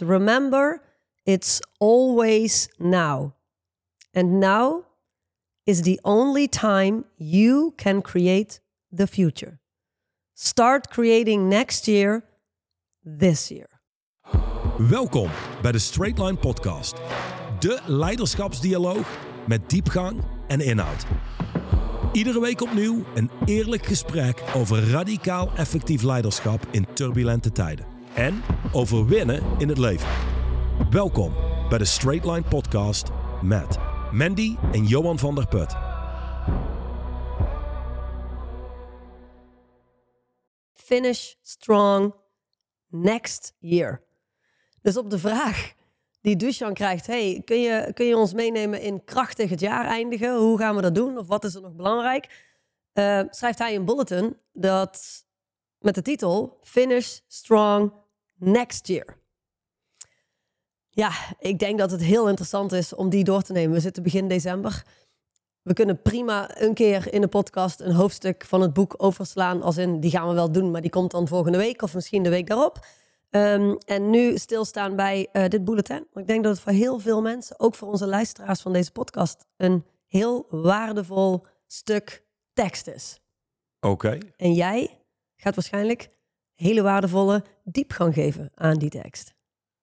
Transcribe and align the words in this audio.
Remember, 0.00 0.82
it's 1.24 1.60
always 1.78 2.68
now. 2.78 3.34
And 4.12 4.40
now 4.40 4.84
is 5.64 5.82
the 5.82 5.98
only 6.02 6.48
time 6.48 7.04
you 7.16 7.72
can 7.76 8.02
create 8.02 8.60
the 8.90 9.06
future. 9.06 9.58
Start 10.34 10.88
creating 10.88 11.48
next 11.48 11.86
year, 11.86 12.24
this 13.18 13.48
year. 13.48 13.68
Welkom 14.78 15.30
bij 15.62 15.72
de 15.72 15.78
Straight 15.78 16.18
Line 16.18 16.36
Podcast. 16.36 16.94
De 17.58 17.80
leiderschapsdialoog 17.86 19.18
met 19.46 19.70
diepgang 19.70 20.22
en 20.46 20.60
inhoud. 20.60 21.06
Iedere 22.12 22.40
week 22.40 22.60
opnieuw 22.60 23.04
een 23.14 23.30
eerlijk 23.44 23.86
gesprek 23.86 24.42
over 24.54 24.90
radicaal 24.90 25.50
effectief 25.54 26.02
leiderschap 26.02 26.66
in 26.70 26.86
turbulente 26.92 27.52
tijden. 27.52 27.95
En 28.16 28.42
over 28.72 29.06
winnen 29.06 29.42
in 29.58 29.68
het 29.68 29.78
leven. 29.78 30.08
Welkom 30.90 31.34
bij 31.68 31.78
de 31.78 31.84
Straight 31.84 32.24
Line 32.24 32.42
Podcast 32.42 33.08
met 33.42 33.78
Mandy 34.12 34.56
en 34.72 34.84
Johan 34.84 35.18
van 35.18 35.34
der 35.34 35.46
Put. 35.48 35.74
Finish 40.72 41.34
strong 41.42 42.14
next 42.88 43.54
year. 43.58 44.02
Dus 44.82 44.96
op 44.96 45.10
de 45.10 45.18
vraag 45.18 45.72
die 46.20 46.36
Dushan 46.36 46.74
krijgt: 46.74 47.06
hey, 47.06 47.42
kun, 47.44 47.60
je, 47.60 47.90
kun 47.94 48.06
je 48.06 48.16
ons 48.16 48.32
meenemen 48.32 48.80
in 48.80 49.04
krachtig 49.04 49.50
het 49.50 49.60
jaar 49.60 49.84
eindigen? 49.84 50.36
Hoe 50.36 50.58
gaan 50.58 50.76
we 50.76 50.82
dat 50.82 50.94
doen? 50.94 51.18
Of 51.18 51.26
wat 51.26 51.44
is 51.44 51.54
er 51.54 51.62
nog 51.62 51.74
belangrijk? 51.74 52.44
Uh, 52.94 53.22
schrijft 53.30 53.58
hij 53.58 53.74
een 53.74 53.84
bulletin 53.84 54.36
dat 54.52 55.24
met 55.78 55.94
de 55.94 56.02
titel 56.02 56.58
Finish 56.62 57.18
Strong 57.26 58.04
Next 58.38 58.86
Year. 58.86 59.18
Ja, 60.90 61.10
ik 61.38 61.58
denk 61.58 61.78
dat 61.78 61.90
het 61.90 62.02
heel 62.02 62.28
interessant 62.28 62.72
is 62.72 62.94
om 62.94 63.08
die 63.08 63.24
door 63.24 63.42
te 63.42 63.52
nemen. 63.52 63.74
We 63.74 63.80
zitten 63.80 64.02
begin 64.02 64.28
december. 64.28 64.84
We 65.62 65.72
kunnen 65.72 66.02
prima 66.02 66.60
een 66.60 66.74
keer 66.74 67.12
in 67.12 67.20
de 67.20 67.28
podcast 67.28 67.80
een 67.80 67.92
hoofdstuk 67.92 68.44
van 68.44 68.60
het 68.60 68.72
boek 68.72 68.94
overslaan. 68.96 69.62
Als 69.62 69.76
in, 69.76 70.00
die 70.00 70.10
gaan 70.10 70.28
we 70.28 70.34
wel 70.34 70.52
doen, 70.52 70.70
maar 70.70 70.80
die 70.80 70.90
komt 70.90 71.10
dan 71.10 71.28
volgende 71.28 71.58
week 71.58 71.82
of 71.82 71.94
misschien 71.94 72.22
de 72.22 72.28
week 72.28 72.46
daarop. 72.46 72.86
Um, 73.30 73.78
en 73.78 74.10
nu 74.10 74.38
stilstaan 74.38 74.96
bij 74.96 75.28
uh, 75.32 75.48
dit 75.48 75.64
bulletin. 75.64 76.06
ik 76.14 76.26
denk 76.26 76.44
dat 76.44 76.52
het 76.52 76.62
voor 76.62 76.72
heel 76.72 76.98
veel 76.98 77.22
mensen, 77.22 77.60
ook 77.60 77.74
voor 77.74 77.88
onze 77.88 78.06
luisteraars 78.06 78.60
van 78.60 78.72
deze 78.72 78.92
podcast, 78.92 79.46
een 79.56 79.84
heel 80.06 80.46
waardevol 80.50 81.46
stuk 81.66 82.24
tekst 82.52 82.86
is. 82.86 83.20
Oké. 83.80 84.18
En 84.36 84.52
jij 84.52 85.00
gaat 85.36 85.54
waarschijnlijk 85.54 86.15
hele 86.56 86.82
waardevolle 86.82 87.44
diepgang 87.64 88.14
geven 88.14 88.50
aan 88.54 88.78
die 88.78 88.90
tekst. 88.90 89.34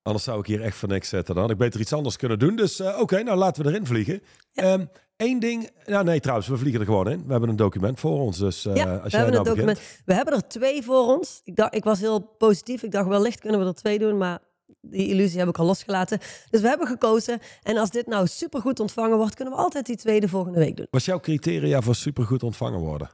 Anders 0.02 0.26
zou 0.26 0.40
ik 0.40 0.46
hier 0.46 0.62
echt 0.62 0.78
voor 0.78 0.90
niks 0.90 1.10
zetten. 1.10 1.34
Dan 1.34 1.44
had 1.44 1.54
ik 1.54 1.58
beter 1.58 1.80
iets 1.80 1.94
anders 1.94 2.18
kunnen 2.18 2.40
doen. 2.40 2.56
Dus 2.56 2.80
uh, 2.80 3.00
oké, 3.00 3.24
nou 3.24 3.38
laten 3.38 3.64
we 3.64 3.70
erin 3.70 3.86
vliegen. 3.86 4.22
Ja. 4.52 4.74
Um, 4.74 4.90
Eén 5.18 5.40
ding. 5.40 5.70
Nou 5.86 6.04
nee, 6.04 6.20
trouwens, 6.20 6.48
we 6.48 6.58
vliegen 6.58 6.80
er 6.80 6.86
gewoon 6.86 7.10
in. 7.10 7.24
We 7.26 7.32
hebben 7.32 7.50
een 7.50 7.56
document 7.56 8.00
voor 8.00 8.20
ons. 8.20 8.38
Dus 8.38 8.66
uh, 8.66 8.76
ja, 8.76 8.94
als 8.94 9.04
we 9.04 9.10
jij 9.10 9.20
hebben 9.20 9.36
nou 9.36 9.50
een 9.50 9.56
document. 9.56 9.78
Begint. 9.78 10.02
We 10.06 10.14
hebben 10.14 10.34
er 10.34 10.48
twee 10.48 10.84
voor 10.84 11.16
ons. 11.16 11.42
Ik, 11.44 11.56
dacht, 11.56 11.76
ik 11.76 11.84
was 11.84 12.00
heel 12.00 12.20
positief. 12.20 12.84
Ik 12.84 12.92
dacht, 12.92 13.08
wellicht 13.08 13.40
kunnen 13.40 13.60
we 13.60 13.66
er 13.66 13.74
twee 13.74 14.00
doen. 14.00 14.18
Maar 14.18 14.40
die 14.82 15.08
illusie 15.08 15.40
heb 15.40 15.48
ik 15.48 15.58
al 15.58 15.66
losgelaten. 15.66 16.20
Dus 16.50 16.62
we 16.62 16.68
hebben 16.68 16.88
gekozen. 16.88 17.40
En 17.62 17.78
als 17.78 17.90
dit 17.90 18.08
nou 18.08 18.28
supergoed 18.28 18.80
ontvangen 18.80 19.18
wordt, 19.18 19.36
kunnen 19.36 19.54
we 19.54 19.60
altijd 19.60 19.86
die 19.86 19.96
tweede 19.96 20.28
volgende 20.28 20.60
week 20.60 20.78
doen. 20.78 20.88
Wat 20.90 21.00
is 21.00 21.08
jouw 21.08 21.20
criteria 21.20 21.82
voor 21.82 21.96
supergoed 21.96 22.44
ontvangen 22.44 22.80
worden? 22.80 23.10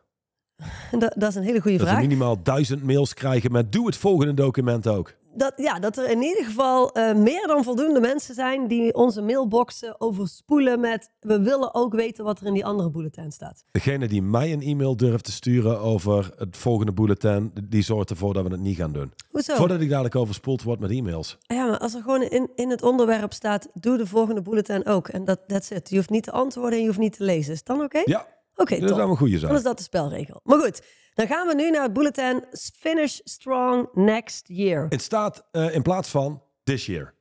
Dat, 1.00 1.14
dat 1.18 1.30
is 1.30 1.36
een 1.36 1.44
hele 1.44 1.62
goede 1.62 1.78
dat 1.78 1.88
vraag. 1.88 2.00
Dat 2.00 2.06
we 2.06 2.16
minimaal 2.16 2.44
duizend 2.44 2.84
mails 2.84 3.14
krijgen 3.14 3.52
met 3.52 3.72
doe 3.72 3.86
het 3.86 3.98
volgende 3.98 4.34
document 4.34 4.88
ook. 4.88 5.18
Dat, 5.34 5.54
ja, 5.56 5.80
dat 5.80 5.98
er 5.98 6.10
in 6.10 6.22
ieder 6.22 6.46
geval 6.46 6.98
uh, 6.98 7.14
meer 7.14 7.48
dan 7.48 7.64
voldoende 7.64 8.00
mensen 8.00 8.36
zijn 8.36 8.68
die 8.68 8.94
onze 8.94 9.22
mailboxen 9.22 10.02
overspoelen 10.02 10.80
met 10.80 11.12
we 11.20 11.42
willen 11.42 11.74
ook 11.74 11.94
weten 11.94 12.24
wat 12.24 12.40
er 12.40 12.46
in 12.46 12.54
die 12.54 12.66
andere 12.66 12.90
bulletin 12.90 13.32
staat. 13.32 13.64
Degene 13.72 14.08
die 14.08 14.22
mij 14.22 14.54
een 14.54 14.62
e-mail 14.62 14.98
durft 14.98 15.24
te 15.24 15.32
sturen 15.32 15.80
over 15.80 16.32
het 16.38 16.58
volgende 16.58 16.92
bulletin, 16.92 17.52
die 17.64 17.84
zorgt 17.84 18.10
ervoor 18.10 18.34
dat 18.34 18.44
we 18.44 18.52
het 18.52 18.60
niet 18.60 18.78
gaan 18.78 18.92
doen. 18.92 19.14
Hoezo? 19.30 19.56
Voordat 19.56 19.82
ik 19.82 19.90
dadelijk 19.90 20.16
overspoeld 20.16 20.64
word 20.64 20.80
met 20.80 20.92
e-mails. 20.92 21.38
Ja, 21.42 21.66
maar 21.66 21.80
als 21.80 21.94
er 21.94 22.02
gewoon 22.02 22.22
in, 22.22 22.50
in 22.56 22.70
het 22.70 22.84
onderwerp 22.84 23.34
staat, 23.34 23.68
doe 23.74 23.98
de 23.98 24.08
volgende 24.08 24.42
bulletin 24.42 24.86
ook. 24.86 25.08
En 25.08 25.26
dat 25.26 25.40
that's 25.48 25.70
it. 25.70 25.90
Je 25.90 25.96
hoeft 25.96 26.10
niet 26.10 26.24
te 26.24 26.32
antwoorden 26.32 26.74
en 26.74 26.80
je 26.80 26.88
hoeft 26.88 27.00
niet 27.00 27.18
te 27.18 27.24
lezen. 27.24 27.52
Is 27.52 27.58
het 27.58 27.68
dan 27.68 27.76
oké? 27.76 27.86
Okay? 27.86 28.04
Ja. 28.06 28.26
Oké, 28.60 28.74
okay, 28.74 28.88
dat 28.88 28.98
is 28.98 29.04
een 29.04 29.18
goede 29.18 29.40
zaak. 29.40 29.50
Dan 29.50 29.58
is 29.58 29.64
dat 29.64 29.78
de 29.78 29.84
spelregel. 29.84 30.40
Maar 30.44 30.60
goed, 30.60 30.82
dan 31.14 31.28
gaan 31.28 31.48
we 31.48 31.56
nu 31.56 31.70
naar 31.70 31.84
het 31.84 31.94
bulletin 31.94 32.46
Finish 32.76 33.20
Strong 33.24 33.90
Next 33.94 34.48
Year. 34.48 34.86
Het 34.90 35.02
staat 35.02 35.48
uh, 35.52 35.76
in 35.76 35.82
plaats 35.82 36.10
van 36.10 36.44
this 36.64 36.86
year. 36.86 37.14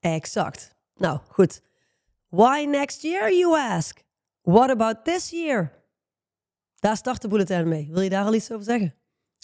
Exact. 0.00 0.74
Nou, 0.94 1.18
goed. 1.28 1.60
Why 2.28 2.64
next 2.68 3.02
year, 3.02 3.32
you 3.32 3.58
ask? 3.58 4.02
What 4.42 4.70
about 4.70 5.04
this 5.04 5.30
year? 5.30 5.72
Daar 6.78 6.96
start 6.96 7.22
de 7.22 7.28
bulletin 7.28 7.68
mee. 7.68 7.88
Wil 7.90 8.02
je 8.02 8.10
daar 8.10 8.24
al 8.24 8.34
iets 8.34 8.52
over 8.52 8.64
zeggen? 8.64 8.94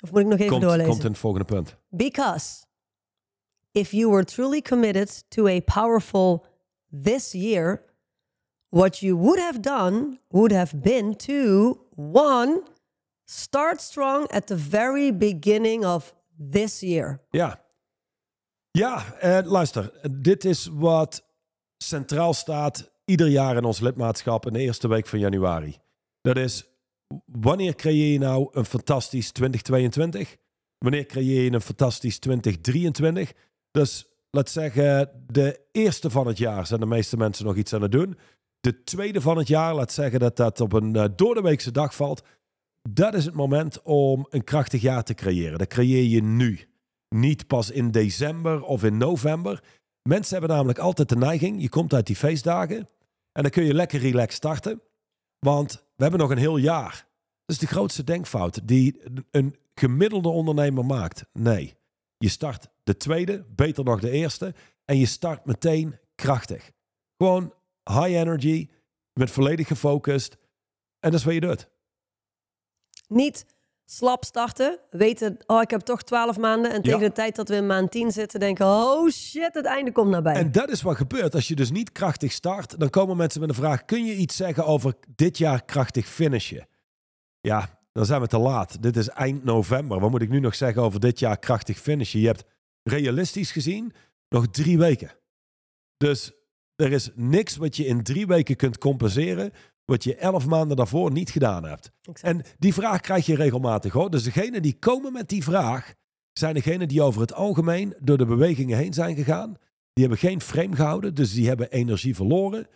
Of 0.02 0.10
moet 0.10 0.20
ik 0.20 0.26
nog 0.26 0.38
even 0.38 0.50
komt, 0.50 0.62
doorlezen? 0.62 0.90
Komt 0.90 1.04
in 1.04 1.10
het 1.10 1.18
volgende 1.18 1.46
punt. 1.46 1.76
Because 1.88 2.64
if 3.72 3.90
you 3.90 4.10
were 4.10 4.24
truly 4.24 4.62
committed 4.62 5.30
to 5.30 5.46
a 5.46 5.60
powerful 5.60 6.46
this 7.02 7.32
year, 7.32 7.84
what 8.68 9.00
you 9.00 9.16
would 9.16 9.38
have 9.38 9.60
done 9.60 10.18
would 10.30 10.52
have 10.52 10.80
been 10.80 11.16
to 11.16 11.78
one, 11.96 12.62
start 13.26 13.80
strong 13.80 14.26
at 14.30 14.46
the 14.46 14.56
very 14.56 15.10
beginning 15.10 15.84
of 15.84 16.14
this 16.50 16.80
year. 16.80 17.20
Ja. 17.30 17.66
Ja, 18.70 19.14
eh, 19.20 19.38
luister. 19.44 19.92
Dit 20.10 20.44
is 20.44 20.68
wat 20.72 21.24
centraal 21.76 22.34
staat 22.34 22.90
ieder 23.04 23.28
jaar 23.28 23.56
in 23.56 23.64
ons 23.64 23.80
lidmaatschap 23.80 24.46
in 24.46 24.52
de 24.52 24.58
eerste 24.58 24.88
week 24.88 25.06
van 25.06 25.18
januari. 25.18 25.76
Dat 26.20 26.36
is, 26.36 26.64
wanneer 27.24 27.74
creëer 27.74 28.12
je 28.12 28.18
nou 28.18 28.48
een 28.52 28.64
fantastisch 28.64 29.30
2022? 29.30 30.36
Wanneer 30.78 31.06
creëer 31.06 31.42
je 31.42 31.52
een 31.52 31.60
fantastisch 31.60 32.18
2023? 32.18 33.32
Dus 33.70 34.06
laat 34.30 34.50
zeggen, 34.50 35.10
de 35.26 35.60
eerste 35.72 36.10
van 36.10 36.26
het 36.26 36.38
jaar 36.38 36.66
zijn 36.66 36.80
de 36.80 36.86
meeste 36.86 37.16
mensen 37.16 37.44
nog 37.44 37.56
iets 37.56 37.72
aan 37.72 37.82
het 37.82 37.92
doen. 37.92 38.18
De 38.60 38.84
tweede 38.84 39.20
van 39.20 39.38
het 39.38 39.48
jaar, 39.48 39.74
laat 39.74 39.92
zeggen 39.92 40.20
dat 40.20 40.36
dat 40.36 40.60
op 40.60 40.72
een 40.72 40.96
uh, 40.96 41.04
doordeweekse 41.16 41.70
dag 41.70 41.94
valt. 41.94 42.22
Dat 42.90 43.14
is 43.14 43.24
het 43.24 43.34
moment 43.34 43.82
om 43.82 44.26
een 44.30 44.44
krachtig 44.44 44.80
jaar 44.80 45.02
te 45.02 45.14
creëren. 45.14 45.58
Dat 45.58 45.68
creëer 45.68 46.04
je 46.04 46.22
nu. 46.22 46.60
Niet 47.08 47.46
pas 47.46 47.70
in 47.70 47.90
december 47.90 48.62
of 48.62 48.84
in 48.84 48.96
november. 48.96 49.62
Mensen 50.02 50.38
hebben 50.38 50.56
namelijk 50.56 50.78
altijd 50.78 51.08
de 51.08 51.16
neiging, 51.16 51.62
je 51.62 51.68
komt 51.68 51.94
uit 51.94 52.06
die 52.06 52.16
feestdagen 52.16 52.88
en 53.32 53.42
dan 53.42 53.50
kun 53.50 53.64
je 53.64 53.74
lekker 53.74 54.00
relaxed 54.00 54.32
starten. 54.32 54.82
Want 55.38 55.72
we 55.72 56.02
hebben 56.02 56.20
nog 56.20 56.30
een 56.30 56.38
heel 56.38 56.56
jaar. 56.56 57.06
Dat 57.44 57.56
is 57.56 57.58
de 57.58 57.66
grootste 57.66 58.04
denkfout 58.04 58.68
die 58.68 59.02
een 59.30 59.56
gemiddelde 59.74 60.28
ondernemer 60.28 60.84
maakt. 60.84 61.24
Nee, 61.32 61.74
je 62.18 62.28
start 62.28 62.68
de 62.82 62.96
tweede, 62.96 63.44
beter 63.54 63.84
nog 63.84 64.00
de 64.00 64.10
eerste. 64.10 64.54
En 64.84 64.98
je 64.98 65.06
start 65.06 65.44
meteen 65.44 65.98
krachtig. 66.14 66.70
Gewoon 67.16 67.52
high 67.88 68.14
energy, 68.16 68.68
je 69.12 69.24
bent 69.24 69.30
volledig 69.30 69.66
gefocust. 69.66 70.36
En 71.00 71.10
dat 71.10 71.18
is 71.18 71.24
wat 71.24 71.34
je 71.34 71.40
doet. 71.40 71.68
Niet 73.08 73.44
slap 73.84 74.24
starten, 74.24 74.78
weten, 74.90 75.38
oh 75.46 75.62
ik 75.62 75.70
heb 75.70 75.80
toch 75.80 76.02
12 76.02 76.38
maanden. 76.38 76.72
En 76.72 76.82
tegen 76.82 77.00
Ja. 77.00 77.06
de 77.06 77.12
tijd 77.12 77.36
dat 77.36 77.48
we 77.48 77.54
in 77.54 77.66
maand 77.66 77.90
10 77.90 78.12
zitten, 78.12 78.40
denken, 78.40 78.66
oh 78.66 79.10
shit, 79.10 79.54
het 79.54 79.64
einde 79.64 79.92
komt 79.92 80.10
nabij. 80.10 80.34
En 80.34 80.52
dat 80.52 80.70
is 80.70 80.82
wat 80.82 80.96
gebeurt. 80.96 81.34
Als 81.34 81.48
je 81.48 81.54
dus 81.54 81.70
niet 81.70 81.92
krachtig 81.92 82.32
start, 82.32 82.78
dan 82.80 82.90
komen 82.90 83.16
mensen 83.16 83.40
met 83.40 83.48
een 83.48 83.54
vraag: 83.54 83.84
kun 83.84 84.04
je 84.04 84.14
iets 84.16 84.36
zeggen 84.36 84.64
over 84.66 84.94
dit 85.14 85.38
jaar 85.38 85.64
krachtig 85.64 86.06
finishen? 86.06 86.68
Ja, 87.40 87.78
dan 87.92 88.06
zijn 88.06 88.20
we 88.20 88.26
te 88.26 88.38
laat. 88.38 88.82
Dit 88.82 88.96
is 88.96 89.08
eind 89.08 89.44
november. 89.44 90.00
Wat 90.00 90.10
moet 90.10 90.22
ik 90.22 90.28
nu 90.28 90.40
nog 90.40 90.54
zeggen 90.54 90.82
over 90.82 91.00
dit 91.00 91.18
jaar 91.18 91.38
krachtig 91.38 91.78
finishen? 91.78 92.20
Je 92.20 92.26
hebt 92.26 92.44
realistisch 92.82 93.50
gezien 93.50 93.92
nog 94.28 94.48
drie 94.48 94.78
weken. 94.78 95.12
Dus 95.96 96.32
er 96.84 96.92
is 96.92 97.10
niks 97.14 97.56
wat 97.56 97.76
je 97.76 97.86
in 97.86 98.02
drie 98.02 98.26
weken 98.26 98.56
kunt 98.56 98.78
compenseren, 98.78 99.52
wat 99.84 100.04
je 100.04 100.16
elf 100.16 100.46
maanden 100.46 100.76
daarvoor 100.76 101.12
niet 101.12 101.30
gedaan 101.30 101.64
hebt. 101.64 101.92
Exact. 102.02 102.22
En 102.22 102.44
die 102.58 102.74
vraag 102.74 103.00
krijg 103.00 103.26
je 103.26 103.34
regelmatig 103.34 103.92
hoor. 103.92 104.10
Dus 104.10 104.22
degenen 104.22 104.62
die 104.62 104.78
komen 104.78 105.12
met 105.12 105.28
die 105.28 105.42
vraag, 105.42 105.94
zijn 106.32 106.54
degenen 106.54 106.88
die 106.88 107.02
over 107.02 107.20
het 107.20 107.32
algemeen 107.32 107.94
door 108.00 108.18
de 108.18 108.26
bewegingen 108.26 108.78
heen 108.78 108.92
zijn 108.92 109.16
gegaan. 109.16 109.56
Die 109.92 110.06
hebben 110.06 110.18
geen 110.18 110.40
frame 110.40 110.76
gehouden, 110.76 111.14
dus 111.14 111.32
die 111.32 111.48
hebben 111.48 111.70
energie 111.70 112.14
verloren. 112.14 112.66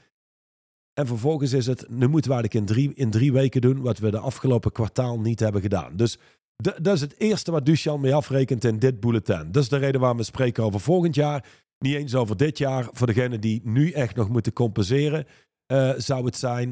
En 0.95 1.07
vervolgens 1.07 1.53
is 1.53 1.67
het, 1.67 1.89
nu 1.89 2.09
moeten 2.09 2.31
we 2.31 2.37
eigenlijk 2.37 2.55
in 2.55 2.75
drie, 2.75 2.95
in 2.95 3.11
drie 3.11 3.33
weken 3.33 3.61
doen 3.61 3.81
wat 3.81 3.99
we 3.99 4.11
de 4.11 4.19
afgelopen 4.19 4.73
kwartaal 4.73 5.21
niet 5.21 5.41
hebben 5.41 5.63
gedaan. 5.63 5.97
Dus 5.97 6.19
dat 6.57 6.95
is 6.95 7.01
het 7.01 7.15
eerste 7.19 7.51
wat 7.51 7.67
Duchan 7.67 8.01
mee 8.01 8.15
afrekent 8.15 8.65
in 8.65 8.79
dit 8.79 9.01
bulletin. 9.01 9.53
Dat 9.53 9.63
is 9.63 9.69
de 9.69 9.77
reden 9.77 10.01
waarom 10.01 10.19
we 10.19 10.25
spreken 10.25 10.65
over 10.65 10.81
volgend 10.81 11.15
jaar. 11.15 11.45
Niet 11.83 11.95
eens 11.95 12.15
over 12.15 12.37
dit 12.37 12.59
jaar. 12.59 12.89
Voor 12.93 13.07
degenen 13.07 13.41
die 13.41 13.61
nu 13.65 13.91
echt 13.91 14.17
nog 14.17 14.29
moeten 14.29 14.53
compenseren, 14.53 15.27
eh, 15.67 15.93
zou 15.97 16.25
het 16.25 16.37
zijn, 16.37 16.69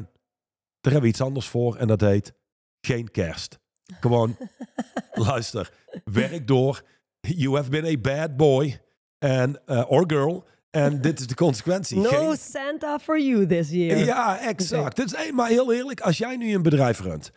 daar 0.81 0.91
hebben 0.91 1.01
we 1.01 1.07
iets 1.07 1.21
anders 1.21 1.47
voor 1.47 1.75
en 1.75 1.87
dat 1.87 2.01
heet 2.01 2.33
geen 2.81 3.11
kerst. 3.11 3.59
Gewoon, 3.99 4.37
luister, 5.13 5.71
werk 6.03 6.47
door. 6.47 6.83
You 7.21 7.55
have 7.55 7.69
been 7.69 7.85
a 7.85 7.97
bad 7.97 8.37
boy. 8.37 8.81
En, 9.17 9.65
eh, 9.65 9.91
or 9.91 10.03
girl. 10.07 10.45
En 10.69 11.01
dit 11.01 11.19
is 11.19 11.27
de 11.27 11.35
consequentie. 11.35 11.97
No 11.97 12.09
Geen- 12.09 12.37
Santa 12.37 12.99
for 12.99 13.21
you 13.21 13.45
this 13.47 13.69
year. 13.69 13.97
Ja, 13.97 14.39
exact. 14.39 14.95
Dus, 14.95 15.11
hey, 15.11 15.31
maar 15.31 15.49
heel 15.49 15.73
eerlijk, 15.73 16.01
als 16.01 16.17
jij 16.17 16.35
nu 16.35 16.53
een 16.53 16.61
bedrijf 16.61 16.99
runt, 16.99 17.31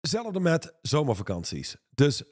hetzelfde 0.00 0.40
met 0.40 0.74
zomervakanties. 0.82 1.76
Dus 1.90 2.22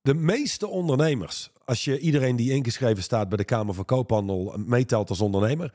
de 0.00 0.14
meeste 0.14 0.66
ondernemers, 0.66 1.50
als 1.68 1.84
je 1.84 1.98
iedereen 1.98 2.36
die 2.36 2.52
ingeschreven 2.52 3.02
staat 3.02 3.28
bij 3.28 3.36
de 3.36 3.44
Kamer 3.44 3.74
van 3.74 3.84
Koophandel 3.84 4.54
meetelt 4.66 5.08
als 5.08 5.20
ondernemer, 5.20 5.74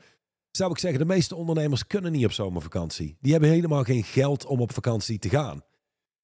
zou 0.50 0.70
ik 0.70 0.78
zeggen, 0.78 0.98
de 0.98 1.04
meeste 1.06 1.34
ondernemers 1.34 1.86
kunnen 1.86 2.12
niet 2.12 2.24
op 2.24 2.32
zomervakantie. 2.32 3.16
Die 3.20 3.32
hebben 3.32 3.50
helemaal 3.50 3.82
geen 3.82 4.04
geld 4.04 4.46
om 4.46 4.60
op 4.60 4.72
vakantie 4.72 5.18
te 5.18 5.28
gaan. 5.28 5.62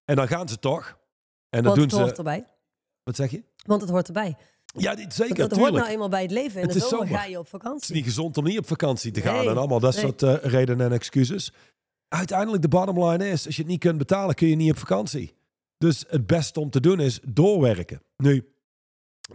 En 0.04 0.16
dan 0.16 0.28
gaan 0.28 0.48
ze 0.48 0.58
toch. 0.58 0.98
En 1.48 1.62
dan 1.62 1.62
Want 1.62 1.74
doen 1.74 1.84
het 1.84 1.92
hoort 1.92 2.10
ze. 2.10 2.16
erbij. 2.16 2.44
Wat 3.02 3.16
zeg 3.16 3.30
je? 3.30 3.42
Want 3.66 3.80
het 3.80 3.90
hoort 3.90 4.06
erbij. 4.06 4.36
Ja, 4.76 4.94
dit, 4.94 5.14
zeker. 5.14 5.48
dat 5.48 5.58
hoort 5.58 5.72
nou 5.72 5.86
eenmaal 5.88 6.08
bij 6.08 6.22
het 6.22 6.30
leven. 6.30 6.60
In 6.60 6.66
Het 6.66 6.76
is 6.76 6.88
zomer 6.88 7.06
ga 7.08 7.24
je 7.24 7.38
op 7.38 7.44
Het 7.44 7.54
is 7.54 7.60
vakantie. 7.60 7.94
niet 7.94 8.04
gezond 8.04 8.36
om 8.36 8.44
niet 8.44 8.58
op 8.58 8.66
vakantie 8.66 9.10
te 9.12 9.20
gaan 9.20 9.34
Nee, 9.34 9.48
en 9.48 9.56
allemaal 9.56 9.80
dat 9.80 9.94
nee. 9.94 10.02
soort 10.04 10.22
eh, 10.22 10.34
redenen 10.42 10.86
en 10.86 10.92
excuses. 10.92 11.52
Uiteindelijk 12.08 12.62
de 12.62 12.68
bottom 12.68 13.04
line 13.04 13.28
is, 13.28 13.46
als 13.46 13.56
je 13.56 13.62
het 13.62 13.70
niet 13.70 13.80
kunt 13.80 13.98
betalen, 13.98 14.34
kun 14.34 14.48
je 14.48 14.56
niet 14.56 14.70
op 14.70 14.78
vakantie. 14.78 15.34
Dus 15.78 16.04
het 16.08 16.26
beste 16.26 16.60
om 16.60 16.70
te 16.70 16.80
doen 16.80 17.00
is 17.00 17.20
doorwerken. 17.24 18.02
Nu, 18.16 18.48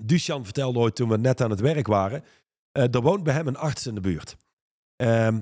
Duchan 0.01 0.43
vertelde 0.43 0.79
ooit 0.79 0.95
toen 0.95 1.09
we 1.09 1.17
net 1.17 1.41
aan 1.41 1.49
het 1.49 1.59
werk 1.59 1.87
waren, 1.87 2.23
eh, 2.71 2.93
er 2.93 3.01
woont 3.01 3.23
bij 3.23 3.33
hem 3.33 3.47
een 3.47 3.57
arts 3.57 3.87
in 3.87 3.95
de 3.95 4.01
buurt. 4.01 4.37
Ehm, 4.95 5.39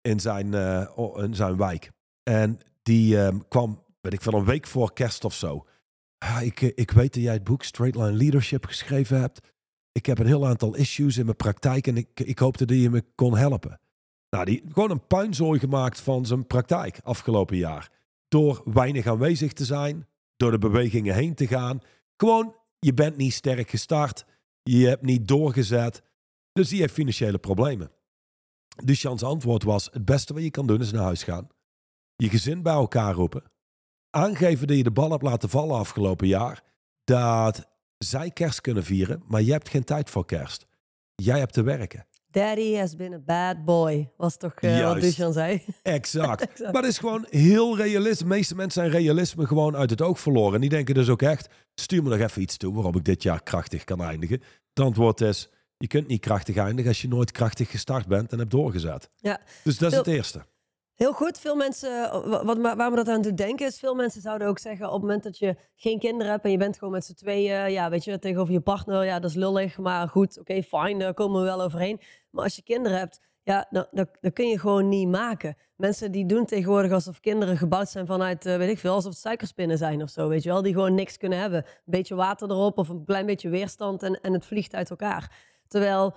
in, 0.00 0.20
zijn, 0.20 0.54
eh, 0.54 0.98
in 1.16 1.34
zijn 1.34 1.56
wijk. 1.56 1.90
En 2.22 2.58
die 2.82 3.18
ehm, 3.20 3.38
kwam, 3.48 3.82
weet 4.00 4.12
ik 4.12 4.22
veel, 4.22 4.32
een 4.32 4.44
week 4.44 4.66
voor 4.66 4.92
kerst 4.92 5.24
of 5.24 5.34
zo. 5.34 5.66
Ik, 6.40 6.62
eh, 6.62 6.70
ik 6.74 6.90
weet 6.90 7.14
dat 7.14 7.22
jij 7.22 7.32
het 7.32 7.44
boek 7.44 7.62
Straight 7.62 7.96
Line 7.96 8.16
Leadership 8.16 8.64
geschreven 8.64 9.20
hebt. 9.20 9.54
Ik 9.92 10.06
heb 10.06 10.18
een 10.18 10.26
heel 10.26 10.46
aantal 10.46 10.74
issues 10.74 11.16
in 11.16 11.24
mijn 11.24 11.36
praktijk 11.36 11.86
en 11.86 11.96
ik, 11.96 12.20
ik 12.20 12.38
hoopte 12.38 12.64
dat 12.64 12.76
je 12.76 12.90
me 12.90 13.04
kon 13.14 13.36
helpen. 13.36 13.80
Nou, 14.30 14.44
die 14.44 14.62
gewoon 14.68 14.90
een 14.90 15.06
puinzooi 15.06 15.58
gemaakt 15.58 16.00
van 16.00 16.26
zijn 16.26 16.46
praktijk 16.46 17.00
afgelopen 17.02 17.56
jaar. 17.56 17.90
Door 18.28 18.62
weinig 18.64 19.06
aanwezig 19.06 19.52
te 19.52 19.64
zijn, 19.64 20.06
door 20.36 20.50
de 20.50 20.58
bewegingen 20.58 21.14
heen 21.14 21.34
te 21.34 21.46
gaan. 21.46 21.80
Gewoon, 22.16 22.54
je 22.78 22.94
bent 22.94 23.16
niet 23.16 23.32
sterk 23.32 23.70
gestart, 23.70 24.24
je 24.62 24.86
hebt 24.86 25.02
niet 25.02 25.28
doorgezet. 25.28 26.02
Dus 26.52 26.68
die 26.68 26.80
heeft 26.80 26.94
financiële 26.94 27.38
problemen. 27.38 27.90
Dus 28.84 29.02
Jans 29.02 29.22
antwoord 29.22 29.62
was, 29.62 29.88
het 29.92 30.04
beste 30.04 30.34
wat 30.34 30.42
je 30.42 30.50
kan 30.50 30.66
doen 30.66 30.80
is 30.80 30.92
naar 30.92 31.02
huis 31.02 31.22
gaan. 31.22 31.48
Je 32.16 32.28
gezin 32.28 32.62
bij 32.62 32.72
elkaar 32.72 33.14
roepen. 33.14 33.42
Aangeven 34.10 34.66
dat 34.66 34.76
je 34.76 34.82
de 34.82 34.90
bal 34.90 35.10
hebt 35.10 35.22
laten 35.22 35.48
vallen 35.48 35.76
afgelopen 35.76 36.26
jaar. 36.26 36.64
Dat 37.04 37.68
zij 37.98 38.30
kerst 38.30 38.60
kunnen 38.60 38.84
vieren, 38.84 39.22
maar 39.26 39.42
je 39.42 39.52
hebt 39.52 39.68
geen 39.68 39.84
tijd 39.84 40.10
voor 40.10 40.24
kerst. 40.24 40.66
Jij 41.14 41.38
hebt 41.38 41.52
te 41.52 41.62
werken. 41.62 42.06
Daddy 42.36 42.74
has 42.74 42.96
been 42.96 43.14
a 43.14 43.18
bad 43.18 43.64
boy. 43.64 44.10
Was 44.16 44.36
toch 44.36 44.54
eh, 44.54 44.82
wat. 44.82 45.00
Duchan 45.00 45.32
zei. 45.32 45.64
Exact. 45.82 46.42
Exact. 46.50 46.72
Maar 46.72 46.82
het 46.82 46.90
is 46.90 46.98
gewoon 46.98 47.26
heel 47.30 47.76
realistisch. 47.76 48.18
De 48.18 48.26
meeste 48.26 48.54
mensen 48.54 48.82
zijn 48.82 49.02
realisme 49.02 49.46
gewoon 49.46 49.76
uit 49.76 49.90
het 49.90 50.02
oog 50.02 50.20
verloren. 50.20 50.54
En 50.54 50.60
die 50.60 50.70
denken 50.70 50.94
dus 50.94 51.08
ook 51.08 51.22
echt, 51.22 51.48
stuur 51.74 52.02
me 52.02 52.08
nog 52.08 52.18
even 52.18 52.42
iets 52.42 52.56
toe 52.56 52.74
waarop 52.74 52.96
ik 52.96 53.04
dit 53.04 53.22
jaar 53.22 53.42
krachtig 53.42 53.84
kan 53.84 54.02
eindigen. 54.02 54.42
Het 54.74 54.84
antwoord 54.84 55.20
is, 55.20 55.48
je 55.76 55.86
kunt 55.86 56.06
niet 56.06 56.20
krachtig 56.20 56.56
eindigen 56.56 56.88
als 56.88 57.02
je 57.02 57.08
nooit 57.08 57.30
krachtig 57.30 57.70
gestart 57.70 58.06
bent 58.06 58.32
en 58.32 58.38
hebt 58.38 58.50
doorgezet. 58.50 59.10
Ja. 59.16 59.40
Dus 59.64 59.78
dat 59.78 59.92
is 59.92 59.98
het 59.98 60.06
eerste. 60.06 60.44
Heel 60.96 61.12
goed. 61.12 61.38
Veel 61.38 61.56
mensen, 61.56 62.10
wat, 62.30 62.44
wat- 62.44 62.58
waar 62.76 62.90
me 62.90 62.96
dat 62.96 63.08
aan 63.08 63.22
doet 63.22 63.36
denken, 63.36 63.66
is 63.66 63.78
veel 63.78 63.94
mensen 63.94 64.20
zouden 64.20 64.48
ook 64.48 64.58
zeggen 64.58 64.86
op 64.86 64.92
het 64.92 65.00
moment 65.00 65.22
dat 65.22 65.38
je 65.38 65.56
geen 65.74 65.98
kinderen 65.98 66.32
hebt 66.32 66.44
en 66.44 66.50
je 66.50 66.56
bent 66.56 66.78
gewoon 66.78 66.92
met 66.92 67.04
z'n 67.04 67.14
tweeën, 67.14 67.72
ja, 67.72 67.90
weet 67.90 68.04
je, 68.04 68.18
tegenover 68.18 68.52
je 68.52 68.60
partner, 68.60 69.04
ja, 69.04 69.18
dat 69.20 69.30
is 69.30 69.36
lullig, 69.36 69.78
maar 69.78 70.08
goed, 70.08 70.38
oké, 70.38 70.62
fijn, 70.62 70.98
daar 70.98 71.14
komen 71.14 71.40
we 71.40 71.46
wel 71.46 71.62
overheen. 71.62 72.00
Maar 72.30 72.44
als 72.44 72.56
je 72.56 72.62
kinderen 72.62 72.98
hebt, 72.98 73.20
ja, 73.42 73.66
dan 73.70 74.06
kun 74.32 74.48
je 74.48 74.58
gewoon 74.58 74.88
niet 74.88 75.08
maken. 75.08 75.56
Mensen 75.76 76.12
die 76.12 76.26
doen 76.26 76.44
tegenwoordig 76.44 76.92
alsof 76.92 77.20
kinderen 77.20 77.56
gebouwd 77.56 77.88
zijn 77.88 78.06
vanuit, 78.06 78.46
eh, 78.46 78.56
weet 78.56 78.70
ik 78.70 78.78
veel, 78.78 78.94
alsof 78.94 79.12
het 79.12 79.20
suikerspinnen 79.20 79.78
zijn 79.78 80.02
of 80.02 80.10
zo, 80.10 80.28
weet 80.28 80.42
je 80.42 80.48
wel, 80.48 80.62
die 80.62 80.72
gewoon 80.72 80.94
niks 80.94 81.16
kunnen 81.16 81.38
hebben. 81.38 81.64
Een 81.64 81.72
beetje 81.84 82.14
water 82.14 82.50
erop 82.50 82.78
of 82.78 82.88
een 82.88 83.04
klein 83.04 83.26
beetje 83.26 83.48
weerstand 83.48 84.02
en, 84.02 84.20
en 84.20 84.32
het 84.32 84.46
vliegt 84.46 84.74
uit 84.74 84.90
elkaar. 84.90 85.36
Terwijl 85.68 86.14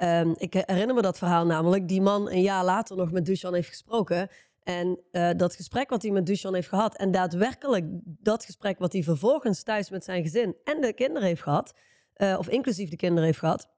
Ehm, 0.00 0.32
ik 0.36 0.54
herinner 0.54 0.94
me 0.94 1.02
dat 1.02 1.18
verhaal 1.18 1.46
namelijk. 1.46 1.88
Die 1.88 2.00
man 2.00 2.30
een 2.30 2.42
jaar 2.42 2.64
later 2.64 2.96
nog 2.96 3.10
met 3.10 3.24
Duchan 3.26 3.54
heeft 3.54 3.68
gesproken. 3.68 4.28
En 4.62 5.00
eh, 5.10 5.30
dat 5.36 5.54
gesprek 5.54 5.90
wat 5.90 6.02
hij 6.02 6.10
met 6.10 6.26
Duchan 6.26 6.54
heeft 6.54 6.68
gehad. 6.68 6.96
En 6.96 7.10
daadwerkelijk 7.10 7.84
dat 8.04 8.44
gesprek 8.44 8.78
wat 8.78 8.92
hij 8.92 9.02
vervolgens 9.02 9.62
thuis 9.62 9.90
met 9.90 10.04
zijn 10.04 10.22
gezin 10.22 10.56
en 10.64 10.80
de 10.80 10.92
kinderen 10.92 11.28
heeft 11.28 11.42
gehad. 11.42 11.74
eh, 12.14 12.36
of 12.38 12.48
inclusief 12.48 12.90
de 12.90 12.96
kinderen 12.96 13.24
heeft 13.24 13.38
gehad. 13.38 13.68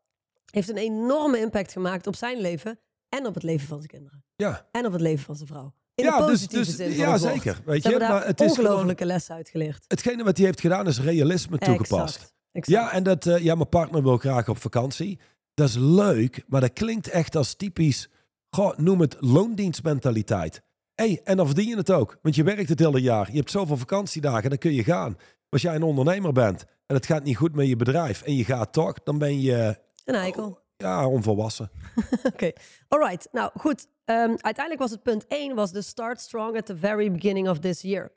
Heeft 0.51 0.69
een 0.69 0.77
enorme 0.77 1.39
impact 1.39 1.73
gemaakt 1.73 2.07
op 2.07 2.17
zijn 2.17 2.41
leven. 2.41 2.79
En 3.09 3.27
op 3.27 3.35
het 3.35 3.43
leven 3.43 3.67
van 3.67 3.77
zijn 3.77 3.89
kinderen. 3.91 4.25
Ja, 4.37 4.69
En 4.73 4.87
op 4.87 4.93
het 4.93 5.01
leven 5.01 5.25
van 5.25 5.37
zijn 5.37 5.49
vrouw. 5.49 5.75
In 5.95 6.05
ja 6.05 6.19
de 6.19 6.27
dus, 6.27 6.47
positieve 6.47 6.85
dus, 6.85 6.97
ja 6.97 7.19
zeker. 7.19 7.61
Weet 7.65 7.83
je, 7.83 7.99
maar 7.99 8.27
het 8.27 8.41
is 8.41 8.51
ongelofelijke 8.51 9.05
lessen 9.05 9.35
uitgeleerd. 9.35 9.85
hetgene 9.89 10.25
wat 10.25 10.37
hij 10.37 10.47
heeft 10.47 10.61
gedaan 10.61 10.87
is 10.87 11.01
realisme 11.01 11.59
toegepast. 11.59 12.15
Exact. 12.15 12.35
exact. 12.53 12.83
Ja, 12.83 12.93
en 12.93 13.03
dat, 13.03 13.27
eh, 13.27 13.39
ja, 13.39 13.55
mijn 13.55 13.69
partner 13.69 14.03
wil 14.03 14.17
graag 14.17 14.49
op 14.49 14.59
vakantie. 14.59 15.19
Dat 15.55 15.69
is 15.69 15.77
leuk, 15.79 16.45
maar 16.47 16.61
dat 16.61 16.73
klinkt 16.73 17.09
echt 17.09 17.37
als 17.37 17.55
typisch, 17.55 18.09
goh, 18.51 18.77
noem 18.77 19.01
het 19.01 19.17
loondienstmentaliteit. 19.21 20.63
hey, 20.95 21.21
en 21.25 21.37
dan 21.37 21.47
verdien 21.47 21.69
je 21.69 21.77
het 21.77 21.91
ook, 21.91 22.19
want 22.23 22.35
je 22.35 22.43
werkt 22.43 22.69
het 22.69 22.79
hele 22.79 23.01
jaar. 23.01 23.31
Je 23.31 23.37
hebt 23.39 23.51
zoveel 23.51 23.77
vakantiedagen, 23.77 24.49
dan 24.51 24.59
kun 24.59 24.73
je 24.73 24.85
gaan. 24.85 25.17
Als 25.49 25.63
jij 25.63 25.75
een 25.75 25.83
ondernemer 25.83 26.33
bent 26.33 26.65
en 26.87 26.95
het 26.95 27.07
gaat 27.07 27.25
niet 27.25 27.37
goed 27.37 27.55
met 27.55 27.69
je 27.69 27.77
bedrijf 27.77 28.23
en 28.23 28.37
je 28.37 28.45
gaat 28.45 28.73
toch, 28.73 29.03
dan 29.03 29.19
ben 29.19 29.41
je, 29.41 29.79
Een 30.05 30.15
eikel. 30.15 30.59
ja, 30.77 31.09
onvolwassen. 31.09 31.71
Oké, 32.33 32.53
alright. 32.89 33.29
Nou 33.33 33.51
goed, 33.55 33.87
Ehm, 34.05 34.29
uiteindelijk 34.29 34.79
was 34.79 34.91
het 34.91 35.03
punt 35.03 35.27
1 35.29 35.55
was 35.55 35.73
de 35.73 35.83
start 35.83 36.21
strong 36.21 36.57
at 36.57 36.67
the 36.67 36.77
very 36.77 37.11
beginning 37.11 37.49
of 37.49 37.59
this 37.59 37.81
year. 37.83 38.13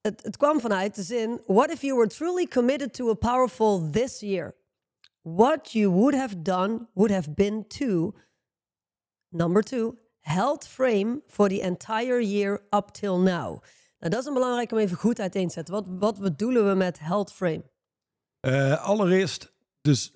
Het, 0.00 0.22
het 0.22 0.36
kwam 0.36 0.60
vanuit 0.60 0.94
de 0.94 1.02
zin, 1.02 1.40
what 1.46 1.70
if 1.70 1.80
you 1.80 1.94
were 1.96 2.08
truly 2.08 2.46
committed 2.46 2.92
to 2.92 3.10
a 3.10 3.14
powerful 3.14 3.90
this 3.90 4.20
year? 4.20 4.54
What 5.26 5.74
you 5.74 5.90
would 5.90 6.14
have 6.14 6.44
done 6.44 6.86
would 6.94 7.10
have 7.10 7.34
been 7.34 7.64
to, 7.68 8.14
number 9.32 9.60
two, 9.60 9.98
held 10.20 10.64
frame 10.64 11.22
for 11.26 11.48
the 11.48 11.60
entire 11.60 12.20
year 12.20 12.62
up 12.70 12.92
till 12.92 13.18
now. 13.18 13.60
Nou, 13.98 14.10
dat 14.10 14.20
is 14.20 14.26
een 14.26 14.34
belangrijk 14.34 14.72
om 14.72 14.78
even 14.78 14.96
goed 14.96 15.20
uiteen 15.20 15.46
te 15.48 15.52
zetten. 15.52 15.74
Wat, 15.74 15.86
wat 15.88 16.20
bedoelen 16.20 16.68
we 16.68 16.74
met 16.74 16.98
held 16.98 17.32
frame? 17.32 17.64
Eh, 18.40 18.84
allereerst, 18.84 19.52
dus 19.80 20.12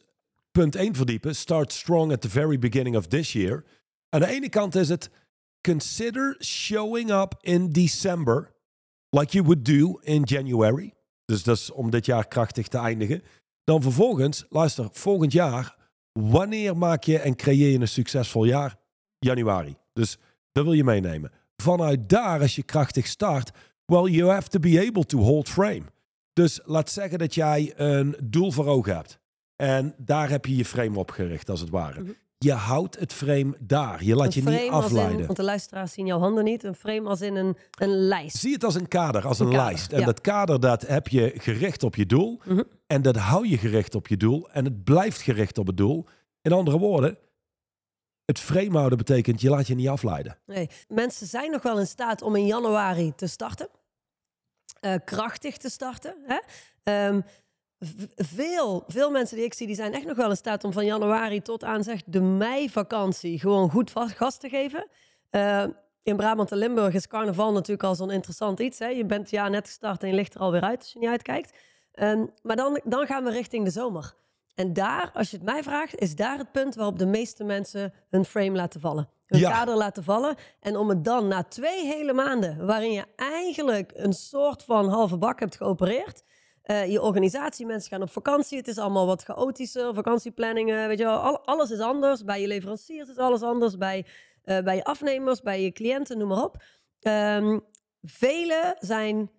punt 0.50 0.74
1 0.74 0.94
verdiepen. 0.94 1.36
Start 1.36 1.72
strong 1.72 2.12
at 2.12 2.20
the 2.20 2.30
very 2.30 2.58
beginning 2.58 2.96
of 2.96 3.06
this 3.06 3.32
year. 3.32 3.64
Aan 4.08 4.20
de 4.20 4.26
ene 4.26 4.48
kant 4.48 4.74
is 4.74 4.88
het 4.88 5.10
consider 5.60 6.36
showing 6.40 7.10
up 7.10 7.34
in 7.40 7.72
December 7.72 8.54
like 9.08 9.32
you 9.32 9.44
would 9.44 9.64
do 9.64 9.98
in 10.02 10.22
January. 10.22 10.94
Dus 11.24 11.42
dat 11.42 11.56
is 11.56 11.70
om 11.70 11.90
dit 11.90 12.06
jaar 12.06 12.28
krachtig 12.28 12.68
te 12.68 12.78
eindigen. 12.78 13.22
Dan 13.70 13.82
vervolgens, 13.82 14.44
luister, 14.48 14.88
volgend 14.92 15.32
jaar, 15.32 15.76
wanneer 16.12 16.76
maak 16.76 17.02
je 17.02 17.18
en 17.18 17.36
creëer 17.36 17.70
je 17.70 17.78
een 17.78 17.88
succesvol 17.88 18.44
jaar? 18.44 18.76
Januari. 19.18 19.76
Dus 19.92 20.18
dat 20.52 20.64
wil 20.64 20.72
je 20.72 20.84
meenemen. 20.84 21.30
Vanuit 21.56 22.08
daar, 22.08 22.40
als 22.40 22.56
je 22.56 22.62
krachtig 22.62 23.06
start, 23.06 23.50
well, 23.84 24.04
you 24.04 24.30
have 24.30 24.48
to 24.48 24.58
be 24.58 24.86
able 24.88 25.04
to 25.04 25.18
hold 25.18 25.48
frame. 25.48 25.82
Dus 26.32 26.60
laat 26.64 26.90
zeggen 26.90 27.18
dat 27.18 27.34
jij 27.34 27.72
een 27.76 28.16
doel 28.22 28.52
voor 28.52 28.66
ogen 28.66 28.94
hebt. 28.94 29.18
En 29.56 29.94
daar 29.98 30.30
heb 30.30 30.46
je 30.46 30.56
je 30.56 30.64
frame 30.64 30.98
op 30.98 31.10
gericht, 31.10 31.50
als 31.50 31.60
het 31.60 31.70
ware. 31.70 32.16
Je 32.44 32.52
houdt 32.52 32.98
het 32.98 33.12
frame 33.12 33.56
daar. 33.58 34.04
Je 34.04 34.14
laat 34.14 34.34
je 34.34 34.42
niet 34.42 34.48
als 34.48 34.62
in- 34.64 34.70
afleiden. 34.72 35.26
want 35.26 35.36
de 35.36 35.42
luisteraars 35.44 35.92
zien 35.92 36.06
jouw 36.06 36.18
handen 36.18 36.44
niet. 36.44 36.64
Een 36.64 36.74
frame 36.74 37.08
als 37.08 37.20
in 37.20 37.36
een, 37.36 37.56
een 37.78 37.88
lijst. 37.88 38.36
Zie 38.36 38.52
het 38.52 38.64
als 38.64 38.74
een 38.74 38.88
kader, 38.88 39.26
als 39.26 39.38
een, 39.38 39.46
Een 39.46 39.52
kader, 39.52 39.66
lijst. 39.66 39.92
En 39.92 40.00
ja. 40.00 40.06
dat 40.06 40.20
kader 40.20 40.60
dat 40.60 40.82
heb 40.86 41.08
je 41.08 41.32
gericht 41.36 41.82
op 41.82 41.96
je 41.96 42.06
doel. 42.06 42.40
Mhm. 42.44 42.62
En 42.86 43.02
dat 43.02 43.16
hou 43.16 43.48
je 43.48 43.58
gericht 43.58 43.94
op 43.94 44.06
je 44.08 44.16
doel. 44.16 44.50
En 44.50 44.64
het 44.64 44.84
blijft 44.84 45.20
gericht 45.20 45.58
op 45.58 45.66
het 45.66 45.76
doel. 45.76 46.06
In 46.42 46.52
andere 46.52 46.78
woorden, 46.78 47.18
het 48.24 48.38
frame 48.38 48.76
houden 48.76 48.98
betekent 48.98 49.40
je 49.40 49.50
laat 49.50 49.66
je 49.66 49.74
niet 49.74 49.88
afleiden. 49.88 50.38
Nee. 50.46 50.68
Mensen 50.88 51.26
zijn 51.26 51.50
nog 51.50 51.62
wel 51.62 51.78
in 51.78 51.86
staat 51.86 52.22
om 52.22 52.36
in 52.36 52.46
januari 52.46 53.12
te 53.14 53.26
starten. 53.26 53.68
Eh, 54.80 54.94
krachtig 55.04 55.56
te 55.56 55.70
starten. 55.70 56.14
Hè? 56.26 56.38
Ehm, 56.82 57.20
veel, 58.16 58.84
veel 58.86 59.10
mensen 59.10 59.36
die 59.36 59.44
ik 59.44 59.54
zie, 59.54 59.66
die 59.66 59.76
zijn 59.76 59.92
echt 59.94 60.06
nog 60.06 60.16
wel 60.16 60.30
in 60.30 60.36
staat 60.36 60.64
om 60.64 60.72
van 60.72 60.84
januari 60.84 61.42
tot 61.42 61.64
aan 61.64 61.82
zeg, 61.84 62.02
de 62.06 62.20
meivakantie 62.20 63.38
gewoon 63.38 63.70
goed 63.70 63.90
vast, 63.90 64.16
gas 64.16 64.38
te 64.38 64.48
geven. 64.48 64.86
Eh, 65.30 65.64
in 66.02 66.16
Brabant 66.16 66.52
en 66.52 66.58
Limburg 66.58 66.94
is 66.94 67.06
carnaval 67.06 67.52
natuurlijk 67.52 67.82
al 67.82 67.94
zo'n 67.94 68.10
interessant 68.10 68.60
iets. 68.60 68.78
Hè? 68.78 68.86
Je 68.86 69.04
bent 69.06 69.20
het 69.20 69.30
jaar 69.30 69.50
net 69.50 69.66
gestart 69.66 70.02
en 70.02 70.08
je 70.08 70.14
ligt 70.14 70.34
er 70.34 70.40
alweer 70.40 70.62
uit 70.62 70.78
als 70.78 70.92
je 70.92 70.98
niet 70.98 71.08
uitkijkt. 71.08 71.52
Ehm, 71.92 72.26
maar 72.42 72.56
dan, 72.56 72.80
dan 72.84 73.06
gaan 73.06 73.24
we 73.24 73.30
richting 73.30 73.64
de 73.64 73.70
zomer. 73.70 74.14
En 74.54 74.72
daar, 74.72 75.10
als 75.14 75.30
je 75.30 75.36
het 75.36 75.46
mij 75.46 75.62
vraagt, 75.62 75.98
is 75.98 76.14
daar 76.14 76.38
het 76.38 76.52
punt 76.52 76.74
waarop 76.74 76.98
de 76.98 77.06
meeste 77.06 77.44
mensen 77.44 77.92
hun 78.10 78.24
frame 78.24 78.50
laten 78.56 78.80
vallen. 78.80 79.08
Hun 79.26 79.40
Ja. 79.40 79.50
kader 79.50 79.76
laten 79.76 80.04
vallen. 80.04 80.34
En 80.60 80.76
om 80.76 80.88
het 80.88 81.04
dan 81.04 81.28
na 81.28 81.42
twee 81.42 81.84
hele 81.86 82.12
maanden, 82.12 82.66
waarin 82.66 82.92
je 82.92 83.04
eigenlijk 83.16 83.90
een 83.94 84.12
soort 84.12 84.62
van 84.62 84.88
halve 84.88 85.16
bak 85.18 85.40
hebt 85.40 85.56
geopereerd, 85.56 86.22
eh, 86.62 86.90
je 86.90 87.02
organisatie. 87.02 87.66
Mensen 87.66 87.90
gaan 87.90 88.02
op 88.02 88.10
vakantie. 88.10 88.58
Het 88.58 88.68
is 88.68 88.78
allemaal 88.78 89.06
wat 89.06 89.22
chaotischer. 89.22 89.94
Vakantieplanningen, 89.94 90.88
weet 90.88 90.98
je 90.98 91.04
wel. 91.04 91.18
Al- 91.18 91.44
alles 91.44 91.70
is 91.70 91.80
anders. 91.80 92.24
Bij 92.24 92.40
je 92.40 92.46
leveranciers 92.46 93.08
is 93.08 93.16
alles 93.16 93.42
anders. 93.42 93.76
Bij, 93.76 94.06
eh, 94.42 94.62
bij 94.62 94.76
je 94.76 94.84
afnemers, 94.84 95.40
bij 95.40 95.62
je 95.62 95.72
cliënten, 95.72 96.18
noem 96.18 96.28
maar 96.28 96.42
op. 96.44 96.62
Ehm 97.00 97.58
velen 98.02 98.76
zijn 98.78 99.30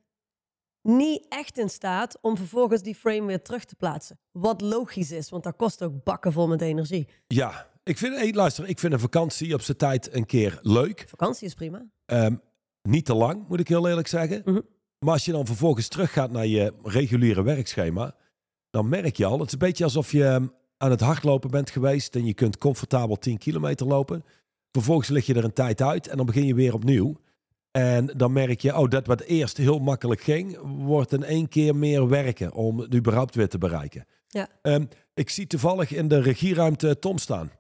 niet 0.82 1.26
echt 1.30 1.58
in 1.58 1.70
staat 1.70 2.18
om 2.22 2.38
vervolgens 2.38 2.82
die 2.82 2.96
frame 2.96 3.26
weer 3.26 3.42
terug 3.42 3.66
te 3.66 3.76
plaatsen. 3.76 4.20
Wat 4.32 4.62
logisch 4.62 5.12
is, 5.12 5.30
want 5.30 5.44
dat 5.44 5.56
kost 5.56 5.84
ook 5.84 6.04
bakken 6.04 6.32
vol 6.32 6.48
met 6.48 6.62
energie. 6.62 7.08
Ja, 7.28 7.70
ik 7.84 7.98
vind, 7.98 8.16
hey, 8.16 8.34
luister, 8.34 8.68
ik 8.68 8.80
vind 8.80 8.94
een 8.94 9.00
vakantie 9.00 9.54
op 9.54 9.62
zijn 9.62 9.78
tijd 9.78 10.16
een 10.16 10.26
keer 10.26 10.60
leuk. 10.62 11.06
Vakantie 11.08 11.48
is 11.48 11.54
prima. 11.54 11.86
Ehm, 12.06 12.36
niet 12.82 13.06
te 13.06 13.14
lang, 13.14 13.48
moet 13.48 13.60
ik 13.60 13.68
heel 13.68 13.88
eerlijk 13.88 14.08
zeggen. 14.08 14.42
Mhm. 14.46 14.60
Maar 15.06 15.14
als 15.14 15.26
je 15.26 15.32
dan 15.32 15.46
vervolgens 15.46 15.88
teruggaat 15.88 16.32
naar 16.32 16.46
je 16.46 16.74
reguliere 16.84 17.44
werkschema, 17.44 18.16
dan 18.70 18.90
merk 18.90 19.18
je 19.18 19.26
al, 19.26 19.40
het 19.40 19.48
is 19.48 19.54
een 19.54 19.60
beetje 19.60 19.84
alsof 19.84 20.12
je 20.12 20.26
ehm, 20.26 20.48
aan 20.78 20.92
het 20.92 21.00
hardlopen 21.00 21.52
bent 21.52 21.70
geweest 21.70 22.16
en 22.16 22.26
je 22.26 22.34
kunt 22.34 22.58
comfortabel 22.58 23.16
10 23.16 23.38
kilometer 23.38 23.88
lopen. 23.88 24.24
Vervolgens 24.72 25.10
lig 25.10 25.26
je 25.26 25.34
er 25.34 25.44
een 25.44 25.54
tijd 25.54 25.82
uit 25.82 26.08
en 26.08 26.18
dan 26.18 26.26
begin 26.26 26.46
je 26.46 26.56
weer 26.56 26.74
opnieuw. 26.74 27.16
En 27.72 28.06
dan 28.06 28.32
merk 28.32 28.62
je, 28.62 28.78
oh, 28.78 28.90
dat 28.90 29.08
wat 29.08 29.22
eerst 29.22 29.58
heel 29.58 29.80
makkelijk 29.80 30.22
ging, 30.22 30.58
wordt 30.64 31.14
in 31.14 31.24
één 31.24 31.48
keer 31.48 31.76
meer 31.76 32.08
werken 32.08 32.54
om 32.54 32.80
het 32.80 32.96
überhaupt 32.96 33.36
weer 33.36 33.50
te 33.50 33.58
bereiken. 33.58 34.06
Ja. 34.28 34.48
Ehm, 34.62 34.86
ik 35.14 35.30
zie 35.30 35.48
toevallig 35.48 35.92
in 35.92 36.08
de 36.08 36.22
regieruimte 36.22 37.00
Tom 37.00 37.18
staan. 37.18 37.52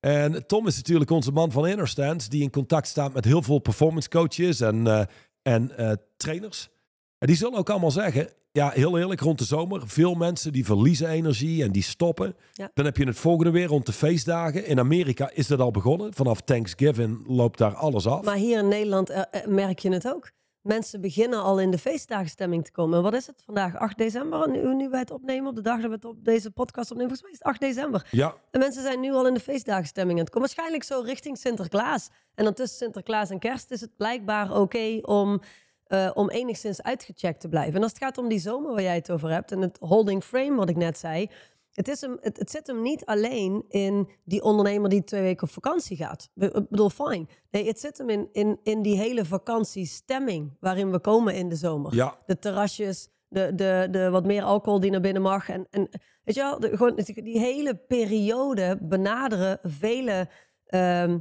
En 0.00 0.46
Tom 0.46 0.66
is 0.66 0.76
natuurlijk 0.76 1.10
onze 1.10 1.32
man 1.32 1.52
van 1.52 1.66
Innerstands, 1.66 2.28
die 2.28 2.42
in 2.42 2.50
contact 2.50 2.86
staat 2.86 3.12
met 3.12 3.24
heel 3.24 3.42
veel 3.42 3.58
performance 3.58 4.08
coaches 4.08 4.60
en, 4.60 4.86
eh, 4.86 5.04
en 5.42 5.76
eh, 5.76 5.92
trainers. 6.16 6.70
En 7.18 7.26
die 7.26 7.36
zullen 7.36 7.58
ook 7.58 7.70
allemaal 7.70 7.90
zeggen, 7.90 8.28
ja, 8.52 8.70
heel 8.70 8.98
eerlijk, 8.98 9.20
rond 9.20 9.38
de 9.38 9.44
zomer, 9.44 9.88
veel 9.88 10.14
mensen 10.14 10.52
die 10.52 10.64
verliezen 10.64 11.08
energie 11.08 11.62
en 11.62 11.72
die 11.72 11.82
stoppen. 11.82 12.36
Ja. 12.52 12.70
Dan 12.74 12.84
heb 12.84 12.96
je 12.96 13.06
het 13.06 13.18
volgende 13.18 13.50
weer 13.50 13.66
rond 13.66 13.86
de 13.86 13.92
feestdagen. 13.92 14.66
In 14.66 14.78
Amerika 14.78 15.30
is 15.34 15.46
dat 15.46 15.60
al 15.60 15.70
begonnen. 15.70 16.14
Vanaf 16.14 16.40
Thanksgiving 16.40 17.26
loopt 17.26 17.58
daar 17.58 17.74
alles 17.74 18.06
af. 18.06 18.24
Maar 18.24 18.36
hier 18.36 18.58
in 18.58 18.68
Nederland 18.68 19.10
eh, 19.10 19.22
eh, 19.30 19.46
merk 19.46 19.78
je 19.78 19.92
het 19.92 20.08
ook. 20.08 20.30
Mensen 20.62 21.00
beginnen 21.00 21.42
al 21.42 21.60
in 21.60 21.70
de 21.70 21.78
feestdagenstemming 21.78 22.64
te 22.64 22.70
komen. 22.70 22.96
En 22.96 23.02
wat 23.02 23.14
is 23.14 23.26
het 23.26 23.42
vandaag? 23.44 23.76
8 23.76 23.98
december? 23.98 24.50
Nu, 24.50 24.74
nu 24.74 24.88
wij 24.88 25.00
het 25.00 25.10
opnemen, 25.10 25.48
op 25.48 25.54
de 25.56 25.62
dag 25.62 25.80
dat 25.80 25.88
we 25.88 25.94
het 25.94 26.04
op 26.04 26.24
deze 26.24 26.50
podcast 26.50 26.90
opnemen. 26.90 27.16
Volgens 27.16 27.22
mij 27.22 27.30
is 27.30 27.38
het 27.38 27.46
8 27.46 27.60
december. 27.60 28.06
Ja, 28.10 28.34
En 28.50 28.60
mensen 28.60 28.82
zijn 28.82 29.00
nu 29.00 29.12
al 29.12 29.26
in 29.26 29.34
de 29.34 29.40
feestdagenstemming 29.40 30.18
aan 30.18 30.24
het 30.24 30.34
komen. 30.34 30.48
Waarschijnlijk 30.48 30.84
zo 30.84 31.00
richting 31.04 31.38
Sinterklaas. 31.38 32.08
En 32.34 32.44
dan 32.44 32.54
tussen 32.54 32.76
Sinterklaas 32.78 33.30
en 33.30 33.38
kerst 33.38 33.70
is 33.70 33.80
het 33.80 33.96
blijkbaar 33.96 34.60
oké 34.60 34.98
om, 35.02 35.40
eh, 35.88 36.10
om 36.14 36.30
enigszins 36.30 36.82
uitgecheckt 36.82 37.40
te 37.40 37.48
blijven. 37.48 37.74
En 37.74 37.82
als 37.82 37.92
het 37.92 38.02
gaat 38.02 38.18
om 38.18 38.28
die 38.28 38.38
zomer 38.38 38.72
waar 38.72 38.82
jij 38.82 38.94
het 38.94 39.10
over 39.10 39.30
hebt 39.30 39.52
en 39.52 39.60
het 39.60 39.78
holding 39.80 40.24
frame 40.24 40.54
wat 40.54 40.68
ik 40.68 40.76
net 40.76 40.98
zei. 40.98 41.30
Het, 41.72 41.88
is 41.88 42.00
hem, 42.00 42.18
het, 42.20 42.38
het 42.38 42.50
zit 42.50 42.66
hem 42.66 42.82
niet 42.82 43.04
alleen 43.04 43.64
in 43.68 44.08
die 44.24 44.42
ondernemer 44.42 44.90
die 44.90 45.04
twee 45.04 45.22
weken 45.22 45.42
op 45.42 45.52
vakantie 45.52 45.96
gaat. 45.96 46.30
Ik 46.34 46.68
bedoel, 46.68 46.90
fijn. 46.90 47.28
Nee, 47.50 47.66
het 47.66 47.80
zit 47.80 47.98
hem 47.98 48.08
in, 48.08 48.28
in, 48.32 48.60
in 48.62 48.82
die 48.82 48.96
hele 48.96 49.24
vakantiestemming 49.24 50.56
waarin 50.60 50.90
we 50.90 50.98
komen 50.98 51.34
in 51.34 51.48
de 51.48 51.56
zomer 51.56 51.94
ja, 51.94 52.18
de 52.26 52.38
terrasjes, 52.38 53.08
de, 53.28 53.54
de, 53.54 53.88
de 53.90 54.10
wat 54.10 54.26
meer 54.26 54.42
alcohol 54.42 54.80
die 54.80 54.90
naar 54.90 55.00
binnen 55.00 55.22
mag. 55.22 55.48
En, 55.48 55.66
en 55.70 55.88
weet 56.24 56.34
je 56.34 56.40
wel, 56.40 56.60
de, 56.60 56.76
gewoon 56.76 56.94
die 57.04 57.38
hele 57.38 57.74
periode 57.74 58.78
benaderen 58.80 59.58
vele 59.62 60.28
ehm, 60.66 61.18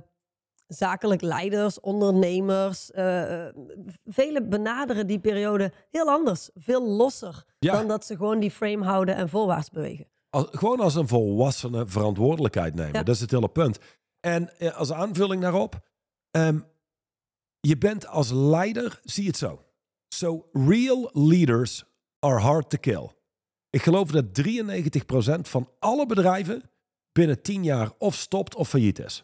zakelijk 0.67 1.21
leiders, 1.21 1.79
ondernemers, 1.79 2.91
eh, 2.91 3.45
vele 4.05 4.43
benaderen 4.43 5.07
die 5.07 5.19
periode 5.19 5.71
heel 5.89 6.09
anders, 6.09 6.49
veel 6.55 6.87
losser 6.87 7.43
Ja. 7.59 7.73
dan 7.73 7.87
dat 7.87 8.05
ze 8.05 8.15
gewoon 8.15 8.39
die 8.39 8.51
frame 8.51 8.85
houden 8.85 9.15
en 9.15 9.29
voorwaarts 9.29 9.69
bewegen. 9.69 10.07
als, 10.29 10.47
gewoon 10.51 10.79
als 10.79 10.95
een 10.95 11.07
volwassene 11.07 11.87
verantwoordelijkheid 11.87 12.75
nemen. 12.75 12.93
Ja. 12.93 13.03
Dat 13.03 13.15
is 13.15 13.21
het 13.21 13.31
hele 13.31 13.49
punt. 13.49 13.77
En 14.19 14.57
eh, 14.59 14.77
als 14.77 14.91
aanvulling 14.91 15.41
daarop, 15.41 15.79
ehm, 16.31 16.59
je 17.59 17.77
bent 17.77 18.07
als 18.07 18.31
leider, 18.31 18.99
zie 19.03 19.27
het 19.27 19.37
zo. 19.37 19.65
So 20.07 20.49
real 20.51 21.09
leaders 21.13 21.83
are 22.19 22.39
hard 22.39 22.69
to 22.69 22.77
kill. 22.77 23.09
Ik 23.69 23.81
geloof 23.81 24.11
dat 24.11 24.33
93% 24.33 25.47
van 25.47 25.69
alle 25.79 26.05
bedrijven 26.05 26.61
binnen 27.11 27.41
10 27.41 27.63
jaar 27.63 27.91
of 27.97 28.15
stopt 28.15 28.55
of 28.55 28.69
failliet 28.69 28.99
is. 28.99 29.23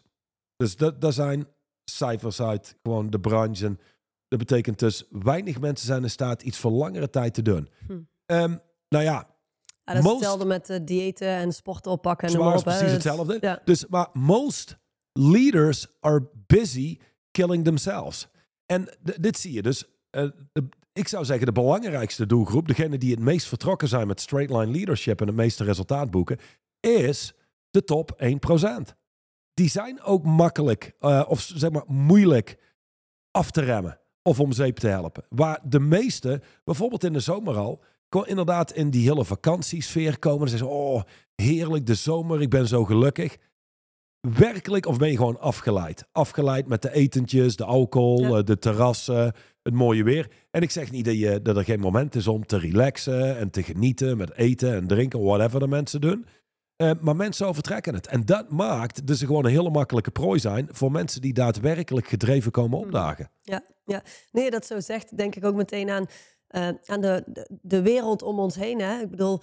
Dus 0.56 0.76
dat, 0.76 1.00
daar 1.00 1.12
zijn 1.12 1.46
cijfers 1.84 2.40
uit, 2.40 2.76
gewoon 2.82 3.10
de 3.10 3.20
branche. 3.20 3.64
En 3.66 3.80
dat 4.28 4.38
betekent 4.38 4.78
dus 4.78 5.04
weinig 5.10 5.60
mensen 5.60 5.86
zijn 5.86 6.02
in 6.02 6.10
staat 6.10 6.42
iets 6.42 6.58
voor 6.58 6.70
langere 6.70 7.10
tijd 7.10 7.34
te 7.34 7.42
doen. 7.42 7.68
Hm. 7.86 7.98
Ehm, 8.26 8.56
nou 8.88 9.04
ja, 9.04 9.32
Ja, 9.86 9.92
dat 9.94 9.96
is 9.96 10.02
Most- 10.02 10.14
hetzelfde 10.20 10.44
met 10.46 10.70
eh, 10.70 10.78
diëten 10.84 11.28
en 11.28 11.52
sporten 11.52 11.92
oppakken. 11.92 12.28
En 12.28 12.40
op, 12.40 12.62
precies 12.62 12.64
Dat 12.80 12.82
is- 12.88 12.92
hetzelfde. 12.92 13.36
Ja. 13.40 13.60
Dus, 13.64 13.86
maar 13.86 14.08
most 14.12 14.76
leaders 15.12 15.86
are 16.00 16.28
busy 16.46 16.98
killing 17.30 17.64
themselves. 17.64 18.28
En 18.66 18.88
dit 19.20 19.38
zie 19.38 19.52
je 19.52 19.62
dus. 19.62 19.84
eh, 20.10 20.28
de- 20.52 20.68
ik 20.92 21.08
zou 21.08 21.24
zeggen, 21.24 21.46
de 21.46 21.52
belangrijkste 21.52 22.26
doelgroep, 22.26 22.68
degene 22.68 22.98
die 22.98 23.10
het 23.10 23.20
meest 23.20 23.46
vertrokken 23.46 23.88
zijn 23.88 24.06
met 24.06 24.20
straight 24.20 24.52
line 24.56 24.72
leadership 24.72 25.20
en 25.20 25.26
het 25.26 25.36
meeste 25.36 25.64
resultaat 25.64 26.10
boeken, 26.10 26.38
is 26.80 27.34
de 27.70 27.84
top 27.84 28.12
1%. 28.16 28.94
Die 29.54 29.68
zijn 29.70 30.02
ook 30.02 30.24
makkelijk, 30.24 30.92
eh, 31.00 31.24
of 31.28 31.40
zeg 31.40 31.70
maar 31.70 31.84
moeilijk 31.86 32.58
af 33.30 33.50
te 33.50 33.60
remmen 33.60 33.98
of 34.22 34.40
om 34.40 34.52
zeep 34.52 34.76
te 34.76 34.88
helpen. 34.88 35.24
Waar 35.28 35.60
de 35.64 35.80
meeste, 35.80 36.40
bijvoorbeeld 36.64 37.04
in 37.04 37.12
de 37.12 37.20
zomer 37.20 37.56
al, 37.56 37.82
inderdaad 38.26 38.72
in 38.72 38.90
die 38.90 39.08
hele 39.08 39.24
vakantiesfeer 39.24 40.18
komen. 40.18 40.42
En 40.42 40.48
zeggen, 40.48 40.68
ze, 40.68 40.74
oh, 40.74 41.02
heerlijk, 41.34 41.86
de 41.86 41.94
zomer, 41.94 42.40
ik 42.42 42.50
ben 42.50 42.68
zo 42.68 42.84
gelukkig. 42.84 43.36
Werkelijk, 44.20 44.86
of 44.86 44.98
ben 44.98 45.10
je 45.10 45.16
gewoon 45.16 45.40
afgeleid? 45.40 46.06
Afgeleid 46.12 46.66
met 46.66 46.82
de 46.82 46.92
etentjes, 46.92 47.56
de 47.56 47.64
alcohol, 47.64 48.20
Ja. 48.22 48.38
eh, 48.38 48.44
de 48.44 48.58
terrassen, 48.58 49.32
het 49.62 49.74
mooie 49.74 50.04
weer. 50.04 50.30
En 50.50 50.62
ik 50.62 50.70
zeg 50.70 50.90
niet 50.90 51.04
dat, 51.04 51.18
je, 51.18 51.42
dat 51.42 51.56
er 51.56 51.64
geen 51.64 51.80
moment 51.80 52.14
is 52.14 52.26
om 52.26 52.46
te 52.46 52.58
relaxen 52.58 53.38
en 53.38 53.50
te 53.50 53.62
genieten 53.62 54.16
met 54.16 54.34
eten 54.34 54.74
en 54.74 54.86
drinken, 54.86 55.22
whatever 55.22 55.60
de 55.60 55.68
mensen 55.68 56.00
doen. 56.00 56.26
Eh, 56.76 56.90
maar 57.00 57.16
mensen 57.16 57.46
overtrekken 57.46 57.94
het. 57.94 58.06
En 58.06 58.24
dat 58.24 58.50
maakt 58.50 59.06
dat 59.06 59.16
ze 59.16 59.26
gewoon 59.26 59.44
een 59.44 59.50
hele 59.50 59.70
makkelijke 59.70 60.10
prooi 60.10 60.40
zijn 60.40 60.68
voor 60.70 60.92
mensen 60.92 61.20
die 61.20 61.32
daadwerkelijk 61.32 62.06
gedreven 62.06 62.50
komen 62.50 62.78
opdagen. 62.78 63.30
Ja, 63.42 63.64
ja. 63.84 64.02
Nee, 64.32 64.50
dat 64.50 64.66
zo 64.66 64.80
zegt, 64.80 65.16
denk 65.16 65.34
ik 65.34 65.44
ook 65.44 65.54
meteen 65.54 65.90
aan, 65.90 66.06
eh, 66.46 66.68
aan 66.84 67.00
de, 67.00 67.24
de, 67.26 67.58
de 67.62 67.82
wereld 67.82 68.22
om 68.22 68.38
ons 68.38 68.54
heen. 68.54 68.80
Hè? 68.80 69.00
Ik 69.00 69.10
bedoel, 69.10 69.40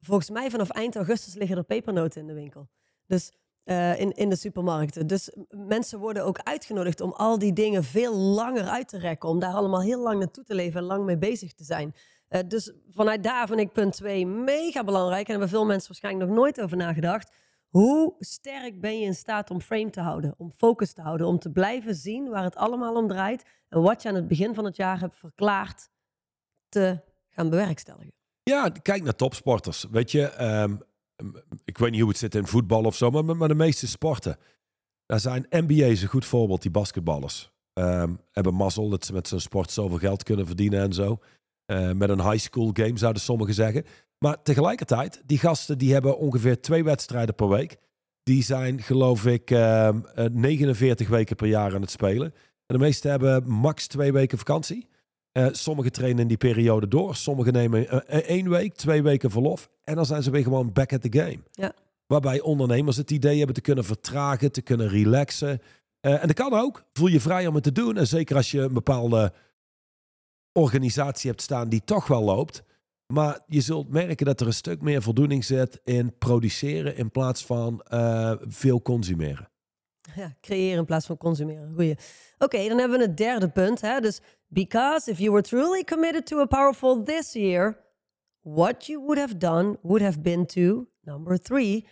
volgens 0.00 0.30
mij 0.30 0.50
vanaf 0.50 0.70
eind 0.70 0.96
augustus 0.96 1.34
liggen 1.34 1.56
er 1.56 1.64
pepernoten 1.64 2.20
in 2.20 2.26
de 2.26 2.34
winkel. 2.34 2.68
Dus 3.06 3.32
eh, 3.64 4.00
in, 4.00 4.12
in 4.12 4.28
de 4.28 4.36
supermarkten. 4.36 5.06
Dus 5.06 5.36
mensen 5.48 5.98
worden 5.98 6.24
ook 6.24 6.38
uitgenodigd 6.38 7.00
om 7.00 7.12
al 7.12 7.38
die 7.38 7.52
dingen 7.52 7.84
veel 7.84 8.16
langer 8.16 8.64
uit 8.64 8.88
te 8.88 8.98
rekken. 8.98 9.28
Om 9.28 9.38
daar 9.38 9.54
allemaal 9.54 9.82
heel 9.82 10.02
lang 10.02 10.18
naartoe 10.18 10.44
te 10.44 10.54
leven 10.54 10.80
en 10.80 10.86
lang 10.86 11.04
mee 11.04 11.18
bezig 11.18 11.52
te 11.52 11.64
zijn. 11.64 11.94
Eh, 12.32 12.40
dus 12.48 12.72
vanuit 12.90 13.22
daar 13.22 13.46
vind 13.46 13.60
ik 13.60 13.72
punt 13.72 13.92
2 13.92 14.26
mega 14.26 14.84
belangrijk. 14.84 15.20
En 15.20 15.24
daar 15.26 15.40
hebben 15.40 15.48
veel 15.48 15.66
mensen 15.66 15.88
waarschijnlijk 15.88 16.26
nog 16.26 16.38
nooit 16.38 16.60
over 16.60 16.76
nagedacht. 16.76 17.32
Hoe 17.68 18.14
sterk 18.18 18.80
ben 18.80 18.98
je 18.98 19.04
in 19.04 19.14
staat 19.14 19.50
om 19.50 19.60
frame 19.60 19.90
te 19.90 20.00
houden, 20.00 20.34
om 20.36 20.52
focus 20.52 20.92
te 20.92 21.00
houden, 21.00 21.26
om 21.26 21.38
te 21.38 21.50
blijven 21.50 21.94
zien 21.94 22.28
waar 22.28 22.42
het 22.44 22.56
allemaal 22.56 22.94
om 22.94 23.08
draait 23.08 23.44
en 23.68 23.82
wat 23.82 24.02
je 24.02 24.08
aan 24.08 24.14
het 24.14 24.28
begin 24.28 24.54
van 24.54 24.64
het 24.64 24.76
jaar 24.76 25.00
hebt 25.00 25.16
verklaard 25.16 25.88
te 26.68 27.00
gaan 27.28 27.50
bewerkstelligen? 27.50 28.12
Ja, 28.42 28.68
kijk 28.68 29.02
naar 29.02 29.16
topsporters. 29.16 29.86
Weet 29.90 30.10
je, 30.10 30.28
ehm, 30.28 30.76
ik 31.64 31.78
weet 31.78 31.90
niet 31.90 32.00
hoe 32.00 32.10
het 32.10 32.18
zit 32.18 32.34
in 32.34 32.46
voetbal 32.46 32.84
of 32.84 32.96
zo, 32.96 33.10
maar, 33.10 33.36
maar 33.36 33.48
de 33.48 33.54
meeste 33.54 33.88
sporten. 33.88 34.36
Daar 35.06 35.20
zijn 35.20 35.46
NBA's 35.50 36.02
een 36.02 36.08
goed 36.08 36.24
voorbeeld, 36.24 36.62
die 36.62 36.70
basketballers. 36.70 37.52
Ehm, 37.72 38.14
hebben 38.30 38.54
mazzel 38.54 38.88
dat 38.88 39.04
ze 39.04 39.12
met 39.12 39.28
zo'n 39.28 39.40
sport 39.40 39.70
zoveel 39.70 39.98
geld 39.98 40.22
kunnen 40.22 40.46
verdienen 40.46 40.80
en 40.80 40.92
zo. 40.92 41.18
Eh, 41.66 41.90
met 41.92 42.08
een 42.08 42.30
high 42.30 42.38
school 42.38 42.70
game 42.72 42.98
zouden 42.98 43.22
sommigen 43.22 43.54
zeggen. 43.54 43.84
Maar 44.22 44.42
tegelijkertijd, 44.42 45.22
die 45.26 45.38
gasten 45.38 45.78
die 45.78 45.92
hebben 45.92 46.18
ongeveer 46.18 46.60
twee 46.60 46.84
wedstrijden 46.84 47.34
per 47.34 47.48
week. 47.48 47.76
Die 48.22 48.42
zijn, 48.42 48.82
geloof 48.82 49.26
ik, 49.26 49.50
ehm, 49.50 50.00
eh, 50.14 50.24
49 50.32 51.08
weken 51.08 51.36
per 51.36 51.46
jaar 51.46 51.74
aan 51.74 51.80
het 51.80 51.90
spelen. 51.90 52.34
En 52.66 52.78
de 52.78 52.78
meeste 52.78 53.08
hebben 53.08 53.48
max 53.48 53.86
twee 53.86 54.12
weken 54.12 54.38
vakantie. 54.38 54.88
Eh, 55.32 55.46
sommigen 55.50 55.92
trainen 55.92 56.20
in 56.22 56.28
die 56.28 56.36
periode 56.36 56.88
door. 56.88 57.16
Sommigen 57.16 57.52
nemen 57.52 58.08
eh, 58.08 58.18
één 58.18 58.48
week, 58.48 58.74
twee 58.74 59.02
weken 59.02 59.30
verlof. 59.30 59.68
En 59.84 59.94
dan 59.94 60.06
zijn 60.06 60.22
ze 60.22 60.30
weer 60.30 60.42
gewoon 60.42 60.72
back 60.72 60.92
at 60.92 61.02
the 61.02 61.18
game. 61.18 61.38
Ja. 61.50 61.72
Waarbij 62.06 62.40
ondernemers 62.40 62.96
het 62.96 63.10
idee 63.10 63.36
hebben 63.36 63.54
te 63.54 63.60
kunnen 63.60 63.84
vertragen, 63.84 64.52
te 64.52 64.62
kunnen 64.62 64.88
relaxen. 64.88 65.60
En 66.00 66.26
dat 66.26 66.34
kan 66.34 66.52
ook. 66.52 66.84
Voel 66.92 67.08
je 67.08 67.20
vrij 67.20 67.46
om 67.46 67.54
het 67.54 67.62
te 67.62 67.72
doen. 67.72 67.96
En 67.96 68.06
zeker 68.06 68.36
als 68.36 68.50
je 68.50 68.60
een 68.60 68.72
bepaalde 68.72 69.32
organisatie 70.52 71.30
hebt 71.30 71.42
staan 71.42 71.68
die 71.68 71.84
toch 71.84 72.06
wel 72.06 72.22
loopt. 72.22 72.62
Maar 73.12 73.40
je 73.46 73.60
zult 73.60 73.88
merken 73.88 74.26
dat 74.26 74.40
er 74.40 74.46
een 74.46 74.52
stuk 74.52 74.80
meer 74.82 75.02
voldoening 75.02 75.44
zit 75.44 75.80
in 75.84 76.18
produceren 76.18 76.96
in 76.96 77.10
plaats 77.10 77.44
van 77.44 77.80
eh, 77.82 78.34
veel 78.40 78.82
consumeren. 78.82 79.50
Ja, 80.14 80.36
creëren 80.40 80.78
in 80.78 80.84
plaats 80.84 81.06
van 81.06 81.16
consumeren. 81.16 81.72
Goeie. 81.74 81.96
Oké, 82.38 82.68
dan 82.68 82.78
hebben 82.78 82.98
we 82.98 83.04
het 83.04 83.16
derde 83.16 83.48
punt. 83.48 83.80
Hè? 83.80 84.00
Dus 84.00 84.20
because 84.48 85.10
if 85.10 85.18
you 85.18 85.30
were 85.30 85.42
truly 85.42 85.84
committed 85.84 86.26
to 86.26 86.40
a 86.40 86.46
powerful 86.46 87.02
this 87.02 87.32
year, 87.32 87.78
what 88.40 88.86
you 88.86 89.00
would 89.00 89.18
have 89.18 89.36
done 89.36 89.78
would 89.82 90.02
have 90.02 90.20
been 90.20 90.46
to, 90.46 90.88
number 91.00 91.38
three, 91.38 91.86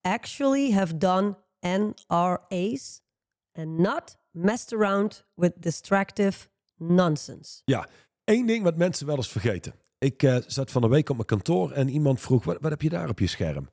actually 0.00 0.72
have 0.72 0.98
done 0.98 1.36
NRA's 1.60 3.02
and 3.52 3.78
not 3.78 4.16
messed 4.32 4.72
around 4.72 5.24
with 5.34 5.60
distractive 5.60 6.48
nonsense. 6.76 7.60
Ja, 7.64 7.88
één 8.24 8.46
ding 8.46 8.62
wat 8.62 8.76
mensen 8.76 9.06
wel 9.06 9.16
eens 9.16 9.28
vergeten. 9.28 9.74
Ik 9.98 10.22
eh, 10.22 10.36
zat 10.46 10.70
van 10.70 10.82
de 10.82 10.88
week 10.88 11.08
op 11.08 11.16
mijn 11.16 11.28
kantoor 11.28 11.70
en 11.72 11.88
iemand 11.88 12.20
vroeg, 12.20 12.44
wat, 12.44 12.56
wat 12.60 12.70
heb 12.70 12.82
je 12.82 12.88
daar 12.88 13.08
op 13.08 13.18
je 13.18 13.26
scherm? 13.26 13.68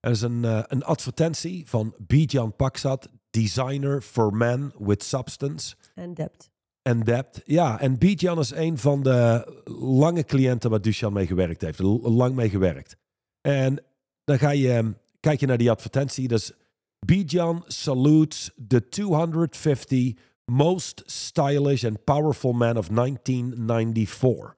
Er 0.00 0.10
is 0.10 0.20
een, 0.20 0.44
eh, 0.44 0.62
een 0.66 0.84
advertentie 0.84 1.68
van 1.68 1.94
Bijan 1.98 2.56
Paksat, 2.56 3.08
designer 3.30 4.02
for 4.02 4.34
men 4.34 4.72
with 4.78 5.02
substance 5.02 5.74
And 5.94 6.16
depth. 6.16 6.50
and 6.82 7.06
depth. 7.06 7.42
Ja, 7.44 7.80
en 7.80 7.98
Bijan 7.98 8.38
is 8.38 8.50
een 8.50 8.78
van 8.78 9.02
de 9.02 9.46
lange 9.80 10.24
cliënten 10.24 10.70
waar 10.70 10.80
Duchan 10.80 11.12
mee 11.12 11.26
gewerkt 11.26 11.60
heeft. 11.60 11.78
Lang 12.02 12.34
mee 12.34 12.48
gewerkt. 12.48 12.96
En 13.40 13.84
dan 14.24 14.38
ga 14.38 14.50
je, 14.50 14.94
kijk 15.20 15.40
je 15.40 15.46
naar 15.46 15.58
die 15.58 15.70
advertentie. 15.70 16.28
Dus 16.28 16.52
Bijan 17.06 17.64
salutes 17.66 18.50
the 18.68 18.88
250 18.88 20.14
most 20.52 21.02
stylish 21.06 21.84
and 21.84 22.04
powerful 22.04 22.52
men 22.52 22.76
of 22.76 22.88
1994. 22.88 24.56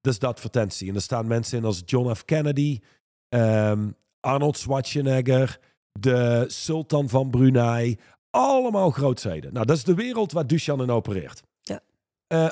Dat 0.00 0.12
is 0.12 0.18
de 0.18 0.26
advertentie. 0.26 0.88
En 0.88 0.94
er 0.94 1.00
staan 1.00 1.26
mensen 1.26 1.58
in 1.58 1.64
als 1.64 1.82
John 1.84 2.14
F. 2.14 2.24
Kennedy, 2.24 2.80
ehm, 3.28 3.90
Arnold 4.20 4.58
Schwarzenegger, 4.58 5.60
de 5.92 6.44
sultan 6.48 7.08
van 7.08 7.30
Brunei. 7.30 7.98
Allemaal 8.30 8.90
grootheden. 8.90 9.52
Nou, 9.52 9.66
dat 9.66 9.76
is 9.76 9.84
de 9.84 9.94
wereld 9.94 10.32
waar 10.32 10.46
Duchan 10.46 10.82
in 10.82 10.90
opereert. 10.90 11.42
Ja. 11.60 11.82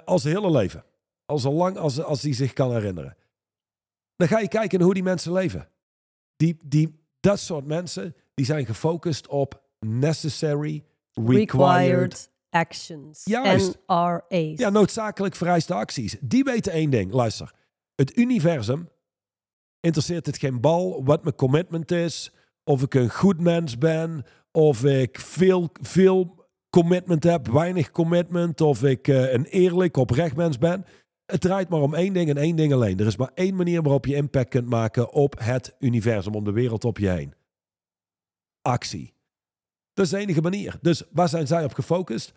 Als 0.04 0.22
zijn 0.22 0.34
hele 0.34 0.50
leven. 0.50 0.84
Al 1.26 1.38
zo 1.38 1.52
lang 1.52 1.76
als, 1.76 2.02
als 2.02 2.22
hij 2.22 2.32
zich 2.32 2.52
kan 2.52 2.72
herinneren. 2.72 3.16
Dan 4.16 4.28
ga 4.28 4.38
je 4.38 4.48
kijken 4.48 4.80
hoe 4.80 4.94
die 4.94 5.02
mensen 5.02 5.32
leven. 5.32 5.68
Die, 6.36 6.56
die, 6.66 6.98
dat 7.20 7.38
soort 7.38 7.66
mensen, 7.66 8.14
die 8.34 8.44
zijn 8.44 8.66
gefocust 8.66 9.26
op 9.26 9.62
necessary, 9.78 10.84
required. 11.12 11.38
Required 11.38 12.30
actions. 12.54 13.22
Juist. 13.24 13.78
NRA's. 13.86 14.58
Ja, 14.58 14.70
noodzakelijk 14.70 15.34
vereiste 15.34 15.74
acties. 15.74 16.16
Die 16.20 16.44
weten 16.44 16.72
één 16.72 16.90
ding. 16.90 17.12
Luister. 17.12 17.52
Het 17.94 18.16
universum 18.16 18.88
interesseert 19.80 20.26
het 20.26 20.38
geen 20.38 20.60
bal 20.60 21.04
wat 21.04 21.22
mijn 21.22 21.34
commitment 21.34 21.90
is. 21.90 22.32
Of 22.64 22.82
ik 22.82 22.94
een 22.94 23.10
goed 23.10 23.40
mens 23.40 23.78
ben. 23.78 24.24
Of 24.52 24.84
ik 24.84 25.20
veel, 25.20 25.70
veel 25.80 26.46
commitment 26.70 27.24
heb, 27.24 27.48
weinig 27.48 27.90
commitment. 27.90 28.60
Of 28.60 28.82
ik 28.82 29.08
eh, 29.08 29.32
een 29.32 29.44
eerlijk, 29.44 29.96
oprecht 29.96 30.36
mens 30.36 30.58
ben. 30.58 30.84
Het 31.26 31.40
draait 31.40 31.68
maar 31.68 31.80
om 31.80 31.94
één 31.94 32.12
ding 32.12 32.28
en 32.28 32.36
één 32.36 32.56
ding 32.56 32.72
alleen. 32.72 32.98
Er 32.98 33.06
is 33.06 33.16
maar 33.16 33.30
één 33.34 33.56
manier 33.56 33.82
waarop 33.82 34.06
je 34.06 34.14
impact 34.14 34.48
kunt 34.48 34.68
maken 34.68 35.12
op 35.12 35.38
het 35.38 35.74
universum, 35.78 36.34
om 36.34 36.44
de 36.44 36.52
wereld 36.52 36.84
op 36.84 36.98
je 36.98 37.08
heen. 37.08 37.34
Actie. 38.62 39.14
Dat 39.92 40.04
is 40.04 40.10
de 40.10 40.18
enige 40.18 40.40
manier. 40.40 40.78
Dus 40.80 41.02
waar 41.12 41.28
zijn 41.28 41.46
zij 41.46 41.64
op 41.64 41.72
gefocust? 41.72 42.32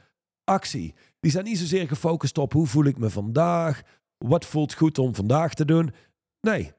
Actie. 0.47 0.93
Die 1.19 1.31
zijn 1.31 1.45
niet 1.45 1.57
zozeer 1.57 1.87
gefocust 1.87 2.37
op 2.37 2.53
hoe 2.53 2.67
voel 2.67 2.85
ik 2.85 2.97
me 2.97 3.09
vandaag, 3.09 3.81
wat 4.17 4.45
voelt 4.45 4.73
goed 4.73 4.97
om 4.97 5.15
vandaag 5.15 5.53
te 5.53 5.65
doen. 5.65 5.93
Nee, 6.41 6.73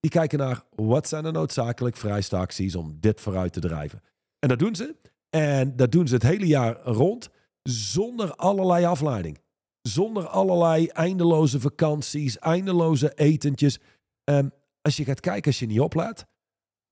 die 0.00 0.10
kijken 0.10 0.38
naar 0.38 0.64
wat 0.74 1.08
zijn 1.08 1.24
er 1.24 1.32
noodzakelijk 1.32 1.96
vereiste 1.96 2.36
acties 2.36 2.74
om 2.74 2.96
dit 3.00 3.20
vooruit 3.20 3.52
te 3.52 3.60
drijven. 3.60 4.02
En 4.38 4.48
dat 4.48 4.58
doen 4.58 4.74
ze. 4.74 4.96
En 5.30 5.76
dat 5.76 5.92
doen 5.92 6.08
ze 6.08 6.14
het 6.14 6.22
hele 6.22 6.46
jaar 6.46 6.80
rond, 6.82 7.28
zonder 7.62 8.34
allerlei 8.34 8.84
afleiding. 8.84 9.38
Zonder 9.82 10.26
allerlei 10.26 10.86
eindeloze 10.86 11.60
vakanties, 11.60 12.38
eindeloze 12.38 13.14
etentjes. 13.14 13.78
Ehm, 14.24 14.48
als 14.80 14.96
je 14.96 15.04
gaat 15.04 15.20
kijken, 15.20 15.50
als 15.50 15.58
je 15.58 15.66
niet 15.66 15.80
oplet, 15.80 16.26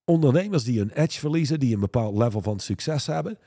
ondernemers 0.05 0.65
die 0.65 0.81
een 0.81 0.91
edge 0.91 1.19
verliezen, 1.19 1.61
die 1.61 1.75
een 1.75 1.81
bepaald 1.81 2.17
level 2.17 2.41
van 2.41 2.61
succes 2.61 3.07
hebben, 3.07 3.39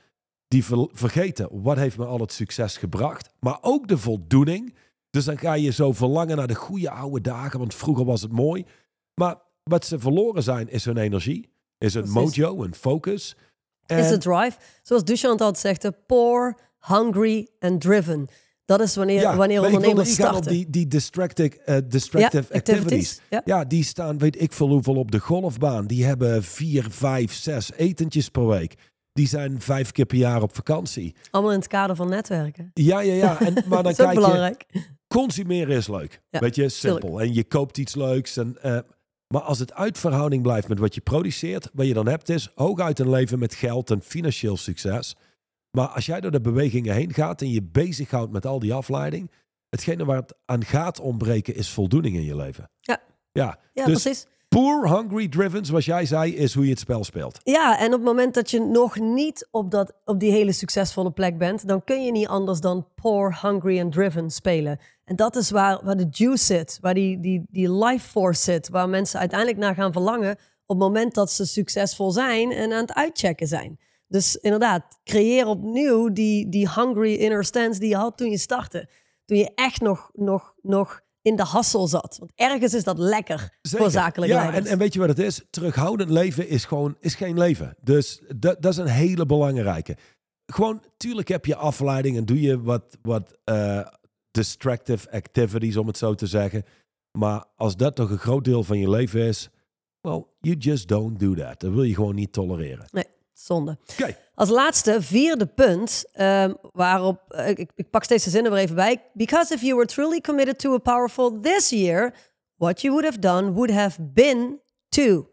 die 0.54 0.64
ver- 0.64 0.88
vergeten 0.92 1.48
wat 1.50 1.76
heeft 1.76 1.98
me 1.98 2.04
al 2.04 2.20
het 2.20 2.32
succes 2.32 2.76
gebracht, 2.76 3.28
maar 3.40 3.58
ook 3.60 3.88
de 3.88 3.98
voldoening. 3.98 4.74
Dus 5.10 5.24
dan 5.24 5.38
ga 5.38 5.52
je 5.52 5.70
zo 5.72 5.92
verlangen 5.92 6.36
naar 6.36 6.46
de 6.46 6.54
goede 6.54 6.90
oude 6.90 7.20
dagen, 7.20 7.58
want 7.58 7.74
vroeger 7.74 8.04
was 8.04 8.22
het 8.22 8.32
mooi. 8.32 8.64
Maar 9.14 9.36
wat 9.62 9.84
ze 9.84 9.98
verloren 9.98 10.42
zijn, 10.42 10.68
is 10.70 10.84
hun 10.84 10.96
energie, 10.96 11.48
is 11.78 11.94
hun 11.94 12.02
Precies. 12.12 12.36
mojo, 12.38 12.60
hun 12.62 12.74
focus. 12.74 13.36
Is 13.86 14.08
de 14.08 14.18
drive. 14.18 14.56
Zoals 14.82 15.04
Duchamp 15.04 15.40
altijd 15.40 15.58
zegt, 15.58 15.82
de 15.82 15.92
poor, 16.06 16.58
hungry 16.86 17.48
and 17.58 17.80
driven. 17.80 18.26
Dat 18.64 18.80
is 18.80 18.96
wanneer, 18.96 19.36
wanneer 19.36 19.56
ik 19.56 19.62
wilde 19.62 19.76
ondernemers 19.76 20.12
starten. 20.12 20.36
op 20.40 20.48
die, 20.48 20.70
die 20.70 20.86
distractive, 20.86 21.60
eh, 21.64 21.76
distractive 21.88 22.46
Ja, 22.50 22.56
activities. 22.58 22.82
activities, 22.84 23.20
ja. 23.30 23.42
Ja, 23.44 23.64
die 23.64 23.84
staan, 23.84 24.18
weet 24.18 24.40
ik 24.40 24.52
veel 24.52 24.68
hoeveel, 24.68 24.96
op 24.96 25.10
de 25.10 25.18
golfbaan. 25.20 25.86
Die 25.86 26.04
hebben 26.04 26.42
vier, 26.44 26.86
vijf, 26.90 27.32
zes 27.32 27.72
etentjes 27.72 28.28
per 28.28 28.46
week. 28.46 28.74
Die 29.14 29.28
zijn 29.28 29.60
vijf 29.60 29.92
keer 29.92 30.04
per 30.06 30.16
jaar 30.16 30.42
op 30.42 30.54
vakantie. 30.54 31.14
Allemaal 31.30 31.52
in 31.52 31.58
het 31.58 31.68
kader 31.68 31.96
van 31.96 32.08
netwerken. 32.08 32.70
Ja, 32.74 33.00
ja, 33.00 33.12
ja. 33.12 33.40
En, 33.40 33.52
maar 33.54 33.62
dan 33.82 33.82
Dat 33.82 33.92
is 33.92 33.98
ook 34.00 34.04
kijk 34.06 34.12
je, 34.12 34.14
belangrijk. 34.14 34.66
consumeren 35.08 35.76
is 35.76 35.88
leuk. 35.88 36.22
Ja, 36.30 36.38
Weet 36.38 36.54
je, 36.54 36.68
simpel. 36.68 37.20
En 37.20 37.34
je 37.34 37.44
koopt 37.44 37.78
iets 37.78 37.94
leuks. 37.94 38.36
En, 38.36 38.62
eh, 38.62 38.78
maar 39.28 39.42
als 39.42 39.58
het 39.58 39.72
uit 39.72 39.98
verhouding 39.98 40.42
blijft 40.42 40.68
met 40.68 40.78
wat 40.78 40.94
je 40.94 41.00
produceert, 41.00 41.70
wat 41.72 41.86
je 41.86 41.94
dan 41.94 42.08
hebt 42.08 42.28
is 42.28 42.52
hooguit 42.54 42.98
een 42.98 43.10
leven 43.10 43.38
met 43.38 43.54
geld 43.54 43.90
en 43.90 44.02
financieel 44.02 44.56
succes. 44.56 45.16
Maar 45.70 45.88
als 45.88 46.06
jij 46.06 46.20
door 46.20 46.30
de 46.30 46.40
bewegingen 46.40 46.94
heen 46.94 47.12
gaat 47.14 47.42
en 47.42 47.50
je 47.50 47.62
bezighoudt 47.62 48.32
met 48.32 48.46
al 48.46 48.58
die 48.58 48.74
afleiding, 48.74 49.30
hetgene 49.68 50.04
waar 50.04 50.16
het 50.16 50.34
aan 50.44 50.64
gaat 50.64 51.00
ontbreken 51.00 51.54
is 51.54 51.70
voldoening 51.70 52.16
in 52.16 52.24
je 52.24 52.36
leven. 52.36 52.70
Ja. 52.76 53.02
Ja, 53.32 53.58
Ja, 53.72 53.84
dus 53.84 54.02
precies. 54.02 54.26
Poor, 54.54 54.88
hungry, 54.88 55.28
driven, 55.28 55.64
zoals 55.64 55.84
jij 55.84 56.06
zei, 56.06 56.36
is 56.36 56.54
hoe 56.54 56.64
je 56.64 56.70
het 56.70 56.78
spel 56.78 57.04
speelt. 57.04 57.40
Ja, 57.42 57.78
en 57.78 57.86
op 57.86 57.92
het 57.92 58.02
moment 58.02 58.34
dat 58.34 58.50
je 58.50 58.60
nog 58.60 58.98
niet 58.98 59.48
op, 59.50 59.70
dat, 59.70 59.92
op 60.04 60.20
die 60.20 60.30
hele 60.30 60.52
succesvolle 60.52 61.10
plek 61.10 61.38
bent, 61.38 61.68
dan 61.68 61.84
kun 61.84 62.04
je 62.04 62.12
niet 62.12 62.26
anders 62.26 62.60
dan 62.60 62.86
poor, 62.94 63.38
hungry 63.42 63.80
and 63.80 63.92
driven 63.92 64.30
spelen. 64.30 64.78
En 65.04 65.16
dat 65.16 65.36
is 65.36 65.50
waar, 65.50 65.80
waar 65.84 65.96
de 65.96 66.06
juice 66.10 66.44
zit, 66.44 66.78
waar 66.80 66.94
die, 66.94 67.20
die, 67.20 67.44
die 67.48 67.72
life 67.72 68.08
force 68.08 68.42
zit, 68.42 68.68
waar 68.68 68.88
mensen 68.88 69.20
uiteindelijk 69.20 69.60
naar 69.60 69.74
gaan 69.74 69.92
verlangen 69.92 70.30
op 70.66 70.76
het 70.76 70.78
moment 70.78 71.14
dat 71.14 71.30
ze 71.30 71.46
succesvol 71.46 72.10
zijn 72.10 72.52
en 72.52 72.72
aan 72.72 72.80
het 72.80 72.94
uitchecken 72.94 73.46
zijn. 73.46 73.78
Dus 74.08 74.36
inderdaad, 74.36 75.00
creëer 75.04 75.46
opnieuw 75.46 76.12
die, 76.12 76.48
die 76.48 76.70
hungry 76.70 77.14
inner 77.14 77.44
stance 77.44 77.80
die 77.80 77.88
je 77.88 77.96
had 77.96 78.16
toen 78.16 78.30
je 78.30 78.38
startte. 78.38 78.88
Toen 79.24 79.36
je 79.36 79.52
echt 79.54 79.80
nog, 79.80 80.10
nog, 80.12 80.54
nog 80.62 81.00
in 81.24 81.36
de 81.36 81.42
hassel 81.42 81.88
zat. 81.88 82.16
Want 82.18 82.32
ergens 82.34 82.74
is 82.74 82.84
dat 82.84 82.98
lekker 82.98 83.58
voor 83.62 83.90
zakelijk 83.90 84.32
ja, 84.32 84.38
leiders. 84.38 84.64
en, 84.64 84.72
en 84.72 84.78
weet 84.78 84.92
je 84.92 84.98
wat 84.98 85.08
het 85.08 85.18
is? 85.18 85.42
Terughoudend 85.50 86.10
leven 86.10 86.48
is 86.48 86.64
gewoon 86.64 86.96
is 87.00 87.14
geen 87.14 87.38
leven. 87.38 87.76
Dus 87.80 88.20
dat, 88.36 88.62
dat 88.62 88.72
is 88.72 88.78
een 88.78 88.86
hele 88.86 89.26
belangrijke. 89.26 89.96
Gewoon, 90.46 90.82
tuurlijk 90.96 91.28
heb 91.28 91.46
je 91.46 91.56
afleiding 91.56 92.16
en 92.16 92.24
doe 92.24 92.40
je 92.40 92.62
wat, 92.62 92.98
wat 93.02 93.38
eh, 93.44 93.86
distractive 94.30 95.10
activities, 95.10 95.76
om 95.76 95.86
het 95.86 95.98
zo 95.98 96.14
te 96.14 96.26
zeggen. 96.26 96.64
Maar 97.18 97.44
als 97.56 97.76
dat 97.76 97.94
toch 97.94 98.10
een 98.10 98.18
groot 98.18 98.44
deel 98.44 98.64
van 98.64 98.78
je 98.78 98.90
leven 98.90 99.20
is, 99.20 99.48
well, 100.00 100.24
you 100.40 100.56
just 100.56 100.88
don't 100.88 101.18
do 101.18 101.34
that. 101.34 101.60
Dat 101.60 101.72
wil 101.72 101.82
je 101.82 101.94
gewoon 101.94 102.14
niet 102.14 102.32
tolereren. 102.32 102.86
Nee, 102.90 103.06
zonde. 103.32 103.78
Oké, 103.92 104.16
Als 104.34 104.48
laatste, 104.48 105.02
vierde 105.02 105.46
punt, 105.46 106.04
ehm, 106.12 106.54
waarop 106.72 107.20
eh, 107.28 107.48
ik, 107.48 107.70
ik 107.74 107.90
pak 107.90 108.04
steeds 108.04 108.24
de 108.24 108.30
zin 108.30 108.44
er 108.44 108.54
even 108.54 108.74
bij. 108.76 109.02
Because 109.12 109.54
if 109.54 109.60
you 109.60 109.74
were 109.74 109.86
truly 109.86 110.20
committed 110.20 110.58
to 110.58 110.74
a 110.74 110.78
powerful 110.78 111.40
this 111.40 111.70
year, 111.70 112.14
what 112.56 112.80
you 112.80 112.92
would 112.94 113.08
have 113.08 113.18
done 113.18 113.52
would 113.52 113.70
have 113.70 114.02
been 114.02 114.60
to 114.88 115.28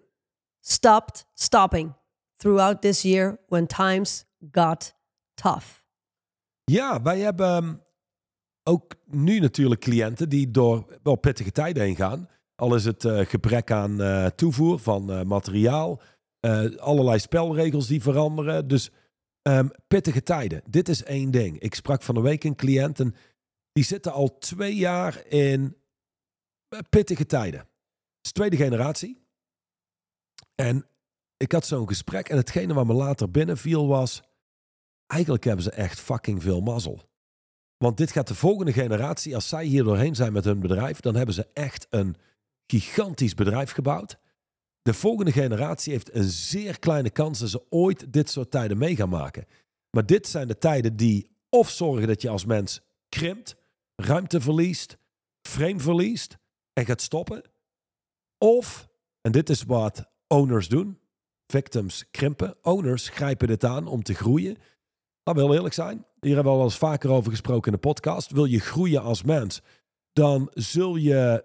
stopped 0.59 1.25
stopping 1.33 1.93
throughout 2.37 2.81
this 2.81 3.01
year 3.01 3.39
when 3.47 3.67
times 3.67 4.25
got 4.51 4.93
tough. 5.33 5.65
Ja, 6.63 7.01
wij 7.01 7.19
hebben 7.19 7.47
ehm, 7.47 7.73
ook 8.63 8.95
nu 9.05 9.39
natuurlijk 9.39 9.81
cliënten 9.81 10.29
die 10.29 10.51
door 10.51 10.99
wel 11.03 11.15
pittige 11.15 11.51
tijden 11.51 11.83
heen 11.83 11.95
gaan. 11.95 12.29
Al 12.55 12.75
is 12.75 12.85
het 12.85 13.05
eh, 13.05 13.25
gebrek 13.25 13.71
aan 13.71 14.01
eh, 14.01 14.25
toevoer 14.25 14.79
van 14.79 15.27
materiaal, 15.27 16.01
eh, 16.41 16.75
allerlei 16.77 17.19
spelregels 17.19 17.87
die 17.87 18.01
veranderen. 18.01 18.67
Dus 18.67 18.91
ehm, 19.41 19.67
pittige 19.87 20.23
tijden. 20.23 20.61
Dit 20.65 20.89
is 20.89 21.03
één 21.03 21.31
ding. 21.31 21.59
Ik 21.59 21.75
sprak 21.75 22.03
van 22.03 22.15
de 22.15 22.21
week 22.21 22.43
een 22.43 22.55
cliënt 22.55 22.99
en 22.99 23.15
die 23.71 23.83
zitten 23.83 24.11
al 24.11 24.37
twee 24.37 24.75
jaar 24.75 25.25
in 25.27 25.77
eh, 26.67 26.79
pittige 26.89 27.25
tijden. 27.25 27.59
Het 27.59 28.25
is 28.25 28.31
tweede 28.31 28.55
generatie. 28.57 29.19
En 30.55 30.85
ik 31.37 31.51
had 31.51 31.65
zo'n 31.65 31.87
gesprek 31.87 32.29
en 32.29 32.37
hetgene 32.37 32.73
wat 32.73 32.85
me 32.85 32.93
later 32.93 33.31
binnenviel 33.31 33.87
was... 33.87 34.21
Eigenlijk 35.07 35.43
hebben 35.43 35.63
ze 35.63 35.71
echt 35.71 35.99
fucking 35.99 36.41
veel 36.41 36.61
mazzel. 36.61 37.09
Want 37.77 37.97
dit 37.97 38.11
gaat 38.11 38.27
de 38.27 38.35
volgende 38.35 38.73
generatie, 38.73 39.35
als 39.35 39.47
zij 39.47 39.65
hier 39.65 39.83
doorheen 39.83 40.15
zijn 40.15 40.33
met 40.33 40.43
hun 40.43 40.59
bedrijf, 40.59 40.99
dan 40.99 41.15
hebben 41.15 41.35
ze 41.35 41.47
echt 41.53 41.87
een 41.89 42.15
gigantisch 42.67 43.33
bedrijf 43.33 43.71
gebouwd. 43.71 44.17
De 44.81 44.93
volgende 44.93 45.31
generatie 45.31 45.93
heeft 45.93 46.15
een 46.15 46.29
zeer 46.29 46.79
kleine 46.79 47.09
kans 47.09 47.39
dat 47.39 47.49
ze 47.49 47.65
ooit 47.69 48.13
dit 48.13 48.29
soort 48.29 48.51
tijden 48.51 48.77
mee 48.77 48.95
gaan 48.95 49.09
maken. 49.09 49.45
Maar 49.89 50.05
dit 50.05 50.27
zijn 50.27 50.47
de 50.47 50.57
tijden 50.57 50.95
die 50.95 51.29
of 51.49 51.69
zorgen 51.69 52.07
dat 52.07 52.21
je 52.21 52.29
als 52.29 52.45
mens 52.45 52.81
krimpt, 53.09 53.55
ruimte 53.95 54.41
verliest, 54.41 54.97
frame 55.41 55.79
verliest 55.79 56.37
en 56.73 56.85
gaat 56.85 57.01
stoppen. 57.01 57.41
Of, 58.37 58.87
en 59.21 59.31
dit 59.31 59.49
is 59.49 59.63
wat 59.63 60.05
owners 60.27 60.67
doen, 60.67 60.99
victims 61.47 62.05
krimpen. 62.11 62.55
Owners 62.61 63.09
grijpen 63.09 63.47
dit 63.47 63.63
aan 63.63 63.87
om 63.87 64.03
te 64.03 64.13
groeien. 64.13 64.57
Dat 65.23 65.35
wil 65.35 65.53
eerlijk 65.53 65.73
zijn. 65.73 66.05
Hier 66.19 66.35
hebben 66.35 66.53
we 66.53 66.59
al 66.59 66.65
eens 66.65 66.77
vaker 66.77 67.09
over 67.09 67.31
gesproken 67.31 67.65
in 67.65 67.79
de 67.81 67.87
podcast. 67.87 68.31
Wil 68.31 68.45
je 68.45 68.59
groeien 68.59 69.01
als 69.01 69.23
mens, 69.23 69.61
dan 70.13 70.51
zul 70.53 70.95
je 70.95 71.43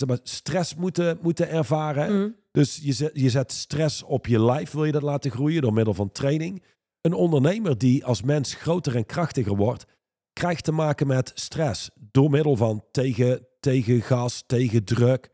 zeg 0.00 0.08
maar, 0.08 0.18
stress 0.22 0.74
moeten, 0.74 1.18
moeten 1.22 1.48
ervaren. 1.48 2.20
Mm. 2.20 2.36
Dus 2.50 2.80
je 2.82 2.92
zet, 2.92 3.10
je 3.14 3.30
zet 3.30 3.52
stress 3.52 4.02
op 4.02 4.26
je 4.26 4.44
lijf, 4.44 4.70
wil 4.70 4.84
je 4.84 4.92
dat 4.92 5.02
laten 5.02 5.30
groeien 5.30 5.62
door 5.62 5.72
middel 5.72 5.94
van 5.94 6.12
training. 6.12 6.62
Een 7.00 7.12
ondernemer 7.12 7.78
die 7.78 8.04
als 8.04 8.22
mens 8.22 8.54
groter 8.54 8.96
en 8.96 9.06
krachtiger 9.06 9.56
wordt, 9.56 9.86
krijgt 10.32 10.64
te 10.64 10.72
maken 10.72 11.06
met 11.06 11.32
stress 11.34 11.90
door 12.10 12.30
middel 12.30 12.56
van 12.56 12.84
tegen, 12.90 13.46
tegen 13.60 14.00
gas, 14.00 14.44
tegen 14.46 14.84
druk. 14.84 15.30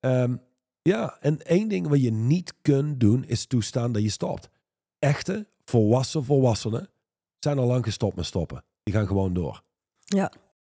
Ehm, 0.00 0.36
ja, 0.82 1.18
en 1.20 1.42
één 1.42 1.68
ding 1.68 1.88
wat 1.88 2.02
je 2.02 2.12
niet 2.12 2.54
kunt 2.62 3.00
doen 3.00 3.24
is 3.24 3.46
toestaan 3.46 3.92
dat 3.92 4.02
je 4.02 4.10
stopt. 4.10 4.48
Echte, 4.98 5.46
volwassen 5.64 6.24
volwassenen 6.24 6.88
zijn 7.38 7.58
al 7.58 7.66
lang 7.66 7.84
gestopt 7.84 8.16
met 8.16 8.26
stoppen. 8.26 8.64
Die 8.82 8.94
gaan 8.94 9.06
gewoon 9.06 9.32
door. 9.32 9.62
Ja. 10.04 10.32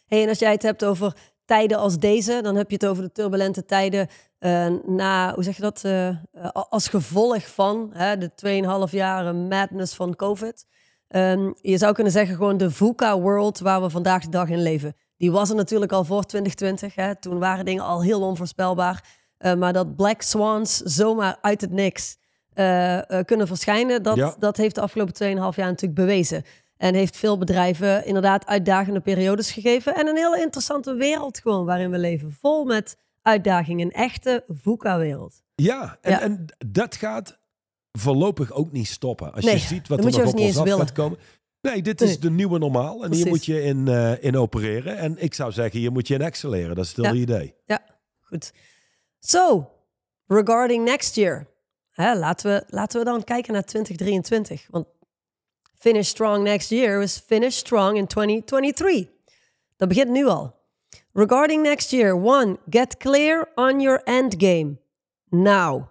Hey, 0.05 0.23
en 0.23 0.29
als 0.29 0.39
jij 0.39 0.53
het 0.53 0.63
hebt 0.63 0.85
over 0.85 1.33
tijden 1.45 1.79
als 1.79 1.99
deze, 1.99 2.41
dan 2.43 2.57
heb 2.57 2.69
je 2.71 2.75
het 2.75 2.87
over 2.87 3.03
de 3.03 3.13
turbulente 3.13 3.65
tijden 3.65 4.09
eh, 4.45 4.67
na, 4.87 5.35
hoe 5.35 5.43
zeg 5.43 5.57
je 5.57 5.63
dat, 5.63 5.83
eh, 5.85 6.09
eh, 6.09 6.17
als 6.51 6.89
gevolg 6.89 7.47
van 7.47 7.91
hè, 7.93 8.19
de 8.19 8.31
2,5 8.35 8.93
jaar 8.93 9.35
madness 9.35 9.95
van 9.95 10.17
COVID. 10.17 10.67
Ehm, 11.09 11.53
je 11.61 11.79
zou 11.79 11.95
kunnen 11.95 12.13
zeggen 12.13 12.37
gewoon 12.37 12.57
de 12.57 12.71
VUCA-world 12.71 13.59
waar 13.59 13.83
we 13.83 13.91
vandaag 13.91 14.23
de 14.23 14.29
dag 14.29 14.49
in 14.49 14.63
leven. 14.63 14.97
Die 15.17 15.33
was 15.33 15.51
er 15.51 15.57
natuurlijk 15.57 15.93
al 15.93 16.05
voor 16.05 16.25
2020. 16.25 16.95
Hè. 16.95 17.17
Toen 17.17 17.39
waren 17.39 17.65
dingen 17.65 17.85
al 17.85 18.03
heel 18.03 18.21
onvoorspelbaar. 18.21 19.05
Uh, 19.39 19.55
maar 19.55 19.73
dat 19.73 19.97
Black 19.97 20.23
Swans 20.23 20.77
zomaar 20.77 21.39
uit 21.41 21.61
het 21.61 21.71
niks 21.71 22.17
kunnen 23.25 23.47
verschijnen, 23.47 24.03
dat, 24.03 24.17
Ja. 24.17 24.35
dat 24.39 24.57
heeft 24.57 24.75
de 24.75 24.81
afgelopen 24.81 25.15
2,5 25.15 25.57
jaar 25.57 25.69
natuurlijk 25.69 25.95
bewezen. 25.95 26.45
En 26.77 26.95
heeft 26.95 27.17
veel 27.17 27.39
bedrijven 27.39 28.07
inderdaad 28.07 28.47
uitdagende 28.47 29.01
periodes 29.01 29.51
gegeven. 29.53 29.95
En 29.95 30.07
een 30.07 30.17
hele 30.17 30.41
interessante 30.41 30.95
wereld 30.95 31.39
gewoon 31.39 31.65
waarin 31.65 31.91
we 31.91 31.99
leven. 31.99 32.33
Vol 32.33 32.65
met 32.65 32.97
uitdagingen. 33.23 33.87
Een 33.87 33.93
echte 33.93 34.45
VUCA-wereld. 34.49 35.43
Ja, 35.55 35.99
en, 36.01 36.11
Ja. 36.11 36.21
en 36.21 36.47
dat 36.67 36.97
gaat 36.97 37.39
voorlopig 37.93 38.53
ook 38.53 38.73
niet 38.73 38.87
stoppen. 38.89 39.33
Als 39.33 39.45
Nee, 39.45 39.55
je 39.55 39.61
ziet 39.61 39.89
wat 39.89 39.99
er 39.99 40.05
nog 40.05 40.15
op 40.27 40.39
ons 40.39 40.57
af 40.59 40.65
willen. 40.65 40.79
gaat 40.79 40.93
komen. 40.93 41.19
Nee, 41.61 41.83
dit 41.83 42.01
is 42.01 42.09
Nee. 42.09 42.19
de 42.19 42.31
nieuwe 42.31 42.59
normaal. 42.59 43.05
En 43.05 43.13
hier 43.13 43.27
moet 43.27 43.45
je 43.45 43.63
in, 43.63 43.89
eh, 43.89 44.23
in 44.25 44.37
opereren. 44.37 44.97
En 44.97 45.23
ik 45.23 45.35
zou 45.35 45.53
zeggen, 45.53 45.81
hier 45.81 45.93
moet 45.93 46.09
je 46.09 46.15
in 46.15 46.23
excelleren. 46.23 46.75
Dat 46.77 46.85
is 46.85 46.93
het 46.97 47.07
hele 47.07 47.17
Ja. 47.17 47.23
idee. 47.23 47.55
Goed. 48.21 48.53
So, 49.19 49.71
regarding 50.27 50.85
next 50.85 51.15
year. 51.15 51.47
Hè, 51.91 52.15
laten, 52.19 52.51
we, 52.53 52.65
laten 52.67 52.99
we 52.99 53.05
dan 53.05 53.25
kijken 53.25 53.53
naar 53.53 53.65
2023. 53.65 54.67
Want 54.71 54.87
finish 55.85 56.09
strong 56.09 56.45
next 56.45 56.71
year 56.71 57.03
is 57.03 57.19
finish 57.19 57.57
strong 57.57 57.97
in 57.97 58.07
2023. 58.07 59.09
Dat 59.77 59.89
begint 59.89 60.11
nu 60.11 60.27
al. 60.27 60.55
Regarding 61.13 61.63
next 61.63 61.91
year. 61.91 62.15
One, 62.15 62.59
get 62.71 62.97
clear 62.97 63.49
on 63.55 63.81
your 63.81 64.01
endgame. 64.05 64.79
Now. 65.31 65.89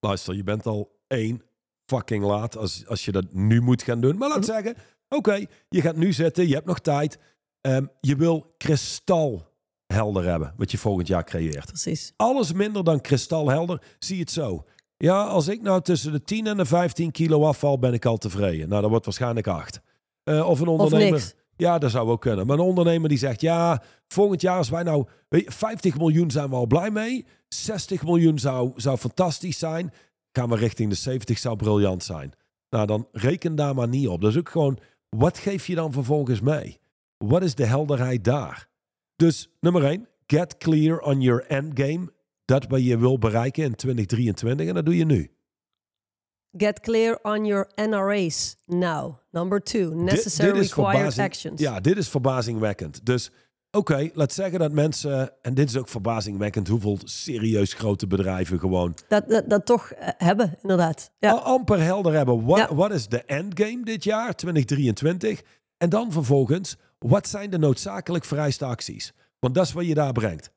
Luister, 0.00 0.34
je 0.34 0.42
bent 0.42 0.66
al 0.66 1.00
één 1.06 1.42
fucking 1.86 2.24
laat 2.24 2.56
als, 2.56 2.86
als 2.86 3.04
je 3.04 3.12
dat 3.12 3.32
nu 3.32 3.60
moet 3.60 3.82
gaan 3.82 4.00
doen. 4.00 4.16
Maar 4.16 4.28
laat 4.28 4.44
zeggen, 4.44 4.76
oké, 5.08 5.46
je 5.68 5.80
gaat 5.80 5.96
nu 5.96 6.12
zitten, 6.12 6.48
je 6.48 6.54
hebt 6.54 6.66
nog 6.66 6.78
tijd. 6.78 7.18
Ehm, 7.60 7.86
je 8.00 8.16
wil 8.16 8.54
kristalhelder 8.58 10.24
hebben 10.24 10.54
wat 10.56 10.70
je 10.70 10.78
volgend 10.78 11.06
jaar 11.08 11.24
creëert. 11.24 11.66
Precies. 11.66 12.12
Alles 12.16 12.52
minder 12.52 12.84
dan 12.84 13.00
kristalhelder, 13.00 13.82
zie 13.98 14.20
het 14.20 14.30
zo. 14.30 14.64
Ja, 15.02 15.22
als 15.22 15.48
ik 15.48 15.62
nou 15.62 15.82
tussen 15.82 16.12
de 16.12 16.22
10 16.22 16.46
en 16.46 16.56
de 16.56 16.64
15 16.64 17.10
kilo 17.10 17.44
afval, 17.44 17.78
ben 17.78 17.92
ik 17.92 18.04
al 18.04 18.16
tevreden. 18.16 18.68
Nou, 18.68 18.80
dat 18.80 18.90
wordt 18.90 19.04
waarschijnlijk 19.04 19.46
8. 19.46 19.80
of 20.24 20.60
een 20.60 20.66
ondernemer. 20.66 21.32
Ja, 21.56 21.78
dat 21.78 21.90
zou 21.90 22.10
ook 22.10 22.20
kunnen. 22.20 22.46
Maar 22.46 22.58
een 22.58 22.64
ondernemer 22.64 23.08
die 23.08 23.18
zegt, 23.18 23.40
ja, 23.40 23.82
volgend 24.08 24.40
jaar 24.40 24.56
als 24.56 24.68
wij 24.68 24.82
nou, 24.82 25.06
weet 25.28 25.44
je, 25.44 25.50
50 25.50 25.96
miljoen 25.96 26.30
zijn 26.30 26.48
we 26.48 26.54
al 26.54 26.66
blij 26.66 26.90
mee. 26.90 27.26
60 27.48 28.04
miljoen 28.04 28.38
zou, 28.38 28.72
zou 28.76 28.96
fantastisch 28.96 29.58
zijn. 29.58 29.92
Gaan 30.32 30.48
we 30.48 30.56
richting 30.56 30.90
de 30.90 30.96
70 30.96 31.38
zou 31.38 31.56
briljant 31.56 32.04
zijn. 32.04 32.32
Nou, 32.70 32.86
dan 32.86 33.08
reken 33.12 33.54
daar 33.54 33.74
maar 33.74 33.88
niet 33.88 34.08
op. 34.08 34.20
Dat 34.20 34.30
is 34.30 34.38
ook 34.38 34.48
gewoon, 34.48 34.78
wat 35.08 35.38
geef 35.38 35.66
je 35.66 35.74
dan 35.74 35.92
vervolgens 35.92 36.40
mee? 36.40 36.78
Wat 37.18 37.42
is 37.42 37.54
de 37.54 37.66
helderheid 37.66 38.24
daar? 38.24 38.68
Dus 39.16 39.50
nummer 39.60 39.84
1, 39.84 40.08
get 40.26 40.58
clear 40.58 41.00
on 41.00 41.20
your 41.20 41.44
endgame. 41.46 42.12
Dat 42.52 42.66
wat 42.68 42.84
je 42.84 42.98
wil 42.98 43.18
bereiken 43.18 43.64
in 43.64 43.74
2023 43.74 44.66
en 44.66 44.74
dat 44.74 44.84
doe 44.84 44.96
je 44.96 45.04
nu. 45.04 45.30
Get 46.56 46.80
clear 46.80 47.18
on 47.22 47.44
your 47.44 47.70
NRA's 47.74 48.56
now. 48.66 49.14
Number 49.30 49.62
two, 49.62 49.94
necessary 49.94 50.52
dit 50.52 50.72
required 50.72 51.18
actions. 51.18 51.60
Ja, 51.60 51.80
dit 51.80 51.96
is 51.96 52.08
verbazingwekkend. 52.08 53.06
Dus 53.06 53.30
oké, 53.70 54.10
laat 54.12 54.32
zeggen 54.32 54.58
dat 54.58 54.72
mensen, 54.72 55.32
en 55.42 55.54
dit 55.54 55.68
is 55.68 55.76
ook 55.76 55.88
verbazingwekkend, 55.88 56.68
hoeveel 56.68 56.98
serieus 57.04 57.72
grote 57.72 58.06
bedrijven 58.06 58.58
gewoon 58.58 58.96
Dat, 59.08 59.28
dat, 59.28 59.50
dat 59.50 59.66
toch 59.66 59.90
eh, 59.90 60.08
hebben, 60.16 60.58
inderdaad. 60.62 61.10
Ja. 61.18 61.32
amper 61.32 61.80
helder 61.80 62.12
hebben. 62.12 62.44
Wat, 62.44 62.58
Ja. 62.58 62.74
wat 62.74 62.92
is 62.92 63.08
de 63.08 63.22
endgame 63.22 63.84
dit 63.84 64.04
jaar, 64.04 64.34
2023? 64.34 65.42
En 65.76 65.88
dan 65.88 66.12
vervolgens, 66.12 66.76
wat 66.98 67.28
zijn 67.28 67.50
de 67.50 67.58
noodzakelijk 67.58 68.24
vereiste 68.24 68.64
acties? 68.64 69.12
Want 69.38 69.54
dat 69.54 69.66
is 69.66 69.72
wat 69.72 69.86
je 69.86 69.94
daar 69.94 70.12
brengt. 70.12 70.50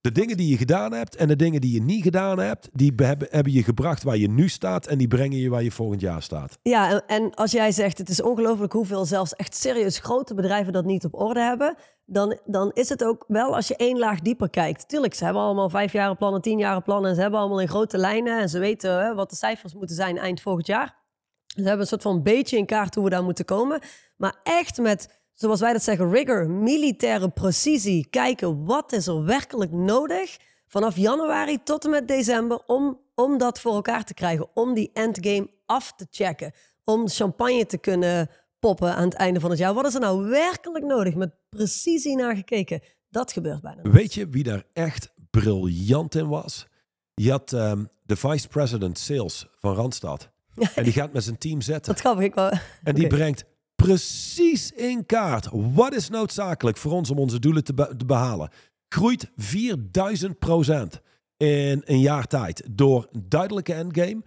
De 0.00 0.12
dingen 0.12 0.36
die 0.36 0.48
je 0.50 0.56
gedaan 0.56 0.92
hebt 0.92 1.16
en 1.16 1.28
de 1.28 1.36
dingen 1.36 1.60
die 1.60 1.72
je 1.72 1.82
niet 1.82 2.02
gedaan 2.02 2.38
hebt, 2.38 2.68
die 2.72 2.92
be- 2.92 3.04
hebben, 3.04 3.28
hebben 3.30 3.52
je 3.52 3.62
gebracht 3.62 4.02
waar 4.02 4.16
je 4.16 4.28
nu 4.28 4.48
staat 4.48 4.86
en 4.86 4.98
die 4.98 5.08
brengen 5.08 5.38
je 5.38 5.48
waar 5.48 5.62
je 5.62 5.70
volgend 5.70 6.00
jaar 6.00 6.22
staat. 6.22 6.58
Ja, 6.62 6.90
en, 6.90 7.02
en 7.06 7.34
als 7.34 7.50
jij 7.50 7.72
zegt 7.72 7.98
het 7.98 8.08
is 8.08 8.22
ongelooflijk 8.22 8.72
hoeveel 8.72 9.04
zelfs 9.04 9.34
echt 9.34 9.56
serieus 9.56 9.98
grote 9.98 10.34
bedrijven 10.34 10.72
dat 10.72 10.84
niet 10.84 11.04
op 11.04 11.14
orde 11.14 11.40
hebben, 11.40 11.74
dan, 12.04 12.38
dan 12.44 12.70
is 12.72 12.88
het 12.88 13.04
ook 13.04 13.24
wel 13.28 13.54
als 13.54 13.68
je 13.68 13.76
één 13.76 13.98
laag 13.98 14.20
dieper 14.20 14.50
kijkt. 14.50 14.88
Tuurlijk, 14.88 15.14
ze 15.14 15.24
hebben 15.24 15.42
allemaal 15.42 15.70
vijf 15.70 15.92
jaren 15.92 16.16
plannen, 16.16 16.40
tien 16.40 16.58
jaren 16.58 16.82
plannen 16.82 17.08
en 17.08 17.14
ze 17.16 17.22
hebben 17.22 17.40
allemaal 17.40 17.60
in 17.60 17.68
grote 17.68 17.98
lijnen 17.98 18.40
en 18.40 18.48
ze 18.48 18.58
weten 18.58 19.00
hè, 19.00 19.14
wat 19.14 19.30
de 19.30 19.36
cijfers 19.36 19.74
moeten 19.74 19.96
zijn 19.96 20.18
eind 20.18 20.40
volgend 20.40 20.66
jaar. 20.66 20.98
Ze 21.46 21.62
hebben 21.62 21.80
een 21.80 21.86
soort 21.86 22.02
van 22.02 22.22
beetje 22.22 22.56
in 22.56 22.66
kaart 22.66 22.94
hoe 22.94 23.04
we 23.04 23.10
daar 23.10 23.24
moeten 23.24 23.44
komen. 23.44 23.80
Maar 24.16 24.40
echt 24.42 24.78
met, 24.78 25.19
zoals 25.40 25.60
wij 25.60 25.72
dat 25.72 25.82
zeggen, 25.82 26.10
rigor, 26.10 26.50
militaire 26.50 27.28
precisie. 27.28 28.06
Kijken 28.10 28.64
wat 28.64 28.92
is 28.92 29.06
er 29.06 29.24
werkelijk 29.24 29.72
nodig 29.72 30.36
vanaf 30.66 30.96
januari 30.96 31.62
tot 31.62 31.84
en 31.84 31.90
met 31.90 32.08
december 32.08 32.60
om, 32.66 33.00
om 33.14 33.38
dat 33.38 33.60
voor 33.60 33.74
elkaar 33.74 34.04
te 34.04 34.14
krijgen. 34.14 34.48
Om 34.54 34.74
die 34.74 34.90
endgame 34.92 35.50
af 35.66 35.92
te 35.96 36.06
checken. 36.10 36.52
Om 36.84 37.08
champagne 37.08 37.66
te 37.66 37.78
kunnen 37.78 38.30
poppen 38.58 38.94
aan 38.94 39.04
het 39.04 39.14
einde 39.14 39.40
van 39.40 39.50
het 39.50 39.58
jaar. 39.58 39.74
Wat 39.74 39.86
is 39.86 39.94
er 39.94 40.00
nou 40.00 40.28
werkelijk 40.28 40.84
nodig? 40.84 41.14
Met 41.14 41.34
precisie 41.48 42.16
naar 42.16 42.36
gekeken. 42.36 42.82
Dat 43.08 43.32
gebeurt 43.32 43.60
bijna. 43.60 43.82
Weet 43.82 44.14
je 44.14 44.28
wie 44.28 44.42
daar 44.42 44.64
echt 44.72 45.12
briljant 45.30 46.14
in 46.14 46.28
was? 46.28 46.66
Je 47.14 47.30
had 47.30 47.52
ehm, 47.52 47.84
de 48.02 48.16
vice 48.16 48.48
president 48.48 48.98
sales 48.98 49.46
van 49.56 49.74
Randstad. 49.74 50.30
En 50.74 50.84
die 50.84 50.92
gaat 50.92 51.12
met 51.12 51.24
zijn 51.24 51.38
team 51.38 51.60
zetten. 51.60 51.92
Dat 51.92 52.00
grappig. 52.00 52.24
Ik 52.24 52.34
wou... 52.34 52.56
En 52.82 52.94
die 52.94 53.06
brengt 53.06 53.44
precies 53.82 54.72
in 54.72 55.06
kaart 55.06 55.48
wat 55.52 55.94
is 55.94 56.08
noodzakelijk 56.08 56.76
voor 56.76 56.92
ons 56.92 57.10
om 57.10 57.18
onze 57.18 57.38
doelen 57.38 57.64
te, 57.64 57.74
be- 57.74 57.94
te 57.96 58.04
behalen. 58.04 58.50
Groeit 58.88 59.30
4000 59.36 60.38
procent 60.38 61.00
in 61.36 61.82
een 61.84 62.00
jaar 62.00 62.26
tijd 62.26 62.68
door 62.70 63.08
een 63.12 63.24
duidelijke 63.28 63.72
endgame. 63.74 64.22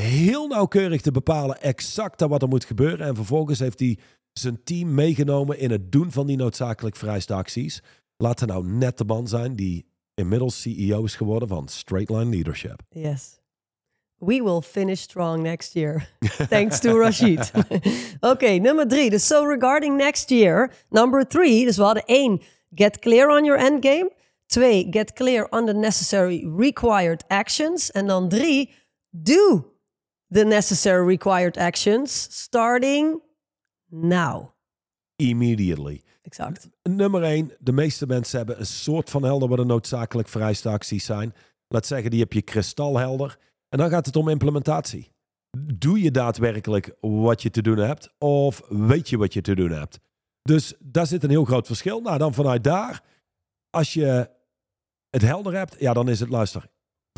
Heel 0.00 0.46
nauwkeurig 0.48 1.00
te 1.00 1.10
bepalen 1.10 1.62
exact 1.62 2.20
wat 2.20 2.42
er 2.42 2.48
moet 2.48 2.64
gebeuren. 2.64 3.06
En 3.06 3.14
vervolgens 3.14 3.58
heeft 3.58 3.78
hij 3.78 3.98
zijn 4.32 4.64
team 4.64 4.94
meegenomen 4.94 5.58
in 5.58 5.70
het 5.70 5.92
doen 5.92 6.12
van 6.12 6.26
die 6.26 6.36
noodzakelijk 6.36 6.96
vereiste 6.96 7.34
acties. 7.34 7.82
Laat 8.16 8.40
er 8.40 8.46
nou 8.46 8.66
net 8.66 8.98
de 8.98 9.04
man 9.04 9.28
zijn 9.28 9.56
die 9.56 9.86
inmiddels 10.14 10.60
CEO 10.60 11.04
is 11.04 11.14
geworden 11.14 11.48
van 11.48 11.68
Straight 11.68 12.10
Line 12.10 12.30
Leadership. 12.30 12.82
Yes. 12.88 13.40
We 14.24 14.40
will 14.40 14.62
finish 14.62 15.00
strong 15.00 15.42
next 15.42 15.74
year. 15.74 16.06
Thanks 16.48 16.78
to 16.80 16.96
Rashid. 16.96 17.50
Oké, 18.20 18.58
nummer 18.58 18.88
drie. 18.88 19.10
Dus 19.10 19.26
so 19.26 19.44
regarding 19.44 19.96
next 19.96 20.30
year. 20.30 20.70
Number 20.90 21.26
three. 21.26 21.64
Dus 21.64 21.76
we 21.76 21.82
hadden 21.82 22.04
één. 22.06 22.40
Get 22.74 22.98
clear 23.00 23.28
on 23.28 23.44
your 23.44 23.58
endgame. 23.58 24.10
Twee. 24.46 24.86
Get 24.90 25.12
clear 25.12 25.46
on 25.50 25.66
the 25.66 25.74
necessary 25.74 26.46
required 26.56 27.24
actions. 27.28 27.90
En 27.90 28.06
dan 28.06 28.28
drie. 28.28 28.70
Do 29.10 29.72
the 30.30 30.44
necessary 30.44 31.04
required 31.04 31.56
actions. 31.56 32.28
Starting 32.30 33.20
now. 33.90 34.54
Immediately. 35.16 36.02
Exact. 36.22 36.68
Nummer 36.82 37.22
1, 37.22 37.52
de 37.58 37.72
meeste 37.72 38.06
mensen 38.06 38.36
hebben 38.36 38.58
een 38.58 38.66
soort 38.66 39.10
van 39.10 39.24
helder 39.24 39.48
wat 39.48 39.58
de 39.58 39.64
noodzakelijk 39.64 40.28
vereiste 40.28 40.68
acties 40.68 41.04
zijn. 41.04 41.34
Laat 41.68 41.86
zeggen, 41.86 42.10
die 42.10 42.20
heb 42.20 42.32
je 42.32 42.42
kristalhelder. 42.42 43.38
En 43.72 43.78
dan 43.78 43.90
gaat 43.90 44.06
het 44.06 44.16
om 44.16 44.28
implementatie. 44.28 45.12
Doe 45.74 46.02
je 46.02 46.10
daadwerkelijk 46.10 46.94
wat 47.00 47.42
je 47.42 47.50
te 47.50 47.62
doen 47.62 47.76
hebt? 47.78 48.14
Of 48.18 48.62
weet 48.68 49.08
je 49.08 49.16
wat 49.16 49.32
je 49.32 49.40
te 49.40 49.54
doen 49.54 49.70
hebt? 49.70 50.00
Dus 50.42 50.74
daar 50.78 51.06
zit 51.06 51.24
een 51.24 51.30
heel 51.30 51.44
groot 51.44 51.66
verschil. 51.66 52.00
Nou, 52.00 52.18
dan 52.18 52.34
vanuit 52.34 52.64
daar, 52.64 53.02
als 53.70 53.92
je 53.94 54.30
het 55.10 55.22
helder 55.22 55.54
hebt, 55.54 55.76
ja, 55.78 55.92
dan 55.92 56.08
is 56.08 56.20
het 56.20 56.28
luister. 56.28 56.68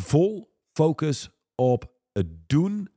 Vol 0.03 0.55
focus 0.73 1.31
op 1.55 1.93
het 2.12 2.49
doen 2.49 2.88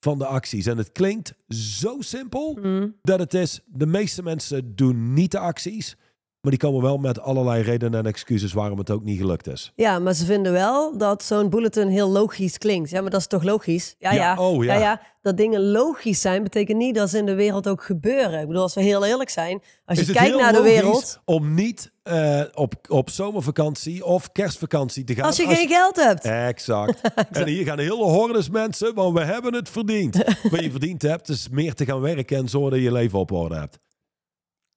van 0.00 0.18
de 0.18 0.26
acties. 0.26 0.66
En 0.66 0.78
het 0.78 0.92
klinkt 0.92 1.34
zo 1.48 2.00
simpel 2.00 2.58
Mm. 2.62 2.96
dat 3.02 3.18
het 3.18 3.34
is. 3.34 3.60
De 3.66 3.86
meeste 3.86 4.22
mensen 4.22 4.76
doen 4.76 5.12
niet 5.12 5.30
de 5.30 5.38
acties. 5.38 5.96
Maar 6.44 6.52
die 6.52 6.62
komen 6.62 6.82
wel 6.82 6.98
met 6.98 7.20
allerlei 7.20 7.62
redenen 7.62 7.98
en 7.98 8.06
excuses 8.06 8.52
waarom 8.52 8.78
het 8.78 8.90
ook 8.90 9.04
niet 9.04 9.18
gelukt 9.18 9.46
is. 9.46 9.72
Ja, 9.76 9.98
maar 9.98 10.14
ze 10.14 10.24
vinden 10.24 10.52
wel 10.52 10.98
dat 10.98 11.22
zo'n 11.22 11.48
bulletin 11.48 11.88
heel 11.88 12.10
logisch 12.10 12.58
klinkt. 12.58 12.90
Ja, 12.90 13.00
maar 13.00 13.10
dat 13.10 13.20
is 13.20 13.26
toch 13.26 13.42
logisch? 13.42 13.94
Ja, 13.98 14.12
Ja, 14.12 14.22
ja. 14.22 14.36
oh, 14.36 14.64
ja. 14.64 14.74
ja, 14.74 15.00
Dat 15.22 15.36
dingen 15.36 15.70
logisch 15.70 16.20
zijn, 16.20 16.42
betekent 16.42 16.78
niet 16.78 16.94
dat 16.94 17.10
ze 17.10 17.18
in 17.18 17.26
de 17.26 17.34
wereld 17.34 17.68
ook 17.68 17.82
gebeuren. 17.82 18.40
Ik 18.40 18.46
bedoel, 18.46 18.62
als 18.62 18.74
we 18.74 18.82
heel 18.82 19.04
eerlijk 19.04 19.30
zijn, 19.30 19.62
als 19.84 19.98
is 19.98 20.06
je 20.06 20.12
kijkt 20.12 20.36
naar 20.36 20.52
de 20.52 20.62
wereld, 20.62 21.20
om 21.24 21.54
niet 21.54 21.92
eh, 22.02 22.40
op, 22.54 22.74
op 22.88 23.10
zomervakantie 23.10 24.04
of 24.04 24.32
kerstvakantie 24.32 25.04
te 25.04 25.14
gaan. 25.14 25.24
als 25.24 25.36
je 25.36 25.46
geen 25.46 25.68
geld 25.68 25.96
hebt. 25.96 26.24
Exact. 26.24 27.00
En 27.30 27.46
hier 27.46 27.64
gaan 27.64 27.78
hele 27.78 28.04
hordes 28.04 28.50
mensen, 28.50 28.94
want 28.94 29.18
we 29.18 29.24
hebben 29.24 29.54
het 29.54 29.68
verdiend. 29.68 30.16
Wat 30.50 30.60
je 30.60 30.70
verdiend 30.70 31.02
hebt, 31.02 31.28
is 31.28 31.48
meer 31.48 31.74
te 31.74 31.84
gaan 31.84 32.00
werken 32.00 32.36
en 32.36 32.48
zorgen 32.48 32.70
dat 32.70 32.80
je 32.80 32.92
leven 32.92 33.18
op 33.18 33.32
orde 33.32 33.54
hebt. 33.54 33.78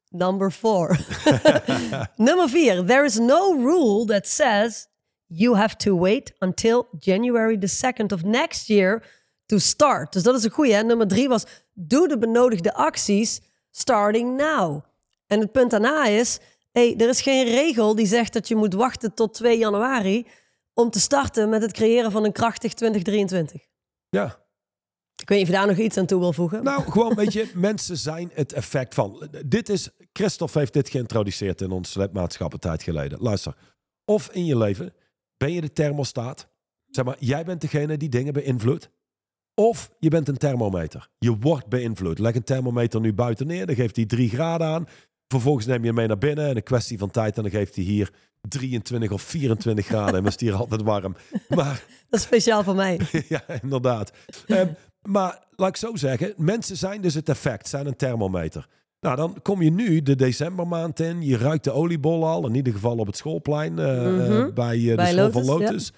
Number 0.10 0.52
four. 0.52 0.98
Nummer 2.16 2.48
vier. 2.48 2.86
There 2.86 3.06
is 3.06 3.20
no 3.20 3.56
rule 3.56 4.06
that 4.06 4.28
says 4.28 4.88
you 5.28 5.56
have 5.56 5.76
to 5.78 5.96
wait 5.96 6.34
until 6.40 6.88
January 7.00 7.58
the 7.58 7.68
2nd 7.68 8.12
of 8.12 8.24
next 8.24 8.68
year 8.68 9.04
to 9.46 9.58
start. 9.60 10.14
Dus 10.14 10.24
dat 10.24 10.36
is 10.36 10.44
een 10.44 10.52
goeie. 10.52 10.84
Nummer 10.84 11.08
drie 11.08 11.28
was, 11.28 11.44
doe 11.74 12.08
de 12.08 12.18
benodigde 12.18 12.74
acties 12.74 13.42
starting 13.72 14.38
now. 14.38 14.84
En 15.28 15.40
het 15.40 15.52
punt 15.52 15.72
daarna 15.72 16.06
is, 16.06 16.40
hey, 16.72 16.96
er 16.98 17.10
is 17.10 17.22
geen 17.22 17.46
regel 17.46 17.96
die 17.96 18.08
zegt 18.08 18.34
dat 18.34 18.48
je 18.48 18.56
moet 18.56 18.74
wachten 18.74 19.14
tot 19.14 19.34
2 19.34 19.58
januari 19.58 20.28
om 20.74 20.90
te 20.90 21.00
starten 21.00 21.50
met 21.50 21.62
het 21.62 21.72
creëren 21.72 22.12
van 22.12 22.24
een 22.24 22.32
krachtig 22.32 22.74
2023. 22.74 23.62
Ja. 24.10 24.47
Ik 25.22 25.30
weet 25.30 25.38
niet 25.38 25.48
of 25.48 25.54
je 25.54 25.60
daar 25.60 25.68
nog 25.68 25.86
iets 25.86 25.98
aan 25.98 26.06
toe 26.06 26.20
wil 26.20 26.34
voegen. 26.34 26.64
Nou, 26.64 26.92
gewoon, 26.92 27.16
weet 27.16 27.34
je, 27.34 27.52
mensen 27.70 27.98
zijn 27.98 28.32
het 28.34 28.54
effect 28.54 28.94
van. 28.94 29.30
Dit 29.46 29.70
is, 29.70 29.90
Christophe 30.14 30.60
heeft 30.60 30.74
dit 30.74 30.90
geïntroduceerd 30.90 31.62
in 31.62 31.72
ons 31.72 31.96
lidmaatschap 31.96 32.54
een 32.54 32.60
tijd 32.60 32.84
geleden. 32.84 33.20
Luister, 33.22 33.56
of 34.06 34.30
in 34.32 34.46
je 34.46 34.58
leven 34.58 34.94
ben 35.38 35.52
je 35.52 35.62
de 35.62 35.74
thermostaat. 35.74 36.48
Zeg 36.88 37.06
maar, 37.06 37.16
jij 37.20 37.44
bent 37.44 37.62
degene 37.62 37.98
die 37.98 38.10
dingen 38.10 38.34
beïnvloedt. 38.34 38.90
Of 39.54 39.90
je 40.00 40.10
bent 40.10 40.28
een 40.28 40.38
thermometer. 40.38 41.10
Je 41.20 41.38
wordt 41.38 41.68
beïnvloed. 41.68 42.20
Leg 42.20 42.36
een 42.36 42.44
thermometer 42.44 43.00
nu 43.00 43.14
buiten 43.14 43.48
neer, 43.48 43.66
dan 43.66 43.76
geeft 43.76 43.96
hij 43.96 44.06
3 44.06 44.30
graden 44.30 44.68
aan. 44.68 44.88
Vervolgens 45.28 45.66
neem 45.66 45.80
je 45.80 45.86
hem 45.86 45.96
mee 45.96 46.08
naar 46.08 46.18
binnen 46.18 46.48
en 46.48 46.56
een 46.56 46.64
kwestie 46.64 46.98
van 46.98 47.12
tijd 47.12 47.38
en 47.38 47.42
dan 47.42 47.52
geeft 47.52 47.76
hij 47.76 47.84
hier 47.84 48.12
23 48.48 49.12
of 49.12 49.22
24 49.22 49.86
graden 49.86 50.16
en 50.16 50.26
is 50.26 50.32
het 50.32 50.40
hier 50.42 50.54
altijd 50.64 50.82
warm. 50.82 51.16
Maar 51.50 51.84
Dat 52.10 52.20
is 52.20 52.26
speciaal 52.26 52.64
voor 52.64 52.76
mij. 52.76 53.00
ja, 53.28 53.44
inderdaad. 53.62 54.12
Ehm, 54.48 54.68
maar 55.08 55.44
laat 55.56 55.70
ik 55.70 55.78
zo 55.78 55.96
zeggen, 55.96 56.34
mensen 56.38 56.78
zijn 56.78 57.02
dus 57.02 57.14
het 57.14 57.30
effect, 57.30 57.68
zijn 57.68 57.86
een 57.88 57.96
thermometer. 57.96 58.68
Nou, 59.00 59.16
dan 59.16 59.38
kom 59.42 59.62
je 59.62 59.72
nu 59.72 60.02
de 60.02 60.16
decembermaand 60.16 61.00
in. 61.00 61.22
Je 61.22 61.38
ruikt 61.38 61.64
de 61.64 61.72
oliebol 61.72 62.28
al, 62.28 62.48
in 62.48 62.56
ieder 62.56 62.74
geval 62.74 62.98
op 62.98 63.08
het 63.08 63.18
schoolplein 63.18 63.80
eh, 63.80 64.08
eh, 64.08 64.30
Mhm. 64.30 64.54
bij 64.54 64.92
eh, 64.92 64.98
de 64.98 65.06
school 65.06 65.32
van 65.32 65.46
Lotus, 65.46 65.60
ja. 65.60 65.66
Lotus. 65.66 65.92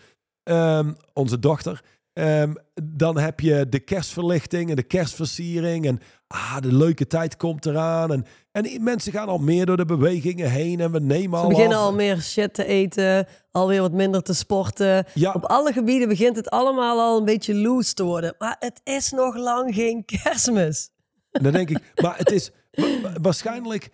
Ehm, 0.43 0.93
onze 1.13 1.39
dochter. 1.39 1.83
Ehm, 2.19 2.53
dan 2.83 3.17
heb 3.17 3.39
je 3.39 3.65
de 3.69 3.79
kerstverlichting 3.79 4.69
en 4.69 4.75
de 4.75 4.83
kerstversiering. 4.83 5.85
En 5.85 5.99
ah, 6.27 6.57
de 6.59 6.73
leuke 6.73 7.07
tijd 7.07 7.37
komt 7.37 7.65
eraan. 7.65 8.11
En, 8.11 8.25
en 8.51 8.83
mensen 8.83 9.11
gaan 9.11 9.27
al 9.27 9.37
meer 9.37 9.65
door 9.65 9.77
de 9.77 9.85
bewegingen 9.85 10.49
heen. 10.51 10.79
En 10.79 10.91
we 10.91 10.99
nemen 10.99 11.39
al 11.39 11.47
beginnen 11.49 11.77
af. 11.77 11.83
al 11.83 11.93
meer 11.93 12.21
shit 12.21 12.53
te 12.53 12.65
eten, 12.65 13.27
alweer 13.51 13.81
wat 13.81 13.91
minder 13.91 14.21
te 14.23 14.33
sporten. 14.33 15.05
Ja. 15.13 15.31
Op 15.33 15.43
alle 15.45 15.73
gebieden 15.73 16.07
begint 16.07 16.35
het 16.35 16.49
allemaal 16.49 16.99
al 16.99 17.17
een 17.17 17.25
beetje 17.25 17.55
loose 17.55 17.93
te 17.93 18.03
worden. 18.03 18.35
Maar 18.37 18.55
het 18.59 18.81
is 18.83 19.11
nog 19.11 19.35
lang 19.37 19.75
geen 19.75 20.05
kerstmis. 20.05 20.89
En 21.31 21.43
dan 21.43 21.51
denk 21.51 21.69
ik, 21.69 21.79
maar 22.03 22.17
het 22.17 22.31
is 22.31 22.51
wa- 22.71 23.01
wa- 23.01 23.13
waarschijnlijk 23.21 23.89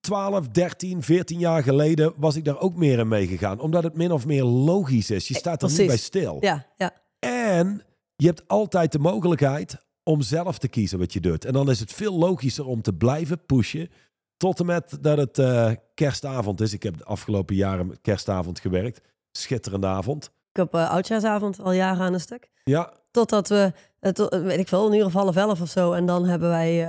12, 0.00 0.48
13, 0.48 1.02
14 1.02 1.38
jaar 1.38 1.62
geleden 1.62 2.12
was 2.16 2.36
ik 2.36 2.44
daar 2.44 2.60
ook 2.60 2.76
meer 2.76 2.98
in 2.98 3.08
meegegaan. 3.08 3.60
Omdat 3.60 3.82
het 3.82 3.96
min 3.96 4.12
of 4.12 4.26
meer 4.26 4.44
logisch 4.44 5.10
is. 5.10 5.28
Je 5.28 5.34
staat 5.34 5.62
er 5.62 5.68
niet 5.68 5.86
bij 5.86 5.96
stil. 5.96 6.36
Ja, 6.40 6.66
ja. 6.76 6.92
En 7.20 7.82
je 8.16 8.26
hebt 8.26 8.48
altijd 8.48 8.92
de 8.92 8.98
mogelijkheid 8.98 9.76
om 10.02 10.22
zelf 10.22 10.58
te 10.58 10.68
kiezen 10.68 10.98
wat 10.98 11.12
je 11.12 11.20
doet. 11.20 11.44
En 11.44 11.52
dan 11.52 11.70
is 11.70 11.80
het 11.80 11.92
veel 11.92 12.18
logischer 12.18 12.66
om 12.66 12.82
te 12.82 12.92
blijven 12.94 13.44
pushen. 13.46 13.88
Tot 14.36 14.60
en 14.60 14.66
met 14.66 14.98
dat 15.00 15.18
het 15.18 15.38
eh, 15.38 15.70
kerstavond 15.94 16.60
is. 16.60 16.72
Ik 16.72 16.82
heb 16.82 16.96
de 16.98 17.04
afgelopen 17.04 17.54
jaren 17.56 17.86
met 17.86 17.98
kerstavond 18.02 18.60
gewerkt. 18.60 19.00
Schitterende 19.32 19.86
avond. 19.86 20.24
Ik 20.24 20.56
heb 20.56 20.74
eh, 20.74 20.90
oudjaarsavond 20.90 21.60
al 21.60 21.72
jaren 21.72 22.02
aan 22.02 22.12
een 22.14 22.20
stuk. 22.20 22.50
Ja, 22.64 22.92
Totdat 23.10 23.48
we, 23.48 23.72
tot- 24.12 24.32
eh, 24.32 24.42
weet 24.42 24.58
ik 24.58 24.68
veel, 24.68 24.94
uur 24.94 25.04
of 25.04 25.12
half 25.12 25.36
elf 25.36 25.60
of 25.60 25.68
zo. 25.68 25.92
En 25.92 26.06
dan 26.06 26.24
hebben 26.24 26.48
wij 26.48 26.86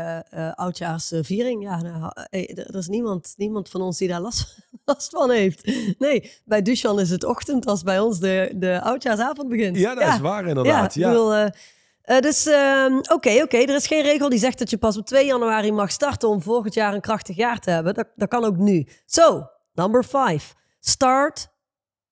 oudjaarsviering. 0.56 1.64
Ja, 1.64 1.82
nou, 1.82 2.12
er 2.30 2.58
er 2.68 2.76
is 2.76 2.88
niemand, 2.88 3.34
niemand 3.38 3.70
van 3.70 3.82
ons 3.82 3.98
die 3.98 4.08
daar 4.08 4.22
last, 4.22 4.68
last 4.86 5.10
van 5.10 5.32
heeft. 5.32 5.72
Nee, 6.00 6.32
bij 6.46 6.62
Duchan 6.62 7.00
is 7.00 7.10
het 7.10 7.24
ochtend 7.24 7.66
als 7.66 7.84
bij 7.84 8.00
ons 8.00 8.20
de, 8.20 8.52
de 8.56 8.82
oudjaarsavond 8.82 9.50
begint. 9.50 9.78
ja 9.78 9.96
dat 9.96 10.08
is 10.14 10.20
waar 10.20 10.46
inderdaad. 10.48 10.94
Ja, 10.94 11.02
Ja, 11.02 11.08
ik 11.08 11.14
bedoel, 11.14 11.34
eh, 11.34 11.48
eh, 12.02 12.22
dus 12.22 12.46
ehm, 12.46 12.98
oké, 12.98 13.42
oké. 13.42 13.58
Er 13.58 13.76
is 13.76 13.88
geen 13.88 14.02
regel 14.04 14.30
die 14.30 14.40
zegt 14.40 14.60
dat 14.60 14.70
je 14.70 14.78
pas 14.78 14.98
op 14.98 15.06
2 15.06 15.26
januari 15.26 15.72
mag 15.72 15.92
starten 15.92 16.30
om 16.30 16.42
volgend 16.42 16.74
jaar 16.74 16.94
een 16.94 17.02
krachtig 17.02 17.36
jaar 17.36 17.60
te 17.60 17.70
hebben. 17.70 17.94
Dat, 17.94 18.08
dat 18.16 18.30
kan 18.30 18.44
ook 18.44 18.58
nu. 18.58 18.88
So, 19.06 19.48
number 19.74 20.04
five. 20.04 20.54
Start, 20.80 21.48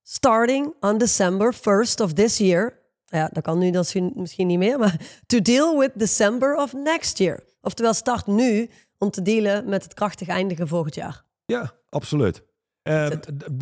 starting 0.04 0.76
on 0.80 0.98
December 0.98 1.56
1st 1.56 2.02
of 2.02 2.14
this 2.14 2.38
year. 2.38 2.78
Ja, 3.06 3.30
dat 3.34 3.44
kan 3.44 3.58
nu 3.58 3.66
dat 3.72 3.76
misschien- 3.82 4.12
misschien 4.16 4.48
niet 4.48 4.58
meer, 4.58 4.80
maar 4.80 5.22
to 5.26 5.42
deal 5.42 5.78
with 5.78 5.92
December 5.96 6.56
of 6.56 6.74
next 6.74 7.18
year. 7.18 7.44
Oftewel, 7.62 7.94
start 7.94 8.28
nu 8.28 8.70
om 8.98 9.10
te 9.12 9.22
dealen 9.22 9.70
met 9.70 9.84
het 9.84 9.94
krachtig 9.94 10.28
eindigen 10.28 10.68
volgend 10.68 10.96
jaar. 10.96 11.24
Ja, 11.46 11.72
absoluut. 11.90 12.44
Ehm, 12.90 13.20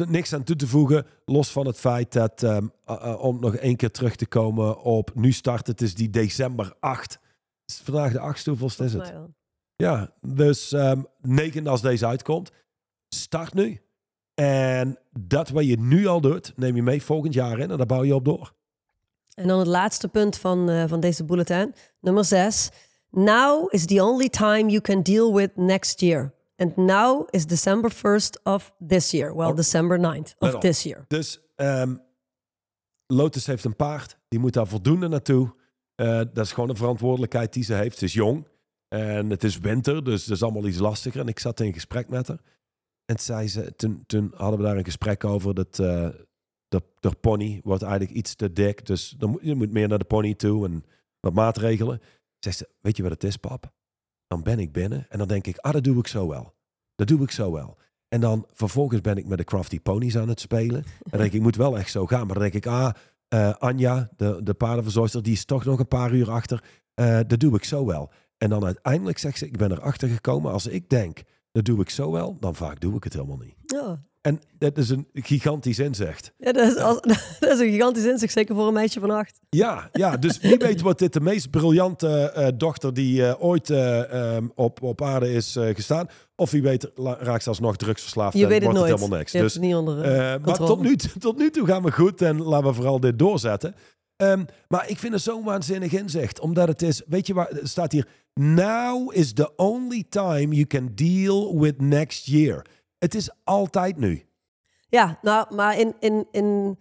niks 0.10 0.34
aan 0.34 0.44
toe 0.44 0.56
te 0.56 0.68
voegen, 0.68 1.06
los 1.26 1.52
van 1.52 1.66
het 1.66 1.78
feit 1.78 2.14
dat, 2.14 2.44
ehm, 2.44 2.68
om 3.18 3.40
nog 3.40 3.56
één 3.56 3.76
keer 3.76 3.92
terug 3.92 4.16
te 4.16 4.26
komen 4.26 4.82
op 4.82 5.12
nu 5.16 5.32
start, 5.32 5.68
het 5.68 5.82
is 5.82 5.96
die 5.96 6.10
december 6.10 6.74
8. 6.80 7.20
Is 7.66 7.82
vandaag 7.84 8.12
de 8.12 8.20
8 8.20 8.46
hoeveelste 8.46 8.84
is 8.84 8.94
het? 8.94 9.14
Ja, 9.76 10.14
dus 10.22 10.76
9 11.22 11.68
als 11.68 11.82
deze 11.82 12.06
uitkomt. 12.06 12.52
Start 13.10 13.54
nu. 13.54 13.82
En 14.34 14.98
dat 15.20 15.50
wat 15.50 15.66
je 15.66 15.80
nu 15.80 16.06
al 16.06 16.22
doet, 16.22 16.54
neem 16.56 16.76
je 16.76 16.84
mee 16.84 17.04
volgend 17.04 17.34
jaar 17.34 17.60
in 17.60 17.72
en 17.72 17.78
daar 17.78 17.86
bouw 17.86 18.04
je 18.04 18.16
op 18.16 18.26
door. 18.26 18.54
En 19.34 19.48
dan 19.48 19.60
het 19.60 19.68
laatste 19.68 20.08
punt 20.08 20.38
van, 20.38 20.70
eh, 20.70 20.84
van 20.88 21.00
deze 21.00 21.24
bulletin, 21.24 21.74
nummer 22.02 22.26
zes. 22.26 22.70
Now 23.12 23.74
is 23.74 23.86
the 23.86 24.04
only 24.04 24.30
time 24.30 24.70
you 24.70 24.82
can 24.82 25.02
deal 25.04 25.34
with 25.34 25.56
next 25.56 26.00
year. 26.00 26.34
And 26.58 26.76
now 26.76 27.28
is 27.30 27.46
December 27.46 27.92
1st 27.92 28.42
of 28.44 28.74
this 28.88 29.12
year. 29.12 29.36
Well, 29.36 29.50
Oh. 29.50 29.56
December 29.56 30.00
9th 30.00 30.36
Let 30.40 30.54
of 30.54 30.62
this 30.62 30.84
year. 30.84 31.06
Dus 31.08 31.40
ehm, 31.56 31.96
Lotus 33.08 33.46
heeft 33.46 33.64
een 33.64 33.76
paard, 33.76 34.18
die 34.28 34.40
moet 34.40 34.54
daar 34.54 34.68
voldoende 34.68 35.08
naartoe. 35.08 35.54
Eh, 35.96 36.08
dat 36.18 36.38
is 36.46 36.52
gewoon 36.52 36.70
een 36.70 36.76
verantwoordelijkheid 36.76 37.54
die 37.54 37.64
ze 37.64 37.74
heeft. 37.74 37.98
Ze 37.98 38.06
is 38.06 38.14
jong 38.14 38.48
en 38.88 39.30
het 39.30 39.44
is 39.44 39.60
winter, 39.60 40.04
dus 40.04 40.26
dat 40.26 40.36
is 40.36 40.44
allemaal 40.44 40.68
iets 40.68 40.78
lastiger. 40.78 41.22
En 41.22 41.28
ik 41.28 41.40
zat 41.40 41.60
in 41.60 41.74
gesprek 41.74 42.10
met 42.10 42.28
haar. 42.28 42.42
En 43.06 43.20
zei 43.20 43.48
ze, 43.48 43.76
toen, 43.76 44.04
toen 44.06 44.32
hadden 44.36 44.60
we 44.60 44.66
daar 44.66 44.78
een 44.78 44.86
gesprek 44.86 45.24
over 45.24 45.54
dat 45.54 45.80
eh 45.80 46.10
de, 46.68 46.84
de 47.00 47.12
pony 47.22 47.62
wordt 47.64 47.84
eigenlijk 47.84 48.14
iets 48.14 48.36
te 48.36 48.54
dik. 48.54 48.86
Dus 48.86 49.10
dan 49.18 49.30
moet, 49.30 49.42
je 49.44 49.56
moet 49.56 49.72
meer 49.72 49.88
naar 49.88 49.98
de 49.98 50.06
pony 50.06 50.34
toe 50.34 50.66
en 50.66 50.84
wat 51.20 51.34
maatregelen. 51.34 52.02
Zegt 52.40 52.58
ze, 52.58 52.70
weet 52.82 52.98
je 52.98 53.04
wat 53.04 53.12
het 53.12 53.24
is, 53.24 53.38
pap? 53.38 53.72
Dan 54.28 54.44
ben 54.44 54.60
ik 54.60 54.72
binnen 54.72 55.06
en 55.10 55.18
dan 55.18 55.28
denk 55.28 55.48
ik, 55.48 55.58
ah, 55.58 55.72
dat 55.72 55.84
doe 55.84 55.98
ik 56.00 56.08
zo 56.08 56.28
wel. 56.28 56.54
Dat 56.96 57.08
doe 57.08 57.22
ik 57.22 57.32
zo 57.32 57.52
wel. 57.52 57.78
En 58.08 58.22
dan 58.22 58.46
vervolgens 58.54 59.02
ben 59.02 59.18
ik 59.18 59.28
met 59.28 59.38
de 59.38 59.44
Crafty 59.44 59.80
Ponies 59.80 60.18
aan 60.18 60.30
het 60.30 60.40
spelen. 60.40 60.84
En 60.84 61.10
dan 61.10 61.20
denk 61.20 61.32
ik, 61.32 61.34
ik 61.38 61.42
moet 61.42 61.56
wel 61.56 61.78
echt 61.78 61.92
zo 61.92 62.06
gaan. 62.06 62.26
Maar 62.26 62.36
dan 62.36 62.44
denk 62.44 62.54
ik, 62.54 62.66
ah, 62.66 62.90
eh, 63.28 63.56
Anja, 63.56 64.10
de, 64.16 64.40
de 64.44 64.54
paardenverzorgster, 64.54 65.24
die 65.24 65.34
is 65.34 65.46
toch 65.46 65.66
nog 65.66 65.80
een 65.80 65.88
paar 65.88 66.14
uur 66.14 66.32
achter. 66.32 66.64
Eh, 66.94 67.20
dat 67.28 67.40
doe 67.40 67.56
ik 67.56 67.64
zo 67.64 67.86
wel. 67.86 68.12
En 68.38 68.50
dan 68.50 68.66
uiteindelijk 68.66 69.18
zegt 69.18 69.38
ze, 69.38 69.46
ik 69.46 69.58
ben 69.58 69.72
erachter 69.72 70.10
gekomen. 70.10 70.52
Als 70.52 70.68
ik 70.68 70.90
denk, 70.90 71.24
dat 71.52 71.66
doe 71.66 71.82
ik 71.82 71.90
zo 71.90 72.12
wel, 72.12 72.38
dan 72.40 72.56
vaak 72.56 72.80
doe 72.80 72.96
ik 72.96 73.04
het 73.04 73.14
helemaal 73.14 73.38
niet. 73.38 73.56
Ja, 73.66 74.04
En 74.28 74.42
dat 74.58 74.78
is 74.78 74.90
een 74.90 75.08
gigantisch 75.14 75.80
inzicht. 75.80 76.34
ja 76.38 76.52
dat, 76.52 76.68
is 76.68 76.76
als, 76.76 77.02
dat 77.40 77.52
is 77.52 77.60
een 77.60 77.72
gigantisch 77.72 78.06
inzicht, 78.06 78.34
zeker 78.34 78.56
voor 78.56 78.68
een 78.68 78.74
meisje 78.74 79.00
van 79.00 79.10
acht. 79.10 79.40
Ja, 79.50 79.90
ja, 79.92 80.18
dus 80.18 80.40
wie 80.40 80.58
weet 80.68 80.82
wordt 80.82 81.00
dit 81.00 81.14
de 81.14 81.22
meest 81.22 81.50
briljante 81.50 82.08
eh, 82.08 82.48
dochter 82.56 82.94
die 82.94 83.28
eh, 83.28 83.44
ooit 83.44 83.70
eh, 83.70 84.36
ehm, 84.36 84.48
op, 84.56 84.82
op 84.82 85.02
aarde 85.02 85.34
is 85.34 85.56
gestaan. 85.60 86.08
Of 86.36 86.52
wie 86.52 86.62
weet 86.62 86.92
raakt 86.96 87.44
ze 87.44 87.50
alsnog 87.50 87.76
drugsverslaafd 87.76 88.38
Je 88.38 88.44
en 88.44 88.50
weet 88.50 88.58
het 88.58 88.66
wordt 88.66 88.80
nooit. 88.80 88.92
het 88.92 89.00
helemaal 89.00 89.20
niks. 89.20 89.32
Je 89.32 89.40
Dus 89.40 89.54
het 89.54 89.62
niet 89.62 89.76
onder 89.76 89.96
maar 90.42 90.58
tot 90.58 90.82
nu, 90.82 90.96
tot 90.96 91.38
nu 91.38 91.50
toe 91.50 91.68
gaan 91.68 91.84
we 91.84 91.92
goed 91.92 92.22
en 92.22 92.42
laten 92.42 92.68
we 92.68 92.74
vooral 92.74 93.00
dit 93.00 93.20
doorzetten. 93.20 93.76
Ehm, 94.16 94.44
maar 94.68 94.90
ik 94.90 94.98
vind 95.00 95.14
het 95.14 95.22
zo'n 95.22 95.44
waanzinnig 95.44 95.92
inzicht. 95.92 96.40
Omdat 96.40 96.68
het 96.68 96.82
is, 96.82 97.02
weet 97.08 97.28
je 97.28 97.34
waar, 97.34 97.50
er 97.50 97.68
staat 97.68 97.92
hier... 97.92 98.08
Now 98.40 99.16
is 99.16 99.34
the 99.34 99.56
only 99.56 100.04
time 100.10 100.56
you 100.56 100.66
can 100.66 100.92
deal 100.94 101.60
with 101.60 101.82
next 101.82 102.26
year. 102.26 102.66
Het 103.00 103.16
is 103.16 103.30
altijd 103.44 103.98
nu. 103.98 104.26
Ja, 104.90 105.20
nou, 105.22 105.56
maar 105.56 105.80
in, 105.80 105.96
in, 106.00 106.28
in, 106.32 106.80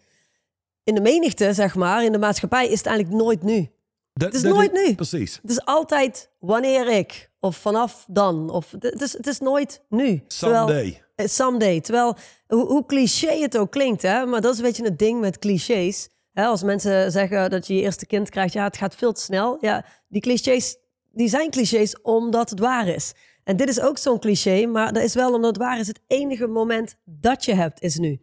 in 0.84 0.94
de 0.94 1.00
menigte, 1.00 1.52
zeg 1.54 1.74
maar, 1.74 2.04
in 2.04 2.12
de 2.12 2.18
maatschappij, 2.18 2.68
is 2.68 2.78
het 2.78 2.86
eigenlijk 2.86 3.22
nooit 3.22 3.42
nu. 3.42 3.70
Dat- 4.12 4.34
is 4.34 4.42
dat 4.42 4.54
nooit 4.54 4.72
nu. 4.72 4.94
Precies. 4.94 5.38
Het 5.42 5.50
is 5.50 5.64
altijd 5.64 6.30
wanneer 6.38 6.88
ik, 6.88 7.30
of 7.40 7.56
vanaf 7.56 8.04
dan. 8.08 8.50
Of, 8.50 8.70
het, 8.78 9.00
is, 9.02 9.12
het 9.12 9.26
is 9.26 9.38
nooit 9.38 9.82
nu. 9.88 10.22
Terwijl- 10.26 10.66
Someday. 10.66 11.02
Eh, 11.14 11.26
Someday. 11.26 11.80
Terwijl, 11.80 12.16
hoe, 12.46 12.66
hoe 12.66 12.86
cliché 12.86 13.38
het 13.40 13.58
ook 13.58 13.70
klinkt, 13.70 14.02
hè? 14.02 14.26
maar 14.26 14.40
dat 14.40 14.52
is 14.52 14.58
een 14.58 14.64
beetje 14.64 14.84
het 14.84 14.98
ding 14.98 15.20
met 15.20 15.38
clichés. 15.38 16.08
Hè, 16.32 16.44
als 16.44 16.62
mensen 16.62 17.12
zeggen 17.12 17.50
dat 17.50 17.66
je 17.66 17.74
je 17.74 17.80
eerste 17.82 18.06
kind 18.06 18.30
krijgt, 18.30 18.52
ja, 18.52 18.64
het 18.64 18.76
gaat 18.76 18.94
veel 18.94 19.12
te 19.12 19.20
snel. 19.20 19.58
Ja, 19.60 19.84
die 20.08 20.20
clichés, 20.20 20.76
die 21.12 21.28
zijn 21.28 21.50
clichés 21.50 22.00
omdat 22.02 22.50
het 22.50 22.58
waar 22.58 22.88
is. 22.88 23.12
En 23.46 23.56
dit 23.56 23.68
is 23.68 23.80
ook 23.80 23.98
zo'n 23.98 24.18
cliché, 24.18 24.66
maar 24.66 24.92
dat 24.92 25.02
is 25.02 25.14
wel 25.14 25.32
omdat 25.34 25.48
het 25.56 25.64
waar 25.64 25.78
is. 25.78 25.86
Het 25.86 26.00
enige 26.06 26.46
moment 26.46 26.96
dat 27.04 27.44
je 27.44 27.54
hebt, 27.54 27.80
is 27.82 27.96
nu. 27.98 28.20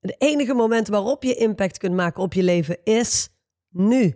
Het 0.00 0.14
enige 0.18 0.54
moment 0.54 0.88
waarop 0.88 1.22
je 1.22 1.34
impact 1.34 1.78
kunt 1.78 1.94
maken 1.94 2.22
op 2.22 2.32
je 2.32 2.42
leven, 2.42 2.78
is 2.84 3.28
nu. 3.68 4.14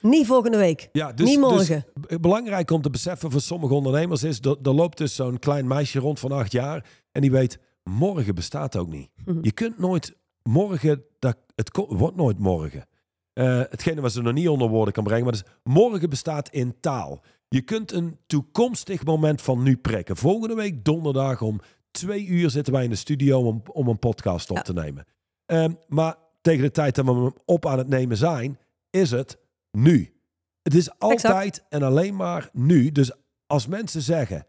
Niet 0.00 0.26
volgende 0.26 0.56
week. 0.56 0.88
Ja, 0.92 1.12
dus, 1.12 1.28
Niet 1.28 1.38
morgen. 1.40 1.84
dus 1.94 2.16
b- 2.16 2.22
belangrijk 2.22 2.70
om 2.70 2.82
te 2.82 2.90
beseffen 2.90 3.30
voor 3.30 3.40
sommige 3.40 3.74
ondernemers 3.74 4.22
is... 4.22 4.40
dat 4.40 4.66
er 4.66 4.74
loopt 4.74 4.98
dus 4.98 5.14
zo'n 5.14 5.38
klein 5.38 5.66
meisje 5.66 5.98
rond 5.98 6.18
van 6.18 6.32
acht 6.32 6.52
jaar... 6.52 6.86
en 7.12 7.20
die 7.20 7.30
weet, 7.30 7.58
morgen 7.82 8.34
bestaat 8.34 8.76
ook 8.76 8.88
niet. 8.88 9.10
Mhm. 9.24 9.38
Je 9.42 9.52
kunt 9.52 9.78
nooit 9.78 10.16
morgen... 10.42 11.04
Dat, 11.18 11.36
het 11.54 11.70
wordt 11.88 12.16
nooit 12.16 12.38
morgen. 12.38 12.86
Eh, 13.32 13.58
hetgene 13.58 14.00
wat 14.00 14.12
ze 14.12 14.22
nog 14.22 14.32
niet 14.32 14.48
onder 14.48 14.68
woorden 14.68 14.94
kan 14.94 15.04
brengen... 15.04 15.24
maar 15.24 15.32
dus, 15.32 15.44
morgen 15.62 16.10
bestaat 16.10 16.48
in 16.48 16.80
taal. 16.80 17.22
Je 17.48 17.62
kunt 17.62 17.92
een 17.92 18.18
toekomstig 18.26 19.04
moment 19.04 19.42
van 19.42 19.62
nu 19.62 19.76
prikken. 19.76 20.16
Volgende 20.16 20.54
week 20.54 20.84
donderdag 20.84 21.42
om 21.42 21.60
twee 21.90 22.26
uur 22.26 22.50
zitten 22.50 22.72
wij 22.72 22.84
in 22.84 22.90
de 22.90 22.96
studio... 22.96 23.40
om, 23.40 23.62
om 23.72 23.88
een 23.88 23.98
podcast 23.98 24.50
op 24.50 24.58
te 24.58 24.72
nemen. 24.72 25.06
Ehm, 25.46 25.74
maar 25.88 26.16
tegen 26.40 26.62
de 26.62 26.70
tijd 26.70 26.94
dat 26.94 27.04
we 27.04 27.12
hem 27.12 27.32
op 27.44 27.66
aan 27.66 27.78
het 27.78 27.88
nemen 27.88 28.16
zijn... 28.16 28.58
is 28.90 29.10
het 29.10 29.38
nu. 29.70 30.14
Het 30.62 30.74
is 30.74 30.98
altijd 30.98 31.64
en 31.68 31.82
alleen 31.82 32.16
maar 32.16 32.50
nu. 32.52 32.92
Dus 32.92 33.12
als 33.46 33.66
mensen 33.66 34.02
zeggen 34.02 34.46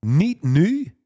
niet 0.00 0.42
nu, 0.42 0.96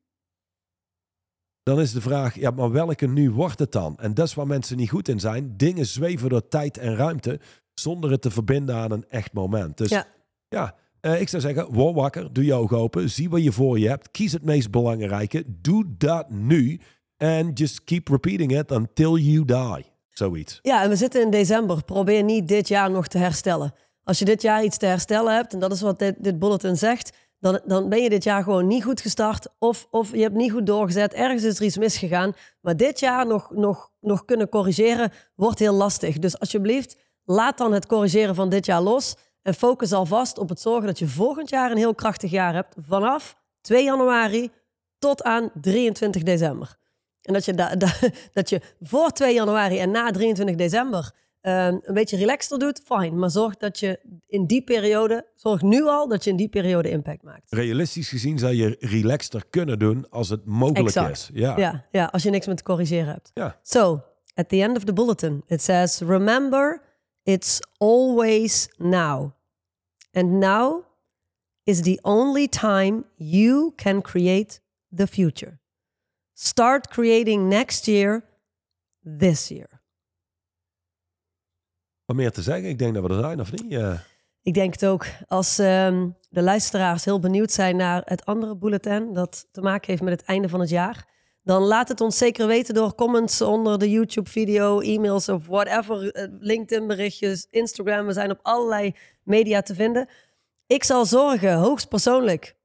dan 1.63 1.81
is 1.81 1.93
de 1.93 2.01
vraag, 2.01 2.35
ja, 2.35 2.51
maar 2.51 2.71
welke 2.71 3.07
nu 3.07 3.31
wordt 3.31 3.59
het 3.59 3.73
dan? 3.73 3.99
En 3.99 4.15
dat 4.15 4.27
is 4.27 4.35
waar 4.35 4.47
mensen 4.47 4.77
niet 4.77 4.91
goed 4.91 5.09
in 5.09 5.21
zijn. 5.21 5.57
Dingen 5.57 5.87
zweven 5.87 6.29
door 6.29 6.49
tijd 6.49 6.79
en 6.79 6.97
ruimte 6.97 7.41
zonder 7.75 8.11
het 8.11 8.23
te 8.23 8.31
verbinden 8.31 8.77
aan 8.77 8.91
een 8.91 9.09
echt 9.09 9.33
moment. 9.33 9.77
Dus 9.77 9.89
ja, 9.89 10.07
Ja. 10.49 10.75
Eh, 11.07 11.21
ik 11.21 11.29
zou 11.29 11.43
zeggen, 11.43 11.73
word 11.73 11.95
wakker, 11.95 12.33
doe 12.33 12.55
ogen 12.55 12.77
open, 12.77 13.11
zie 13.11 13.31
wat 13.31 13.43
je 13.43 13.53
voor 13.53 13.79
je 13.79 13.89
hebt, 13.89 14.11
kies 14.11 14.33
het 14.33 14.45
meest 14.45 14.71
belangrijke, 14.71 15.45
doe 15.47 15.85
dat 15.99 16.31
nu 16.31 16.81
en 17.17 17.53
just 17.53 17.85
keep 17.85 18.09
repeating 18.09 18.59
it 18.59 18.71
until 18.71 19.17
you 19.17 19.45
die. 19.45 19.95
Zoiets. 20.11 20.59
Ja, 20.63 20.83
en 20.83 20.89
we 20.89 20.97
zitten 20.97 21.23
in 21.23 21.31
december. 21.31 21.85
Probeer 21.85 22.23
niet 22.23 22.49
dit 22.49 22.69
jaar 22.69 22.91
nog 22.91 23.09
te 23.09 23.19
herstellen. 23.19 23.75
Als 24.03 24.19
je 24.19 24.25
dit 24.25 24.43
jaar 24.43 24.65
iets 24.65 24.77
te 24.77 24.87
herstellen 24.87 25.35
hebt, 25.35 25.53
en 25.53 25.59
dat 25.59 25.73
is 25.73 25.81
wat 25.81 25.99
dit, 25.99 26.15
dit 26.19 26.39
bulletin 26.39 26.77
zegt, 26.77 27.13
dan, 27.39 27.61
dan 27.67 27.89
ben 27.89 28.03
je 28.03 28.11
dit 28.11 28.25
jaar 28.25 28.43
gewoon 28.43 28.67
niet 28.67 28.85
goed 28.85 29.01
gestart. 29.01 29.49
Of, 29.59 29.87
of 29.91 30.13
je 30.13 30.23
hebt 30.23 30.35
niet 30.35 30.53
goed 30.53 30.67
doorgezet. 30.67 31.15
Ergens 31.15 31.43
is 31.43 31.59
er 31.59 31.65
iets 31.65 31.79
misgegaan. 31.79 32.33
Maar 32.61 32.77
dit 32.77 33.01
jaar 33.01 33.27
nog, 33.27 33.51
nog, 33.55 33.91
nog 34.01 34.25
kunnen 34.25 34.49
corrigeren 34.49 35.13
wordt 35.35 35.59
heel 35.59 35.75
lastig. 35.75 36.19
Dus 36.19 36.39
alsjeblieft, 36.39 36.97
laat 37.25 37.59
dan 37.59 37.73
het 37.73 37.87
corrigeren 37.87 38.35
van 38.35 38.49
dit 38.49 38.67
jaar 38.67 38.83
los. 38.83 39.17
En 39.47 39.55
focus 39.55 39.93
alvast 39.93 40.39
op 40.39 40.49
het 40.49 40.61
zorgen 40.61 40.87
dat 40.87 40.99
je 40.99 41.07
volgend 41.09 41.49
jaar 41.49 41.71
een 41.71 41.77
heel 41.77 41.95
krachtig 41.95 42.31
jaar 42.31 42.55
hebt. 42.55 42.75
Vanaf 42.87 43.37
2 43.61 43.85
januari 43.85 44.51
tot 44.99 45.23
aan 45.23 45.51
23 45.61 46.23
december. 46.23 46.77
En 47.23 47.33
dat 47.33 47.45
je, 47.45 47.55
da, 47.55 47.75
da- 47.85 47.99
dat 48.33 48.49
je 48.49 48.61
voor 48.81 49.11
2 49.11 49.35
januari 49.35 49.79
en 49.79 49.91
na 49.91 50.11
23 50.11 50.57
december 50.57 51.11
ehm, 51.41 51.77
een 51.83 51.95
beetje 51.95 52.17
relaxter 52.17 52.59
doet, 52.59 52.81
fijn. 52.85 53.19
Maar 53.19 53.31
zorg 53.31 53.57
dat 53.57 53.79
je 53.79 54.01
in 54.27 54.47
die 54.47 54.63
periode, 54.63 55.27
zorg 55.35 55.63
nu 55.63 55.85
al 55.85 56.09
dat 56.09 56.25
je 56.25 56.31
in 56.31 56.37
die 56.37 56.49
periode 56.49 56.91
impact 56.91 57.23
maakt. 57.23 57.53
Realistisch 57.53 58.09
gezien 58.09 58.39
zou 58.39 58.55
je 58.55 58.77
relaxter 58.81 59.43
kunnen 59.51 59.79
doen 59.79 60.11
als 60.11 60.29
het 60.29 60.45
mogelijk 60.45 60.87
Exact. 60.87 61.11
is. 61.11 61.31
Ja. 61.33 61.57
Ja, 61.59 61.85
ja, 61.91 62.05
als 62.05 62.23
je 62.23 62.31
niks 62.31 62.47
meer 62.47 62.57
te 62.57 62.63
corrigeren 62.63 63.07
hebt. 63.13 63.31
Ja. 63.35 63.59
So, 63.63 64.03
at 64.35 64.49
the 64.49 64.63
end 64.63 64.77
of 64.77 64.85
the 64.85 64.93
bulletin, 64.93 65.43
it 65.47 65.63
says, 65.63 66.01
remember, 66.01 66.83
it's 67.23 67.59
always 67.79 68.69
now. 68.77 69.35
And 70.17 70.31
now 70.41 70.85
is 71.65 71.83
the 71.83 71.99
only 72.03 72.49
time 72.49 73.05
you 73.17 73.73
can 73.75 74.01
create 74.01 74.61
the 74.97 75.07
future. 75.07 75.59
Start 76.33 76.89
creating 76.89 77.49
next 77.49 77.87
year, 77.87 78.25
this 79.19 79.49
year. 79.49 79.83
Wat 82.05 82.17
meer 82.17 82.31
te 82.31 82.43
zeggen? 82.43 82.69
Ik 82.69 82.79
denk 82.79 82.95
dat 82.95 83.03
we 83.03 83.09
er 83.09 83.21
zijn, 83.21 83.41
of 83.41 83.51
niet? 83.51 83.65
Ja. 83.69 84.03
Ik 84.43 84.55
denk 84.55 84.73
het 84.73 84.87
ook. 84.87 85.07
Als 85.27 85.59
ehm, 85.59 86.09
de 86.29 86.43
luisteraars 86.43 87.05
heel 87.05 87.21
benieuwd 87.21 87.53
zijn 87.53 87.77
naar 87.77 88.03
het 88.05 88.25
andere 88.25 88.57
bulletin 88.57 89.13
dat 89.13 89.49
te 89.53 89.61
maken 89.61 89.87
heeft 89.91 90.03
met 90.03 90.21
het 90.21 90.29
einde 90.29 90.49
van 90.49 90.61
het 90.61 90.69
jaar, 90.69 91.09
dan 91.47 91.63
laat 91.63 91.89
het 91.89 92.01
ons 92.01 92.19
zeker 92.19 92.47
weten 92.47 92.75
door 92.75 92.95
comments 92.95 93.41
onder 93.41 93.79
de 93.79 93.91
YouTube-video, 93.91 94.81
e-mails 94.81 95.29
of 95.29 95.47
whatever, 95.47 96.13
eh, 96.13 96.29
LinkedIn-berichtjes, 96.41 97.47
Instagram. 97.51 98.07
We 98.07 98.13
zijn 98.13 98.31
op 98.31 98.39
allerlei 98.43 98.95
media 99.23 99.63
te 99.63 99.75
vinden. 99.75 100.09
Ik 100.67 100.85
zal 100.85 101.05
zorgen, 101.05 101.55
hoogstpersoonlijk, 101.55 102.57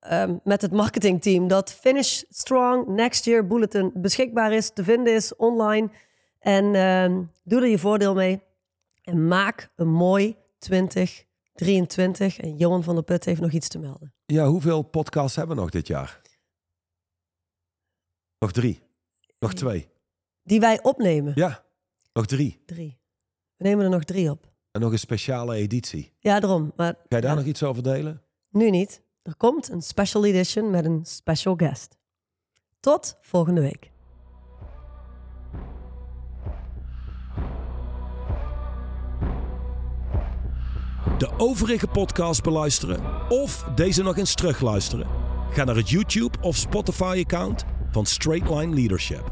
ehm, 0.00 0.36
met 0.44 0.62
het 0.62 0.72
marketingteam, 0.72 1.48
dat 1.48 1.72
Finish 1.72 2.22
Strong 2.28 2.86
Next 2.86 3.24
Year 3.24 3.46
Bulletin 3.46 3.90
beschikbaar 3.94 4.52
is, 4.52 4.70
te 4.70 4.84
vinden 4.84 5.14
is 5.14 5.36
online. 5.36 5.90
En 6.38 6.74
ehm, 6.74 7.22
doe 7.44 7.60
er 7.60 7.68
je 7.68 7.78
voordeel 7.78 8.14
mee. 8.14 8.42
En 9.02 9.28
maak 9.28 9.70
een 9.76 9.92
mooi 9.92 10.36
2023. 10.58 12.38
En 12.38 12.56
Johan 12.56 12.82
van 12.82 12.94
der 12.94 13.04
Put 13.04 13.24
heeft 13.24 13.40
nog 13.40 13.52
iets 13.52 13.68
te 13.68 13.78
melden. 13.78 14.12
ja, 14.26 14.46
hoeveel 14.46 14.82
podcasts 14.82 15.36
hebben 15.36 15.56
we 15.56 15.62
nog 15.62 15.70
dit 15.70 15.86
jaar? 15.86 16.20
Nog 18.38 18.52
drie. 18.52 18.80
Nog 19.38 19.54
twee. 19.54 19.88
Die 20.42 20.60
wij 20.60 20.82
opnemen. 20.82 21.32
Ja, 21.34 21.64
nog 22.12 22.26
drie. 22.26 22.62
Drie. 22.66 22.98
We 23.56 23.64
nemen 23.64 23.84
er 23.84 23.90
nog 23.90 24.04
drie 24.04 24.30
op. 24.30 24.50
En 24.70 24.80
nog 24.80 24.92
een 24.92 24.98
speciale 24.98 25.54
editie. 25.56 26.12
Ja, 26.18 26.40
daarom. 26.40 26.72
Maar 26.76 26.92
Ga 26.94 27.16
je 27.16 27.20
daar 27.22 27.30
Ja. 27.30 27.34
nog 27.36 27.44
iets 27.46 27.62
over 27.62 27.82
delen? 27.82 28.22
nu 28.50 28.70
niet. 28.70 29.02
Er 29.22 29.36
komt 29.36 29.68
een 29.68 29.82
special 29.82 30.24
edition 30.24 30.70
met 30.70 30.84
een 30.84 31.04
special 31.04 31.54
guest. 31.56 31.96
Tot 32.80 33.16
volgende 33.20 33.60
week. 33.60 33.90
De 41.18 41.28
overige 41.36 41.86
podcast 41.86 42.42
beluisteren 42.42 43.00
of 43.28 43.64
deze 43.74 44.02
nog 44.02 44.16
eens 44.16 44.34
terugluisteren? 44.34 45.06
Ga 45.50 45.64
naar 45.64 45.76
het 45.76 45.90
YouTube 45.90 46.38
of 46.40 46.56
Spotify 46.56 47.22
account 47.24 47.64
van 47.98 48.06
Straight 48.06 48.48
Line 48.50 48.74
Leadership. 48.74 49.30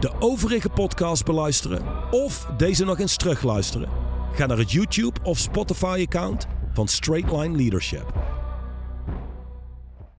De 0.00 0.12
overige 0.18 0.68
podcast 0.68 1.24
beluisteren 1.24 1.82
of 2.10 2.46
deze 2.56 2.84
nog 2.84 2.98
eens 2.98 3.16
terugluisteren? 3.16 3.88
Ga 4.32 4.46
naar 4.46 4.58
het 4.58 4.72
YouTube 4.72 5.20
of 5.22 5.38
Spotify 5.38 6.04
account 6.06 6.46
van 6.72 6.88
Straight 6.88 7.32
Line 7.32 7.56
Leadership. 7.56 8.12